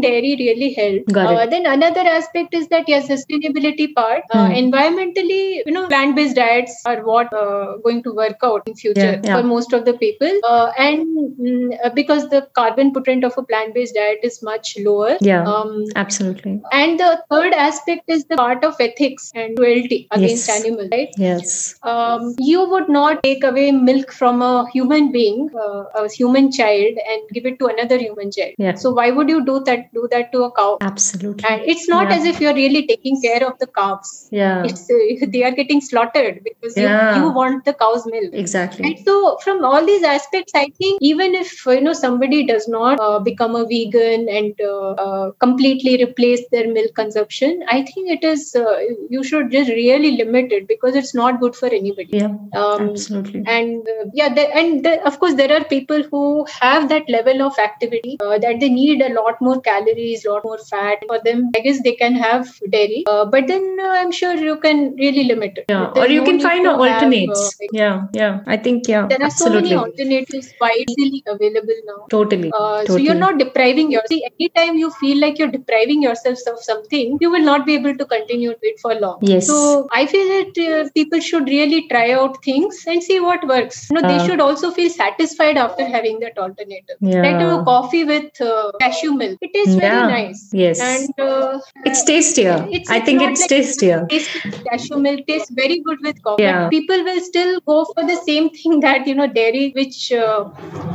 dairy 0.00 0.36
really 0.38 0.72
helped. 0.72 1.16
Uh, 1.16 1.46
then 1.46 1.66
another 1.66 2.00
aspect 2.00 2.54
is 2.54 2.68
that 2.68 2.88
yes, 2.88 3.08
sustainability 3.08 3.94
part. 3.94 4.24
Mm. 4.32 4.70
Environmentally, 4.70 5.62
you 5.66 5.72
know, 5.72 5.86
plant-based 5.88 6.36
diets 6.36 6.82
are 6.86 7.02
what 7.04 7.32
uh, 7.32 7.76
going 7.84 8.02
to 8.02 8.12
work 8.12 8.38
out 8.42 8.62
in 8.66 8.74
future 8.74 9.00
yeah, 9.00 9.20
yeah. 9.24 9.36
for 9.36 9.46
most 9.46 9.72
of 9.72 9.84
the 9.84 9.94
people, 9.94 10.32
uh, 10.48 10.72
and 10.78 11.06
mm, 11.38 11.94
because 11.94 12.28
the 12.28 12.48
carbon 12.54 12.92
footprint 12.94 13.24
of 13.24 13.36
a 13.36 13.42
plant-based 13.42 13.94
diet 13.94 14.18
is 14.22 14.42
much 14.42 14.76
lower. 14.78 15.16
Yeah, 15.20 15.44
um, 15.44 15.84
absolutely. 15.96 16.60
And 16.72 16.98
the 16.98 17.22
third 17.30 17.52
aspect 17.52 18.08
is 18.08 18.24
the 18.24 18.36
part 18.36 18.64
of 18.64 18.76
ethics 18.80 19.30
and 19.34 19.56
cruelty 19.56 20.08
against 20.10 20.48
yes. 20.48 20.60
animals, 20.60 20.88
right? 20.92 21.08
Yes. 21.16 21.74
Um, 21.82 22.34
you 22.38 22.68
would 22.68 22.88
not 22.88 23.22
take 23.22 23.44
away 23.44 23.70
milk 23.72 24.12
from 24.12 24.42
a 24.42 24.68
human 24.70 25.12
being, 25.12 25.50
uh, 25.54 25.84
a 25.94 26.08
human 26.08 26.50
child, 26.50 26.96
and 27.08 27.28
give 27.32 27.46
it 27.46 27.58
to 27.58 27.66
another 27.66 27.98
human 27.98 28.30
child. 28.30 28.54
Yeah. 28.58 28.74
So 28.74 28.92
why 28.92 29.10
would 29.10 29.28
you 29.28 29.44
do 29.44 29.60
that? 29.64 29.89
Do 29.94 30.08
that 30.10 30.32
to 30.32 30.44
a 30.44 30.52
cow? 30.52 30.78
Absolutely. 30.80 31.48
And 31.48 31.62
it's 31.62 31.88
not 31.88 32.10
yeah. 32.10 32.16
as 32.16 32.24
if 32.24 32.40
you're 32.40 32.54
really 32.54 32.86
taking 32.86 33.20
care 33.20 33.46
of 33.46 33.58
the 33.58 33.66
calves. 33.66 34.28
Yeah. 34.30 34.64
It's 34.64 34.90
uh, 34.90 35.26
they 35.32 35.42
are 35.44 35.50
getting 35.50 35.80
slaughtered 35.80 36.42
because 36.44 36.76
yeah. 36.76 37.16
you, 37.16 37.22
you, 37.22 37.30
want 37.30 37.64
the 37.64 37.74
cow's 37.74 38.06
milk. 38.06 38.32
Exactly. 38.32 38.84
And 38.86 39.04
so 39.04 39.38
from 39.44 39.64
all 39.64 39.84
these 39.84 40.02
aspects, 40.02 40.52
I 40.54 40.70
think 40.78 40.98
even 41.02 41.34
if 41.34 41.66
you 41.66 41.80
know 41.80 41.92
somebody 41.92 42.44
does 42.44 42.68
not 42.68 43.00
uh, 43.00 43.18
become 43.18 43.54
a 43.54 43.64
vegan 43.64 44.28
and 44.28 44.54
uh, 44.60 44.90
uh, 44.90 45.30
completely 45.32 46.02
replace 46.04 46.42
their 46.50 46.72
milk 46.72 46.94
consumption, 46.94 47.64
I 47.68 47.82
think 47.82 48.10
it 48.10 48.24
is 48.24 48.54
uh, 48.54 48.78
you 49.08 49.24
should 49.24 49.50
just 49.50 49.70
really 49.70 50.12
limit 50.12 50.52
it 50.52 50.68
because 50.68 50.94
it's 50.94 51.14
not 51.14 51.40
good 51.40 51.56
for 51.56 51.66
anybody. 51.66 52.18
Yeah. 52.18 52.34
Um, 52.54 52.90
absolutely. 52.90 53.42
And 53.46 53.86
yeah, 54.14 54.32
the, 54.32 54.48
and 54.56 54.84
the, 54.84 55.04
of 55.06 55.18
course 55.18 55.34
there 55.34 55.52
are 55.52 55.64
people 55.64 56.02
who 56.10 56.46
have 56.60 56.88
that 56.88 57.08
level 57.08 57.42
of 57.42 57.58
activity 57.58 58.16
uh, 58.20 58.38
that 58.38 58.60
they 58.60 58.68
need 58.68 59.00
a 59.02 59.12
lot 59.12 59.40
more 59.40 59.60
calories, 59.60 59.79
a 59.88 60.30
lot 60.30 60.44
more 60.44 60.58
fat. 60.58 60.98
For 61.06 61.20
them, 61.24 61.50
I 61.56 61.60
guess 61.60 61.82
they 61.82 61.94
can 61.94 62.14
have 62.14 62.48
dairy, 62.70 63.04
uh, 63.06 63.24
but 63.24 63.46
then 63.46 63.76
uh, 63.80 63.88
I'm 63.88 64.12
sure 64.12 64.34
you 64.34 64.56
can 64.58 64.94
really 64.96 65.24
limit 65.24 65.58
it. 65.58 65.66
Yeah, 65.68 65.92
or 65.96 66.06
you 66.06 66.20
no 66.20 66.26
can 66.26 66.40
find 66.40 66.66
alternates. 66.66 67.44
Have, 67.60 67.68
uh, 67.68 67.78
yeah, 67.80 68.06
yeah. 68.12 68.40
I 68.46 68.56
think 68.56 68.88
yeah. 68.88 69.06
There 69.06 69.20
are 69.20 69.24
absolutely. 69.24 69.70
so 69.70 69.76
many 69.76 69.92
alternatives 69.92 70.52
easily 70.78 71.22
available 71.26 71.80
now. 71.86 72.06
Totally. 72.10 72.50
totally. 72.50 72.52
Uh, 72.54 72.84
so 72.86 72.96
you're 72.96 73.14
not 73.14 73.38
depriving 73.38 73.90
yourself. 73.90 74.08
See, 74.08 74.24
anytime 74.38 74.76
you 74.76 74.90
feel 74.92 75.20
like 75.20 75.38
you're 75.38 75.50
depriving 75.50 76.02
yourself 76.02 76.38
of 76.46 76.58
something, 76.60 77.18
you 77.20 77.30
will 77.30 77.44
not 77.44 77.66
be 77.66 77.74
able 77.74 77.96
to 77.96 78.04
continue 78.04 78.54
it 78.62 78.80
for 78.80 78.94
long. 78.94 79.18
Yes. 79.22 79.46
So 79.46 79.88
I 79.92 80.06
feel 80.06 80.28
that 80.28 80.58
uh, 80.58 80.90
people 80.94 81.20
should 81.20 81.48
really 81.48 81.88
try 81.88 82.12
out 82.12 82.42
things 82.44 82.84
and 82.86 83.02
see 83.02 83.20
what 83.20 83.46
works. 83.46 83.88
You 83.90 84.00
know, 84.00 84.08
they 84.08 84.26
should 84.26 84.40
also 84.40 84.70
feel 84.70 84.90
satisfied 84.90 85.56
after 85.56 85.84
having 85.84 86.20
that 86.20 86.38
alternative. 86.38 86.96
Yeah. 87.00 87.22
Like 87.22 87.40
a 87.42 87.64
coffee 87.64 88.04
with 88.04 88.40
uh, 88.40 88.72
cashew 88.80 89.12
milk. 89.14 89.38
It 89.40 89.52
tastes 89.54 89.69
yeah. 89.74 90.06
very 90.06 90.12
nice. 90.12 90.48
Yes. 90.52 90.80
And 90.80 91.20
uh, 91.20 91.60
it's 91.84 92.02
tastier. 92.04 92.66
It's, 92.70 92.90
I 92.90 93.00
think 93.00 93.22
it's 93.22 93.40
like 93.40 93.50
tastier. 93.50 94.06
Cashew 94.68 94.98
milk 94.98 95.26
tastes 95.26 95.50
very 95.50 95.80
good 95.80 95.98
with 96.02 96.22
coffee. 96.22 96.42
Yeah. 96.42 96.68
People 96.68 97.02
will 97.04 97.20
still 97.20 97.60
go 97.60 97.84
for 97.94 98.04
the 98.04 98.16
same 98.26 98.50
thing 98.58 98.80
that 98.80 99.06
you 99.06 99.14
know 99.14 99.26
dairy, 99.26 99.72
which 99.74 100.12
uh, 100.12 100.48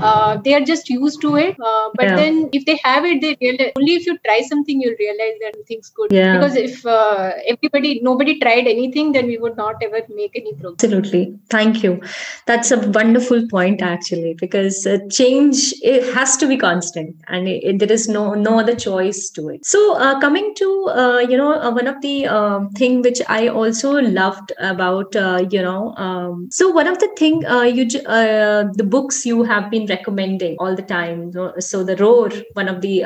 uh, 0.10 0.38
they 0.38 0.54
are 0.54 0.62
just 0.62 0.90
used 0.90 1.22
to 1.22 1.36
it. 1.36 1.58
Uh, 1.60 1.90
but 1.96 2.06
yeah. 2.06 2.16
then 2.16 2.50
if 2.54 2.66
they 2.66 2.80
have 2.84 3.06
it, 3.06 3.22
they 3.22 3.36
realize 3.42 3.72
only 3.78 3.96
if 3.96 4.06
you 4.06 4.18
try 4.26 4.42
something 4.42 4.82
you'll 4.82 5.00
realize 5.00 5.38
that 5.42 5.56
things 5.68 5.90
good. 5.90 6.12
Yeah. 6.12 6.38
Because 6.38 6.56
if 6.56 6.86
uh, 6.86 7.32
everybody 7.48 8.00
nobody 8.02 8.40
tried 8.40 8.68
anything, 8.68 9.12
then 9.12 9.28
we 9.28 9.38
would 9.38 9.58
not 9.58 9.82
ever 9.82 10.02
make 10.10 10.36
any 10.36 10.54
progress. 10.54 10.84
Absolutely. 10.84 11.38
Thank 11.50 11.84
you. 11.84 12.02
That's 12.46 12.72
a 12.72 12.80
wonderful 12.90 13.48
point 13.48 13.82
actually, 13.82 14.34
because 14.36 14.86
uh, 14.86 15.00
change 15.10 15.74
it 15.82 16.14
has 16.14 16.38
to 16.38 16.48
be 16.48 16.58
constant, 16.58 17.16
and 17.28 17.48
it, 17.48 17.64
it, 17.64 17.80
there 17.80 17.92
is 17.92 18.08
no 18.08 18.34
no 18.34 18.55
other 18.60 18.76
choice 18.76 19.30
to 19.32 19.50
it. 19.50 19.66
So 19.66 19.96
uh, 19.96 20.20
coming 20.20 20.54
to 20.56 20.70
uh, 20.90 21.20
you 21.20 21.38
know 21.38 21.54
uh, 21.54 21.72
one 21.72 21.88
of 21.88 22.02
the 22.02 22.28
um, 22.28 22.70
thing 22.72 23.02
which 23.02 23.22
I 23.28 23.48
also 23.48 23.94
loved 23.94 24.54
about 24.60 25.16
uh, 25.16 25.46
you 25.50 25.62
know 25.62 25.96
um, 25.96 26.48
so 26.52 26.70
one 26.70 26.88
of 26.88 27.00
the 27.00 27.10
thing 27.18 27.42
you 27.42 27.86
the 27.86 28.88
books 28.96 29.26
you 29.26 29.44
have 29.44 29.70
been 29.70 29.86
recommending 29.88 30.56
all 30.60 30.76
the 30.76 30.82
time. 30.82 31.32
So 31.60 31.84
the 31.84 31.96
roar, 31.98 32.30
one 32.54 32.68
of 32.68 32.82
the 32.82 33.06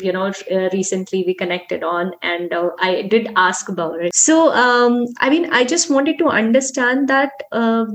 you 0.00 0.12
know 0.12 0.32
recently 0.72 1.24
we 1.26 1.34
connected 1.34 1.82
on, 1.82 2.12
and 2.22 2.52
I 2.80 3.02
did 3.02 3.28
ask 3.36 3.68
about 3.68 4.00
it. 4.00 4.14
So 4.14 4.52
um, 4.52 5.06
I 5.18 5.30
mean 5.30 5.52
I 5.52 5.64
just 5.64 5.90
wanted 5.90 6.18
to 6.18 6.26
understand 6.26 7.08
that 7.08 7.30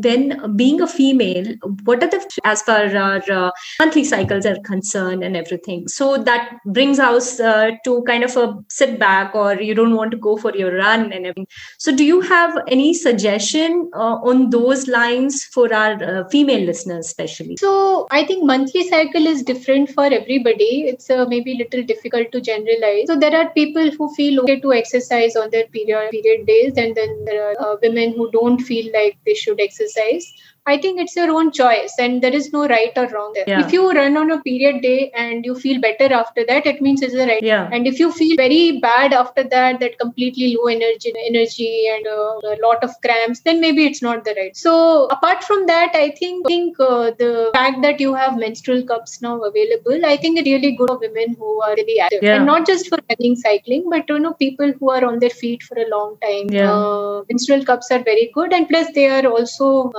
when 0.03 0.55
being 0.55 0.81
a 0.81 0.87
female, 0.87 1.53
what 1.83 2.03
are 2.03 2.09
the 2.09 2.19
as 2.43 2.61
far 2.61 2.95
our 2.95 3.51
monthly 3.79 4.03
cycles 4.03 4.45
are 4.45 4.59
concerned 4.65 5.23
and 5.23 5.35
everything. 5.35 5.87
So 5.87 6.17
that 6.17 6.57
brings 6.65 6.88
us 6.97 7.39
uh, 7.39 7.71
to 7.83 8.01
kind 8.03 8.23
of 8.23 8.35
a 8.37 8.57
sit 8.69 8.97
back 8.97 9.35
or 9.35 9.55
you 9.61 9.75
don't 9.75 9.95
want 9.95 10.11
to 10.11 10.17
go 10.17 10.37
for 10.37 10.55
your 10.55 10.75
run 10.75 11.11
and 11.11 11.25
everything. 11.25 11.47
So 11.77 11.93
do 11.93 12.05
you 12.05 12.21
have 12.21 12.57
any 12.67 12.93
suggestion 12.93 13.91
uh, 13.93 14.15
on 14.23 14.49
those 14.49 14.87
lines 14.87 15.43
for 15.43 15.71
our 15.73 16.01
uh, 16.01 16.27
female 16.29 16.61
listeners 16.61 17.05
especially? 17.05 17.57
So 17.57 18.07
I 18.09 18.23
think 18.25 18.45
monthly 18.45 18.87
cycle 18.87 19.27
is 19.27 19.43
different 19.43 19.89
for 19.89 20.05
everybody. 20.05 20.85
It's 20.87 21.09
uh, 21.09 21.25
maybe 21.27 21.53
a 21.53 21.57
little 21.57 21.83
difficult 21.83 22.31
to 22.31 22.39
generalize. 22.39 23.07
So 23.07 23.17
there 23.17 23.35
are 23.35 23.49
people 23.49 23.91
who 23.91 24.13
feel 24.15 24.41
okay 24.41 24.59
to 24.61 24.73
exercise 24.73 25.35
on 25.35 25.49
their 25.49 25.67
period 25.67 26.11
period 26.11 26.45
days 26.45 26.73
and 26.77 26.95
then 26.95 27.25
there 27.25 27.49
are 27.49 27.73
uh, 27.73 27.75
women 27.81 28.13
who 28.13 28.31
don't 28.31 28.59
feel 28.59 28.91
like 28.93 29.17
they 29.25 29.33
should 29.33 29.59
exercise 29.59 30.31
I 30.69 30.77
think 30.77 30.99
it's 30.99 31.15
your 31.15 31.31
own 31.31 31.51
choice 31.51 31.95
and 31.99 32.21
there 32.21 32.35
is 32.39 32.51
no 32.53 32.67
right 32.67 32.91
or 32.95 33.07
wrong 33.07 33.31
there. 33.33 33.45
Yeah. 33.47 33.65
If 33.65 33.73
you 33.73 33.91
run 33.91 34.17
on 34.17 34.31
a 34.31 34.39
period 34.41 34.81
day 34.81 35.11
and 35.15 35.45
you 35.45 35.55
feel 35.55 35.81
better 35.81 36.13
after 36.13 36.45
that, 36.47 36.65
it 36.65 36.81
means 36.81 37.01
it's 37.01 37.13
the 37.13 37.25
right. 37.25 37.41
Yeah. 37.41 37.69
And 37.71 37.87
if 37.87 37.99
you 37.99 38.11
feel 38.11 38.35
very 38.35 38.79
bad 38.79 39.13
after 39.13 39.43
that, 39.55 39.79
that 39.79 39.97
completely 39.99 40.55
low 40.55 40.67
energy, 40.67 41.13
energy 41.27 41.87
and 41.93 42.07
uh, 42.07 42.55
a 42.55 42.57
lot 42.65 42.83
of 42.83 42.91
cramps, 43.01 43.41
then 43.41 43.61
maybe 43.61 43.85
it's 43.85 44.01
not 44.01 44.23
the 44.25 44.35
right. 44.37 44.55
So 44.55 45.07
apart 45.17 45.43
from 45.43 45.65
that, 45.67 45.95
I 45.95 46.11
think 46.19 46.47
think 46.47 46.79
uh, 46.79 47.11
the 47.23 47.51
fact 47.53 47.81
that 47.81 47.99
you 47.99 48.13
have 48.13 48.37
menstrual 48.37 48.83
cups 48.83 49.21
now 49.21 49.35
available, 49.41 50.05
I 50.05 50.17
think 50.17 50.39
it's 50.39 50.49
really 50.49 50.73
good 50.75 50.89
for 50.89 50.99
women 50.99 51.35
who 51.39 51.61
are 51.61 51.73
really 51.75 51.99
active 51.99 52.23
yeah. 52.23 52.35
and 52.35 52.45
not 52.45 52.65
just 52.65 52.89
for 52.89 52.99
running, 53.09 53.35
cycling, 53.35 53.89
but 53.89 54.05
you 54.09 54.19
know 54.19 54.33
people 54.33 54.73
who 54.79 54.89
are 54.89 55.03
on 55.05 55.19
their 55.19 55.35
feet 55.41 55.63
for 55.63 55.77
a 55.77 55.87
long 55.89 56.17
time. 56.21 56.49
Yeah. 56.49 56.71
Uh, 56.71 57.23
menstrual 57.29 57.65
cups 57.65 57.91
are 57.91 58.03
very 58.03 58.31
good, 58.33 58.53
and 58.53 58.67
plus 58.67 58.87
they 58.93 59.07
are 59.09 59.25
also 59.25 59.91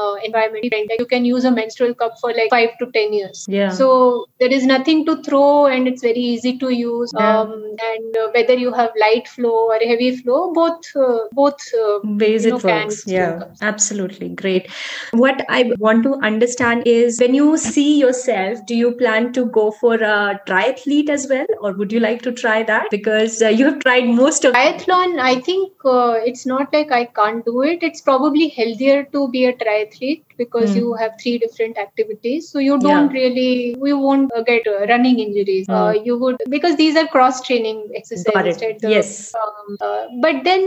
uh, 0.62 0.66
environment 0.66 1.00
you 1.00 1.06
can 1.06 1.24
use 1.24 1.44
a 1.44 1.50
menstrual 1.50 1.94
cup 1.94 2.18
for 2.20 2.32
like 2.32 2.50
five 2.50 2.70
to 2.78 2.90
ten 2.92 3.12
years. 3.12 3.46
Yeah. 3.48 3.70
So 3.70 4.26
there 4.38 4.52
is 4.52 4.64
nothing 4.64 5.04
to 5.06 5.22
throw, 5.22 5.66
and 5.66 5.88
it's 5.88 6.02
very 6.02 6.18
easy 6.18 6.58
to 6.58 6.70
use. 6.70 7.12
Yeah. 7.18 7.40
Um, 7.40 7.52
and 7.52 8.16
uh, 8.16 8.28
whether 8.34 8.54
you 8.54 8.72
have 8.72 8.90
light 8.98 9.28
flow 9.28 9.66
or 9.68 9.78
heavy 9.78 10.16
flow, 10.16 10.52
both 10.52 10.84
uh, 10.96 11.18
both 11.32 11.60
uh, 11.74 12.00
ways 12.04 12.44
it 12.44 12.62
works. 12.62 13.06
Yeah, 13.06 13.44
absolutely 13.60 14.28
great. 14.28 14.70
What 15.12 15.44
I 15.48 15.72
want 15.78 16.02
to 16.04 16.14
understand 16.16 16.86
is 16.86 17.18
when 17.20 17.34
you 17.34 17.56
see 17.56 17.98
yourself, 17.98 18.64
do 18.66 18.74
you 18.74 18.92
plan 18.92 19.32
to 19.32 19.46
go 19.46 19.70
for 19.70 19.94
a 19.94 20.40
triathlete 20.46 21.08
as 21.08 21.26
well, 21.28 21.46
or 21.60 21.72
would 21.72 21.92
you 21.92 22.00
like 22.00 22.22
to 22.22 22.32
try 22.32 22.62
that? 22.62 22.90
Because 22.90 23.42
uh, 23.42 23.48
you 23.48 23.64
have 23.64 23.78
tried 23.80 24.04
most 24.06 24.44
of 24.44 24.54
triathlon. 24.54 25.18
I 25.18 25.40
think 25.40 25.72
uh, 25.84 26.18
it's 26.24 26.46
not 26.46 26.72
like 26.72 26.92
I 26.92 27.04
can't 27.04 27.44
do 27.44 27.62
it. 27.62 27.82
It's 27.82 28.00
probably 28.00 28.48
healthier 28.48 29.04
to 29.04 29.28
be 29.28 29.46
a 29.46 29.52
triathlete 29.52 30.22
because 30.42 30.70
mm. 30.70 30.80
you 30.80 30.94
have 31.00 31.12
three 31.22 31.36
different 31.44 31.78
activities 31.84 32.50
so 32.50 32.58
you 32.66 32.78
don't 32.86 33.14
yeah. 33.14 33.20
really 33.20 33.76
you 33.90 33.98
won't 34.06 34.32
uh, 34.36 34.42
get 34.50 34.66
uh, 34.66 34.80
running 34.92 35.18
injuries 35.26 35.66
mm. 35.66 35.78
uh, 35.78 35.92
you 36.08 36.16
would 36.22 36.36
because 36.56 36.76
these 36.82 36.96
are 37.02 37.06
cross 37.14 37.40
training 37.46 37.78
exercises 38.00 38.62
right? 38.62 38.78
the, 38.84 38.90
yes 38.96 39.34
um, 39.42 39.76
uh, 39.80 40.04
but 40.26 40.42
then 40.48 40.64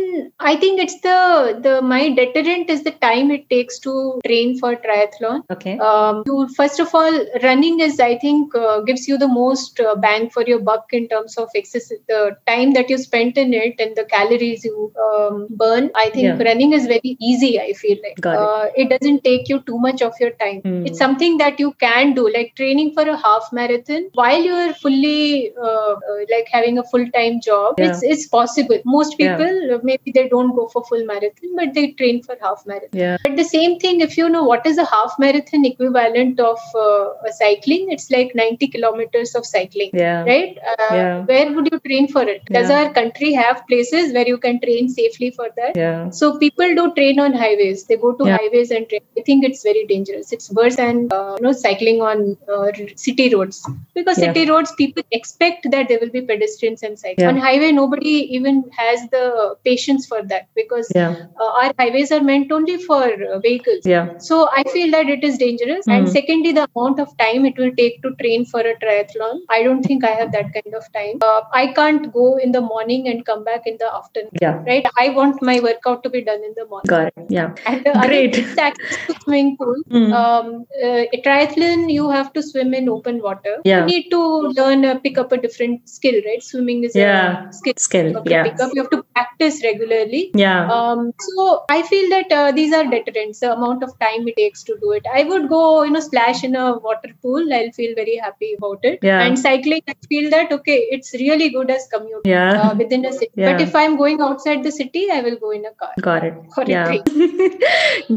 i 0.51 0.55
think 0.63 0.83
it's 0.85 0.99
the 1.07 1.19
the 1.67 1.75
my 1.93 2.01
deterrent 2.21 2.69
is 2.75 2.83
the 2.89 2.95
time 3.07 3.31
it 3.37 3.49
takes 3.55 3.79
to 3.87 3.93
train 4.27 4.57
for 4.59 4.75
triathlon 4.85 5.41
okay 5.55 5.77
um, 5.89 6.23
you 6.27 6.37
first 6.59 6.79
of 6.85 6.93
all 6.99 7.19
running 7.47 7.79
is 7.87 7.99
i 8.09 8.13
think 8.25 8.55
uh, 8.63 8.79
gives 8.89 9.07
you 9.07 9.17
the 9.25 9.31
most 9.41 9.79
uh, 9.79 9.95
bang 10.05 10.29
for 10.35 10.45
your 10.51 10.61
buck 10.69 10.97
in 10.99 11.07
terms 11.15 11.37
of 11.43 11.49
exercise 11.61 12.01
the 12.13 12.21
time 12.51 12.73
that 12.77 12.89
you 12.89 12.97
spent 12.97 13.37
in 13.43 13.53
it 13.53 13.83
and 13.85 13.95
the 14.01 14.05
calories 14.15 14.63
you 14.69 14.91
um, 15.05 15.47
burn 15.61 15.89
i 16.03 16.07
think 16.15 16.29
yeah. 16.29 16.43
running 16.49 16.73
is 16.79 16.85
very 16.93 17.17
easy 17.29 17.51
i 17.59 17.71
feel 17.73 17.97
like 18.05 18.19
it. 18.19 18.25
Uh, 18.25 18.65
it. 18.75 18.89
doesn't 18.93 19.23
take 19.23 19.49
you 19.49 19.59
too 19.65 19.77
much 19.77 20.01
of 20.01 20.13
your 20.19 20.31
time 20.43 20.61
mm. 20.61 20.87
it's 20.87 20.97
something 20.97 21.37
that 21.37 21.59
you 21.59 21.71
can 21.85 22.13
do 22.13 22.29
like 22.35 22.53
training 22.55 22.93
for 22.93 23.03
a 23.15 23.17
half 23.17 23.49
marathon 23.51 24.09
while 24.13 24.41
you're 24.41 24.73
fully 24.73 25.51
uh, 25.57 25.93
uh, 25.93 26.19
like 26.31 26.47
having 26.51 26.77
a 26.77 26.83
full-time 26.83 27.39
job 27.41 27.75
yeah. 27.77 27.89
it's 27.89 28.03
it's 28.03 28.27
possible 28.27 28.79
most 28.85 29.17
people 29.17 29.53
yeah. 29.69 29.77
maybe 29.83 30.11
they 30.17 30.27
don't 30.29 30.55
go 30.55 30.67
for 30.67 30.83
full 30.85 31.05
marathon 31.05 31.55
but 31.55 31.73
they 31.73 31.85
train 32.01 32.21
for 32.23 32.37
half 32.41 32.63
marathon 32.65 32.99
yeah. 33.03 33.17
but 33.23 33.35
the 33.35 33.43
same 33.43 33.77
thing 33.79 34.01
if 34.01 34.17
you 34.17 34.29
know 34.29 34.43
what 34.43 34.65
is 34.65 34.77
a 34.77 34.85
half 34.85 35.17
marathon 35.19 35.65
equivalent 35.65 36.39
of 36.39 36.59
uh, 36.85 37.07
cycling 37.31 37.91
it's 37.91 38.09
like 38.11 38.33
90 38.35 38.67
kilometers 38.67 39.35
of 39.35 39.45
cycling 39.45 39.89
yeah. 39.93 40.23
right 40.23 40.57
uh, 40.73 40.93
yeah. 40.95 41.25
where 41.25 41.51
would 41.53 41.69
you 41.71 41.79
train 41.79 42.07
for 42.07 42.23
it 42.23 42.45
does 42.45 42.69
our 42.69 42.91
country 42.93 43.33
have 43.33 43.65
places 43.67 44.13
where 44.13 44.27
you 44.27 44.37
can 44.37 44.59
train 44.61 44.89
safely 44.89 45.31
for 45.31 45.49
that 45.57 45.75
yeah. 45.75 46.09
so 46.09 46.37
people 46.37 46.75
do 46.75 46.93
train 46.93 47.19
on 47.19 47.33
highways 47.33 47.85
they 47.85 47.97
go 47.97 48.13
to 48.13 48.25
highways 48.25 48.71
and 48.71 48.89
train 48.89 49.01
i 49.17 49.21
think 49.21 49.45
it's 49.53 49.63
very 49.63 49.85
dangerous. 49.85 50.31
It's 50.31 50.51
worse 50.59 50.75
than 50.75 51.07
uh, 51.11 51.35
you 51.37 51.43
know 51.45 51.53
cycling 51.63 52.01
on 52.01 52.37
uh, 52.53 52.71
city 52.95 53.33
roads. 53.33 53.59
Because 53.93 54.17
city 54.17 54.49
roads 54.49 54.71
people 54.81 55.03
expect 55.11 55.67
that 55.71 55.87
there 55.89 55.99
will 56.01 56.13
be 56.17 56.21
pedestrians 56.21 56.83
and 56.83 56.99
cyclists. 57.03 57.27
On 57.31 57.37
highway 57.37 57.71
nobody 57.71 58.15
even 58.37 58.63
has 58.77 59.07
the 59.15 59.55
patience 59.69 60.05
for 60.05 60.21
that 60.33 60.47
because 60.55 60.91
uh, 60.95 61.15
our 61.39 61.71
highways 61.79 62.11
are 62.11 62.23
meant 62.31 62.51
only 62.51 62.77
for 62.89 63.03
uh, 63.03 63.39
vehicles. 63.39 63.85
Yeah. 63.85 64.17
So 64.29 64.49
i 64.59 64.63
feel 64.75 64.91
that 64.91 65.09
it 65.17 65.23
is 65.23 65.37
dangerous. 65.37 65.85
Mm. 65.87 65.93
and 65.93 66.07
hmm. 66.07 66.13
secondly 66.15 66.51
the 66.57 66.63
amount 66.75 66.99
of 67.03 67.09
time 67.17 67.45
it 67.49 67.57
will 67.61 67.71
take 67.77 67.95
to 68.03 68.09
train 68.21 68.45
for 68.51 68.61
a 68.71 68.73
triathlon 68.81 69.39
i 69.55 69.59
don't 69.65 69.83
think 69.89 70.05
i 70.09 70.11
have 70.19 70.31
that 70.35 70.47
kind 70.55 70.75
of 70.79 70.85
time. 70.97 71.15
Uh, 71.29 71.41
i 71.61 71.65
can't 71.79 72.11
go 72.13 72.25
in 72.45 72.51
the 72.57 72.61
morning 72.61 73.07
and 73.09 73.25
come 73.29 73.43
back 73.43 73.67
in 73.71 73.77
the 73.83 73.89
afternoon. 73.99 74.31
Yeah. 74.41 74.61
Right? 74.69 74.85
I 74.99 75.09
want 75.09 75.41
my 75.41 75.59
workout 75.59 76.03
to 76.03 76.09
be 76.09 76.21
done 76.23 76.43
in 76.43 76.53
the 76.55 76.65
morning. 76.65 76.87
Got 76.87 77.07
it. 77.07 77.25
Yeah. 77.29 77.55
And 77.65 77.83
great 78.07 78.35
swimming 79.33 79.57
pool. 79.57 79.75
Mm. 79.89 80.11
um, 80.21 80.65
uh, 80.87 81.03
triathlon 81.25 81.91
you 81.91 82.09
have 82.09 82.31
to 82.33 82.41
swim 82.41 82.73
in 82.73 82.89
open 82.89 83.21
water. 83.21 83.55
Yeah. 83.63 83.79
you 83.79 83.85
need 83.85 84.09
to 84.09 84.21
learn 84.59 84.85
uh, 84.85 84.99
pick 84.99 85.17
up 85.17 85.31
a 85.31 85.37
different 85.37 85.89
skill 85.89 86.19
right? 86.25 86.43
Swimming 86.43 86.83
is 86.83 86.95
yeah. 86.95 87.49
a 87.49 87.53
skill. 87.53 87.73
Skill 87.77 88.23
yeah 88.25 88.43
pick 88.43 88.59
up. 88.59 88.71
you 88.73 88.81
have 88.81 88.91
to 88.91 89.03
practice 89.15 89.61
regularly. 89.63 90.31
Yeah. 90.33 90.71
Um, 90.77 91.13
so 91.19 91.65
i 91.69 91.81
feel 91.83 92.09
that 92.15 92.31
uh, 92.31 92.51
these 92.51 92.73
are 92.73 92.83
deterrents 92.95 93.39
the 93.39 93.51
amount 93.53 93.83
of 93.83 93.97
time 93.99 94.27
it 94.27 94.35
takes 94.37 94.63
to 94.63 94.77
do 94.81 94.91
it. 94.91 95.05
I 95.13 95.23
would 95.23 95.49
go 95.49 95.83
you 95.83 95.91
know 95.91 96.03
splash 96.09 96.43
in 96.43 96.55
a 96.55 96.77
water 96.77 97.13
pool. 97.21 97.53
I'll 97.53 97.71
feel 97.71 97.95
very 97.95 98.17
happy 98.17 98.53
about 98.57 98.79
it. 98.83 98.99
Yeah. 99.01 99.21
and 99.23 99.39
cycling 99.39 99.81
i 99.91 99.93
feel 100.09 100.29
that 100.33 100.51
okay 100.55 100.77
it's 100.95 101.13
really 101.21 101.47
good 101.55 101.69
as 101.75 101.87
commute 101.93 102.27
yeah. 102.31 102.61
uh, 102.61 102.75
within 102.75 103.05
a 103.05 103.11
city. 103.11 103.31
Yeah. 103.35 103.51
but 103.51 103.61
if 103.65 103.75
i'm 103.81 103.95
going 104.01 104.21
outside 104.27 104.63
the 104.67 104.71
city 104.71 105.03
i 105.15 105.21
will 105.21 105.37
go 105.45 105.51
in 105.51 105.65
a 105.65 105.73
car. 105.81 105.91
Got 106.01 106.23
it. 106.23 106.35
Yeah. 106.67 106.97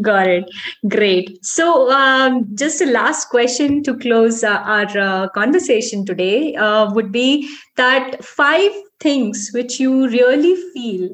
got 0.08 0.26
it. 0.26 0.44
Great 0.88 1.05
so 1.42 1.90
um, 1.90 2.46
just 2.54 2.80
a 2.80 2.86
last 2.86 3.28
question 3.28 3.82
to 3.82 3.96
close 3.98 4.42
uh, 4.44 4.58
our 4.74 4.98
uh, 4.98 5.28
conversation 5.30 6.04
today 6.04 6.54
uh, 6.56 6.92
would 6.92 7.12
be 7.12 7.48
that 7.76 8.24
five 8.24 8.72
things 9.00 9.50
which 9.52 9.78
you 9.78 10.08
really 10.08 10.56
feel 10.72 11.08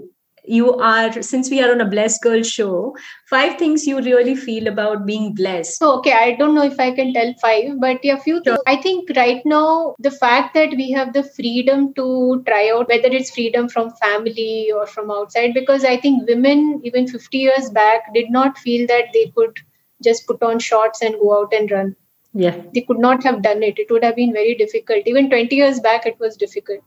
you 0.45 0.75
are 0.75 1.23
since 1.23 1.51
we 1.51 1.63
are 1.63 1.71
on 1.71 1.81
a 1.81 1.89
blessed 1.89 2.21
girl 2.23 2.43
show 2.43 2.95
five 3.31 3.59
things 3.59 3.87
you 3.87 4.01
really 4.01 4.35
feel 4.35 4.67
about 4.67 5.07
being 5.07 5.35
blessed. 5.35 5.79
So, 5.79 5.99
okay. 5.99 6.13
I 6.13 6.33
don't 6.33 6.55
know 6.55 6.65
if 6.65 6.79
i 6.81 6.91
can 6.91 7.13
tell 7.13 7.33
five 7.41 7.81
but 7.81 8.05
yeah 8.05 8.17
a 8.17 8.21
few 8.21 8.43
sure. 8.45 8.59
i 8.67 8.77
think 8.77 9.11
right 9.17 9.43
now 9.45 9.95
the 10.01 10.11
fact 10.11 10.55
that 10.55 10.71
we 10.71 10.91
have 10.91 11.13
the 11.13 11.23
freedom 11.23 11.93
to 11.95 12.43
try 12.47 12.71
out 12.75 12.89
whether 12.89 13.09
it's 13.09 13.31
freedom 13.31 13.69
from 13.69 13.91
family 14.03 14.71
or 14.75 14.87
from 14.87 15.11
outside 15.11 15.55
because 15.55 15.85
i 15.85 15.97
think 15.97 16.27
women 16.29 16.81
even 16.85 17.07
50 17.07 17.39
years 17.39 17.71
back 17.71 18.13
did 18.15 18.31
not 18.31 18.59
feel 18.59 18.87
that 18.89 19.07
they 19.13 19.33
could 19.37 19.61
just 20.03 20.27
put 20.27 20.43
on 20.43 20.59
shorts 20.59 21.03
and 21.03 21.15
go 21.21 21.41
out 21.41 21.53
and 21.53 21.71
run. 21.71 21.97
Yeah. 22.35 22.63
They 22.75 22.81
could 22.83 22.99
not 22.99 23.23
have 23.25 23.43
done 23.43 23.63
it. 23.63 23.79
It 23.79 23.91
would 23.91 24.05
have 24.05 24.17
been 24.17 24.33
very 24.33 24.55
difficult. 24.55 25.07
Even 25.07 25.29
20 25.29 25.55
years 25.55 25.81
back 25.81 26.07
it 26.07 26.19
was 26.19 26.37
difficult. 26.37 26.81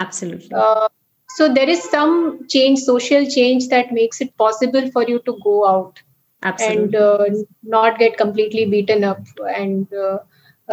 Absolutely. 0.00 0.50
Uh, 0.52 0.88
so 1.30 1.52
there 1.52 1.68
is 1.68 1.82
some 1.82 2.46
change 2.48 2.80
social 2.80 3.28
change 3.28 3.68
that 3.68 3.92
makes 3.92 4.20
it 4.20 4.36
possible 4.36 4.90
for 4.90 5.04
you 5.06 5.20
to 5.20 5.38
go 5.42 5.66
out 5.66 6.00
Absolutely. 6.42 6.84
and 6.84 6.96
uh, 6.96 7.24
not 7.62 7.98
get 7.98 8.16
completely 8.16 8.64
beaten 8.64 9.04
up 9.04 9.20
and 9.54 9.92
uh, 9.92 10.18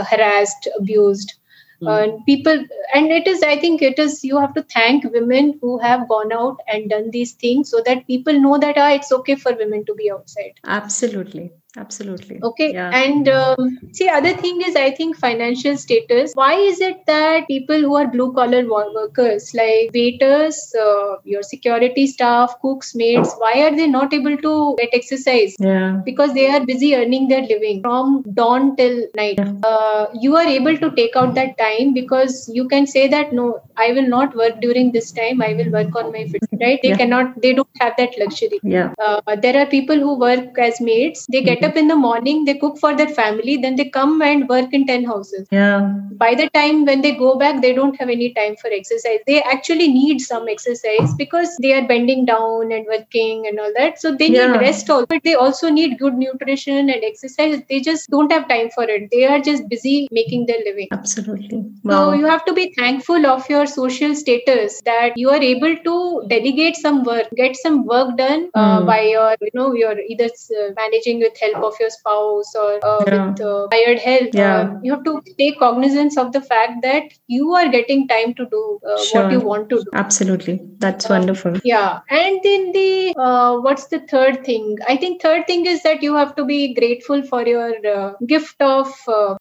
harassed 0.03 0.67
abused. 0.79 1.33
Mm. 1.81 1.89
uh, 1.89 2.23
people 2.25 2.63
and 2.93 3.11
it 3.11 3.27
is 3.27 3.43
i 3.43 3.59
think 3.59 3.81
it 3.81 3.99
is 3.99 4.23
you 4.23 4.37
have 4.39 4.53
to 4.53 4.61
thank 4.73 5.03
women 5.11 5.59
who 5.61 5.77
have 5.79 6.07
gone 6.07 6.31
out 6.31 6.61
and 6.69 6.89
done 6.89 7.09
these 7.11 7.33
things 7.33 7.69
so 7.69 7.81
that 7.85 8.07
people 8.07 8.39
know 8.39 8.57
that 8.57 8.77
ah, 8.77 8.91
it's 8.93 9.11
okay 9.11 9.35
for 9.35 9.53
women 9.55 9.83
to 9.83 9.93
be 9.93 10.09
outside. 10.09 10.53
Absolutely 10.63 11.51
absolutely. 11.77 12.39
Okay 12.41 12.73
yeah. 12.73 12.91
and 12.93 13.27
um, 13.29 13.77
see 13.91 14.07
other 14.09 14.33
thing 14.33 14.61
is 14.61 14.75
i 14.75 14.91
think 14.91 15.17
financial 15.17 15.77
status. 15.77 16.33
Why 16.33 16.53
is 16.55 16.81
it 16.81 17.05
that 17.07 17.47
people 17.47 17.79
who 17.79 17.95
are 17.95 18.07
blue 18.07 18.33
collar 18.33 18.63
workers 18.69 19.53
like 19.53 19.91
waiters 19.93 20.73
uh, 20.79 21.17
your 21.23 21.43
security 21.43 22.07
staff 22.07 22.55
cooks 22.61 22.95
maids 22.95 23.33
why 23.39 23.53
are 23.65 23.75
they 23.75 23.87
not 23.87 24.13
able 24.13 24.37
to 24.37 24.75
get 24.79 24.89
exercise? 24.93 25.55
Yeah. 25.59 26.01
Because 26.05 26.33
they 26.33 26.47
are 26.49 26.65
busy 26.65 26.95
earning 26.95 27.27
their 27.27 27.41
living 27.41 27.81
from 27.81 28.23
dawn 28.33 28.75
till 28.75 29.05
night. 29.15 29.35
Yeah. 29.37 29.53
uh, 29.63 30.07
you 30.13 30.35
are 30.35 30.47
able 30.47 30.77
to 30.77 30.91
take 30.91 31.15
out 31.15 31.35
that 31.35 31.57
time 31.57 31.93
because 31.93 32.49
you 32.53 32.67
can 32.67 32.87
say 32.87 33.07
that 33.07 33.33
no 33.33 33.59
i 33.77 33.91
will 33.91 34.07
not 34.07 34.35
work 34.35 34.59
during 34.61 34.91
this 34.91 35.11
time. 35.11 35.41
I 35.41 35.53
will 35.53 35.71
work 35.71 35.95
on 35.95 36.11
my 36.11 36.25
fitness 36.27 36.55
right? 36.61 36.79
They 36.81 36.89
yeah. 36.89 36.97
cannot 36.97 37.41
they 37.41 37.53
don't 37.53 37.81
have 37.81 37.93
that 37.97 38.17
luxury. 38.17 38.59
Yeah. 38.63 38.93
Uh, 38.99 39.35
there 39.35 39.57
are 39.61 39.65
people 39.65 39.99
who 39.99 40.17
work 40.19 40.57
as 40.57 40.81
maids. 40.81 41.25
They 41.31 41.41
get 41.41 41.63
up 41.65 41.75
in 41.75 41.87
the 41.87 41.95
morning, 41.95 42.45
they 42.45 42.55
cook 42.55 42.77
for 42.79 42.95
their 42.95 43.09
family, 43.09 43.57
then 43.57 43.75
they 43.75 43.89
come 43.89 44.21
and 44.21 44.47
work 44.47 44.73
in 44.73 44.85
10 44.87 45.03
houses. 45.05 45.47
Yeah. 45.51 45.91
By 46.13 46.33
the 46.35 46.49
time 46.49 46.85
when 46.85 47.01
they 47.01 47.13
go 47.13 47.37
back, 47.37 47.61
they 47.61 47.73
don't 47.73 47.99
have 47.99 48.09
any 48.09 48.33
time 48.33 48.55
for 48.55 48.69
exercise. 48.71 49.19
They 49.27 49.41
actually 49.41 49.87
need 49.87 50.21
some 50.21 50.47
exercise 50.47 51.13
because 51.17 51.55
they 51.61 51.73
are 51.73 51.85
bending 51.87 52.25
down 52.25 52.71
and 52.71 52.85
working 52.87 53.47
and 53.47 53.59
all 53.59 53.71
that. 53.75 53.99
So 53.99 54.15
they 54.15 54.27
yeah. 54.27 54.51
need 54.51 54.61
rest 54.61 54.89
also, 54.89 55.05
but 55.07 55.23
they 55.23 55.35
also 55.35 55.69
need 55.69 55.99
good 55.99 56.15
nutrition 56.15 56.89
and 56.89 57.03
exercise. 57.03 57.61
They 57.69 57.81
just 57.81 58.09
don't 58.09 58.31
have 58.31 58.47
time 58.47 58.69
for 58.69 58.83
it. 58.83 59.09
They 59.11 59.25
are 59.25 59.39
just 59.39 59.67
busy 59.69 60.07
making 60.11 60.45
their 60.45 60.59
living. 60.65 60.87
Absolutely. 60.91 61.65
Wow. 61.83 62.11
So 62.11 62.13
you 62.13 62.25
have 62.25 62.45
to 62.45 62.53
be 62.53 62.73
thankful 62.73 63.25
of 63.25 63.49
your 63.49 63.65
social 63.65 64.15
status 64.15 64.81
that 64.85 65.17
you 65.17 65.29
are 65.29 65.41
able 65.41 65.75
to 65.75 66.23
delegate 66.27 66.75
some 66.75 67.03
work, 67.03 67.27
get 67.35 67.55
some 67.55 67.85
work 67.85 68.17
done 68.17 68.49
uh, 68.53 68.81
mm. 68.81 68.85
by 68.85 69.01
your, 69.01 69.35
you 69.41 69.51
know, 69.53 69.73
you're 69.73 69.99
either 69.99 70.25
uh, 70.25 70.69
managing 70.75 71.19
with 71.19 71.37
help 71.39 71.54
of 71.63 71.73
your 71.79 71.89
spouse 71.89 72.53
or 72.55 72.79
uh, 72.85 73.03
yeah. 73.07 73.27
with 73.27 73.41
uh, 73.41 73.67
hired 73.71 73.99
help. 73.99 74.29
Yeah. 74.33 74.57
Uh, 74.57 74.79
you 74.83 74.91
have 74.93 75.03
to 75.03 75.21
take 75.37 75.59
cognizance 75.59 76.17
of 76.17 76.31
the 76.31 76.41
fact 76.41 76.81
that 76.81 77.03
you 77.27 77.53
are 77.53 77.67
getting 77.69 78.07
time 78.07 78.33
to 78.35 78.45
do 78.45 78.79
uh, 78.87 79.01
sure. 79.03 79.23
what 79.23 79.31
you 79.31 79.39
want 79.39 79.69
to 79.69 79.77
do. 79.77 79.89
Absolutely, 79.93 80.61
that's 80.79 81.09
wonderful. 81.09 81.59
Yeah, 81.63 81.99
and 82.09 82.39
then 82.43 82.71
the 82.71 83.13
uh, 83.17 83.57
what's 83.57 83.87
the 83.87 83.99
third 83.99 84.45
thing? 84.45 84.77
I 84.87 84.97
think 84.97 85.21
third 85.21 85.47
thing 85.47 85.65
is 85.65 85.83
that 85.83 86.03
you 86.03 86.15
have 86.15 86.35
to 86.35 86.45
be 86.45 86.73
grateful 86.73 87.23
for 87.23 87.45
your 87.45 87.73
uh, 87.85 88.13
gift 88.25 88.61
of 88.61 88.93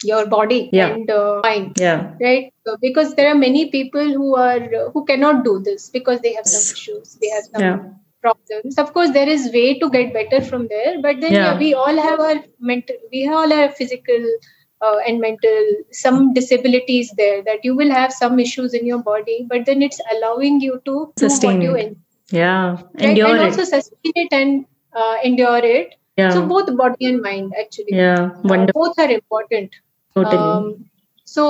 your 0.02 0.26
body 0.26 0.70
yeah. 0.72 0.88
and 0.88 1.10
mind. 1.42 1.76
Yeah. 1.78 2.14
Right 2.20 2.52
because 2.80 3.14
there 3.14 3.30
are 3.30 3.34
many 3.34 3.70
people 3.70 4.12
who 4.12 4.36
are 4.36 4.90
who 4.92 5.04
cannot 5.04 5.44
do 5.44 5.58
this 5.58 5.90
because 5.90 6.20
they 6.20 6.32
have 6.32 6.46
some 6.46 6.74
issues 6.74 7.18
they 7.20 7.28
have 7.28 7.44
some 7.44 7.62
yeah 7.62 7.78
problems. 8.24 8.78
Of 8.84 8.92
course, 8.96 9.14
there 9.16 9.28
is 9.36 9.46
way 9.52 9.78
to 9.84 9.90
get 9.94 10.12
better 10.18 10.42
from 10.50 10.66
there, 10.74 11.00
but 11.06 11.20
then 11.20 11.32
yeah. 11.32 11.46
Yeah, 11.46 11.58
we 11.62 11.70
all 11.84 12.02
have 12.08 12.20
our 12.26 12.36
mental, 12.72 12.96
we 13.14 13.24
all 13.38 13.56
have 13.56 13.74
physical 13.80 14.28
uh, 14.84 14.98
and 15.08 15.20
mental 15.20 15.66
some 16.02 16.32
disabilities 16.38 17.12
there 17.18 17.42
that 17.50 17.64
you 17.70 17.76
will 17.82 17.90
have 17.90 18.12
some 18.12 18.40
issues 18.46 18.78
in 18.80 18.86
your 18.92 19.02
body, 19.10 19.38
but 19.48 19.66
then 19.66 19.82
it's 19.82 20.00
allowing 20.14 20.60
you 20.60 20.80
to 20.90 21.12
sustain 21.18 21.60
you 21.66 21.74
enjoy. 21.74 22.00
Yeah, 22.30 22.78
endure 22.98 23.28
and 23.28 23.38
it. 23.38 23.44
also 23.44 23.64
sustain 23.64 24.12
it 24.24 24.32
and 24.32 24.64
uh, 24.94 25.16
endure 25.22 25.64
it. 25.74 25.94
Yeah. 26.16 26.30
So 26.30 26.46
both 26.46 26.74
body 26.76 27.06
and 27.12 27.22
mind 27.22 27.54
actually. 27.60 27.96
Yeah, 28.00 28.30
uh, 28.44 28.66
both 28.72 28.98
are 28.98 29.10
important. 29.10 29.80
Totally. 30.14 30.36
Um, 30.36 30.90
So 31.24 31.44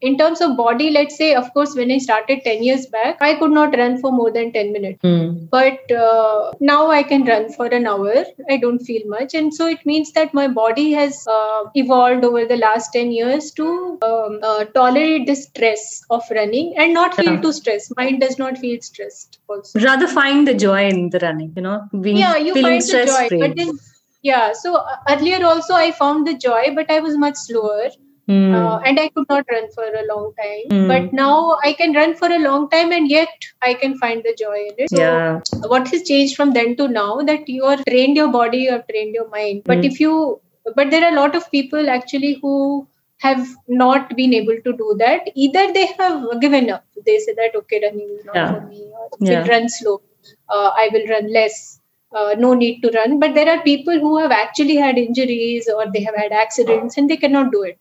in 0.00 0.16
terms 0.16 0.40
of 0.40 0.56
body 0.56 0.90
let's 0.90 1.16
say 1.16 1.34
of 1.34 1.52
course 1.54 1.74
when 1.74 1.90
i 1.90 1.98
started 1.98 2.40
10 2.44 2.62
years 2.62 2.86
back 2.86 3.20
i 3.20 3.34
could 3.34 3.50
not 3.50 3.76
run 3.76 4.00
for 4.00 4.12
more 4.12 4.30
than 4.30 4.52
10 4.52 4.72
minutes. 4.72 5.02
Mm. 5.02 5.50
but 5.50 5.90
uh, 5.90 6.52
now 6.60 6.90
i 6.90 7.02
can 7.02 7.24
run 7.24 7.52
for 7.52 7.66
an 7.66 7.86
hour. 7.86 8.24
I 8.48 8.56
don't 8.56 8.78
feel 8.78 9.02
much. 9.06 9.34
And 9.34 9.52
so 9.52 9.66
it 9.66 9.84
means 9.84 10.12
that 10.12 10.32
my 10.32 10.48
body 10.48 10.92
has 10.92 11.26
uh, 11.26 11.64
evolved 11.74 12.24
over 12.24 12.44
the 12.46 12.56
last 12.56 12.92
10 12.92 13.10
years 13.12 13.50
to 13.52 13.98
um, 14.02 14.38
uh, 14.42 14.64
tolerate 14.66 15.26
the 15.26 15.34
stress 15.34 16.02
of 16.10 16.22
running 16.30 16.74
and 16.76 16.94
not 16.94 17.14
feel 17.14 17.34
yeah. 17.34 17.40
too 17.40 17.52
stressed. 17.52 17.92
Mind 17.96 18.20
does 18.20 18.38
not 18.38 18.58
feel 18.58 18.80
stressed 18.80 19.38
also. 19.48 19.80
Rather 19.80 20.06
find 20.06 20.46
the 20.46 20.54
joy 20.54 20.88
in 20.88 21.10
the 21.10 21.18
running 21.18 21.52
you 21.56 21.62
know 21.62 21.88
being 22.00 22.16
yeah 22.16 22.36
you 22.36 22.54
find 22.54 22.82
the 22.82 23.04
joy 23.06 23.38
but 23.38 23.56
then 23.56 23.78
yeah. 24.22 24.52
So 24.52 24.74
uh, 24.76 24.96
earlier 25.08 25.44
also 25.44 25.74
i 25.74 25.90
found 25.92 26.26
the 26.26 26.34
joy 26.34 26.74
but 26.74 26.90
i 26.90 27.00
was 27.00 27.16
much 27.16 27.36
slower 27.36 27.88
Mm. 28.28 28.54
Uh, 28.54 28.78
and 28.84 29.00
I 29.00 29.08
could 29.08 29.26
not 29.28 29.46
run 29.50 29.70
for 29.72 29.84
a 29.84 30.04
long 30.06 30.32
time. 30.38 30.64
Mm. 30.70 30.88
But 30.88 31.12
now 31.12 31.56
I 31.64 31.72
can 31.72 31.94
run 31.94 32.14
for 32.14 32.30
a 32.30 32.38
long 32.38 32.68
time 32.68 32.92
and 32.92 33.08
yet 33.08 33.28
I 33.62 33.72
can 33.74 33.96
find 33.96 34.22
the 34.22 34.36
joy 34.38 34.66
in 34.68 34.74
it. 34.76 34.90
So, 34.90 34.98
yeah. 34.98 35.40
what 35.66 35.88
has 35.88 36.02
changed 36.02 36.36
from 36.36 36.52
then 36.52 36.76
to 36.76 36.88
now 36.88 37.22
that 37.22 37.48
you 37.48 37.64
have 37.66 37.84
trained 37.86 38.16
your 38.16 38.28
body, 38.28 38.58
you 38.58 38.72
have 38.72 38.86
trained 38.86 39.14
your 39.14 39.28
mind. 39.30 39.62
But 39.64 39.78
mm. 39.78 39.84
if 39.84 39.98
you, 39.98 40.40
but 40.76 40.90
there 40.90 41.04
are 41.04 41.12
a 41.12 41.20
lot 41.20 41.34
of 41.34 41.50
people 41.50 41.88
actually 41.88 42.38
who 42.42 42.86
have 43.20 43.48
not 43.66 44.14
been 44.14 44.34
able 44.34 44.60
to 44.62 44.76
do 44.76 44.94
that. 44.98 45.30
Either 45.34 45.72
they 45.72 45.86
have 45.86 46.40
given 46.40 46.68
up. 46.68 46.84
They 47.06 47.18
say 47.18 47.32
that, 47.32 47.54
okay, 47.54 47.80
running 47.82 48.14
is 48.18 48.24
not 48.26 48.36
yeah. 48.36 48.52
for 48.52 48.66
me. 48.66 48.92
Or 48.92 49.08
if 49.20 49.28
yeah. 49.28 49.44
it 49.44 49.48
runs 49.48 49.78
slow, 49.78 50.02
uh, 50.50 50.70
I 50.76 50.90
will 50.92 51.06
run 51.08 51.32
less. 51.32 51.80
Uh, 52.14 52.34
no 52.38 52.54
need 52.54 52.80
to 52.80 52.90
run. 52.90 53.18
But 53.18 53.34
there 53.34 53.48
are 53.50 53.62
people 53.62 53.98
who 53.98 54.18
have 54.18 54.30
actually 54.30 54.76
had 54.76 54.96
injuries 54.96 55.68
or 55.68 55.90
they 55.92 56.02
have 56.02 56.16
had 56.16 56.32
accidents 56.32 56.96
and 56.96 57.08
they 57.08 57.18
cannot 57.18 57.52
do 57.52 57.62
it 57.62 57.78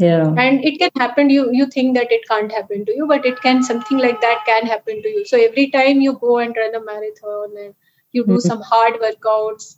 yeah. 0.00 0.34
And 0.36 0.64
it 0.64 0.78
can 0.78 0.90
happen 0.96 1.30
you 1.30 1.50
you 1.52 1.66
think 1.66 1.96
that 1.96 2.12
it 2.18 2.26
can't 2.28 2.52
happen 2.58 2.84
to 2.86 2.96
you 3.00 3.06
but 3.06 3.26
it 3.26 3.40
can 3.42 3.62
something 3.62 3.98
like 3.98 4.20
that 4.20 4.42
can 4.46 4.66
happen 4.66 5.02
to 5.02 5.08
you. 5.08 5.26
So 5.26 5.42
every 5.50 5.70
time 5.70 6.00
you 6.00 6.14
go 6.24 6.38
and 6.38 6.56
run 6.56 6.74
a 6.74 6.84
marathon 6.84 7.56
and 7.64 7.74
you 8.12 8.24
do 8.24 8.32
mm-hmm. 8.32 8.48
some 8.48 8.60
hard 8.60 8.94
workouts 9.00 9.76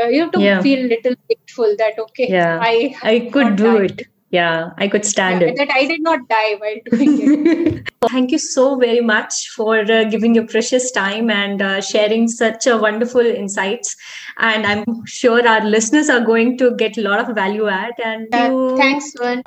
uh, 0.00 0.08
you 0.08 0.20
have 0.20 0.32
to 0.32 0.40
yeah. 0.40 0.60
feel 0.60 0.86
little 0.86 1.14
grateful 1.26 1.74
that 1.78 1.98
okay 1.98 2.28
yeah. 2.28 2.58
I 2.60 2.94
i 3.02 3.30
could 3.32 3.56
do 3.56 3.76
it. 3.76 4.02
Yeah 4.30 4.70
i 4.76 4.88
could 4.88 5.04
stand 5.04 5.40
yeah, 5.40 5.48
it. 5.48 5.56
that 5.56 5.70
i 5.70 5.86
did 5.86 6.02
not 6.02 6.28
die 6.28 6.54
while 6.56 6.80
doing 6.90 7.12
it. 7.22 7.92
Thank 8.10 8.30
you 8.30 8.38
so 8.38 8.76
very 8.76 9.00
much 9.00 9.48
for 9.48 9.78
uh, 9.78 10.04
giving 10.04 10.34
your 10.34 10.46
precious 10.46 10.90
time 10.92 11.30
and 11.30 11.60
uh, 11.60 11.80
sharing 11.80 12.28
such 12.28 12.66
a 12.66 12.76
wonderful 12.76 13.26
insights. 13.26 13.96
And 14.38 14.66
i'm 14.66 14.84
sure 15.06 15.46
our 15.48 15.64
listeners 15.64 16.10
are 16.10 16.20
going 16.20 16.58
to 16.58 16.74
get 16.76 16.98
a 16.98 17.02
lot 17.02 17.20
of 17.20 17.34
value 17.34 17.68
at 17.68 17.98
and 18.04 18.34
uh, 18.34 18.76
thanks 18.76 19.12
one 19.18 19.42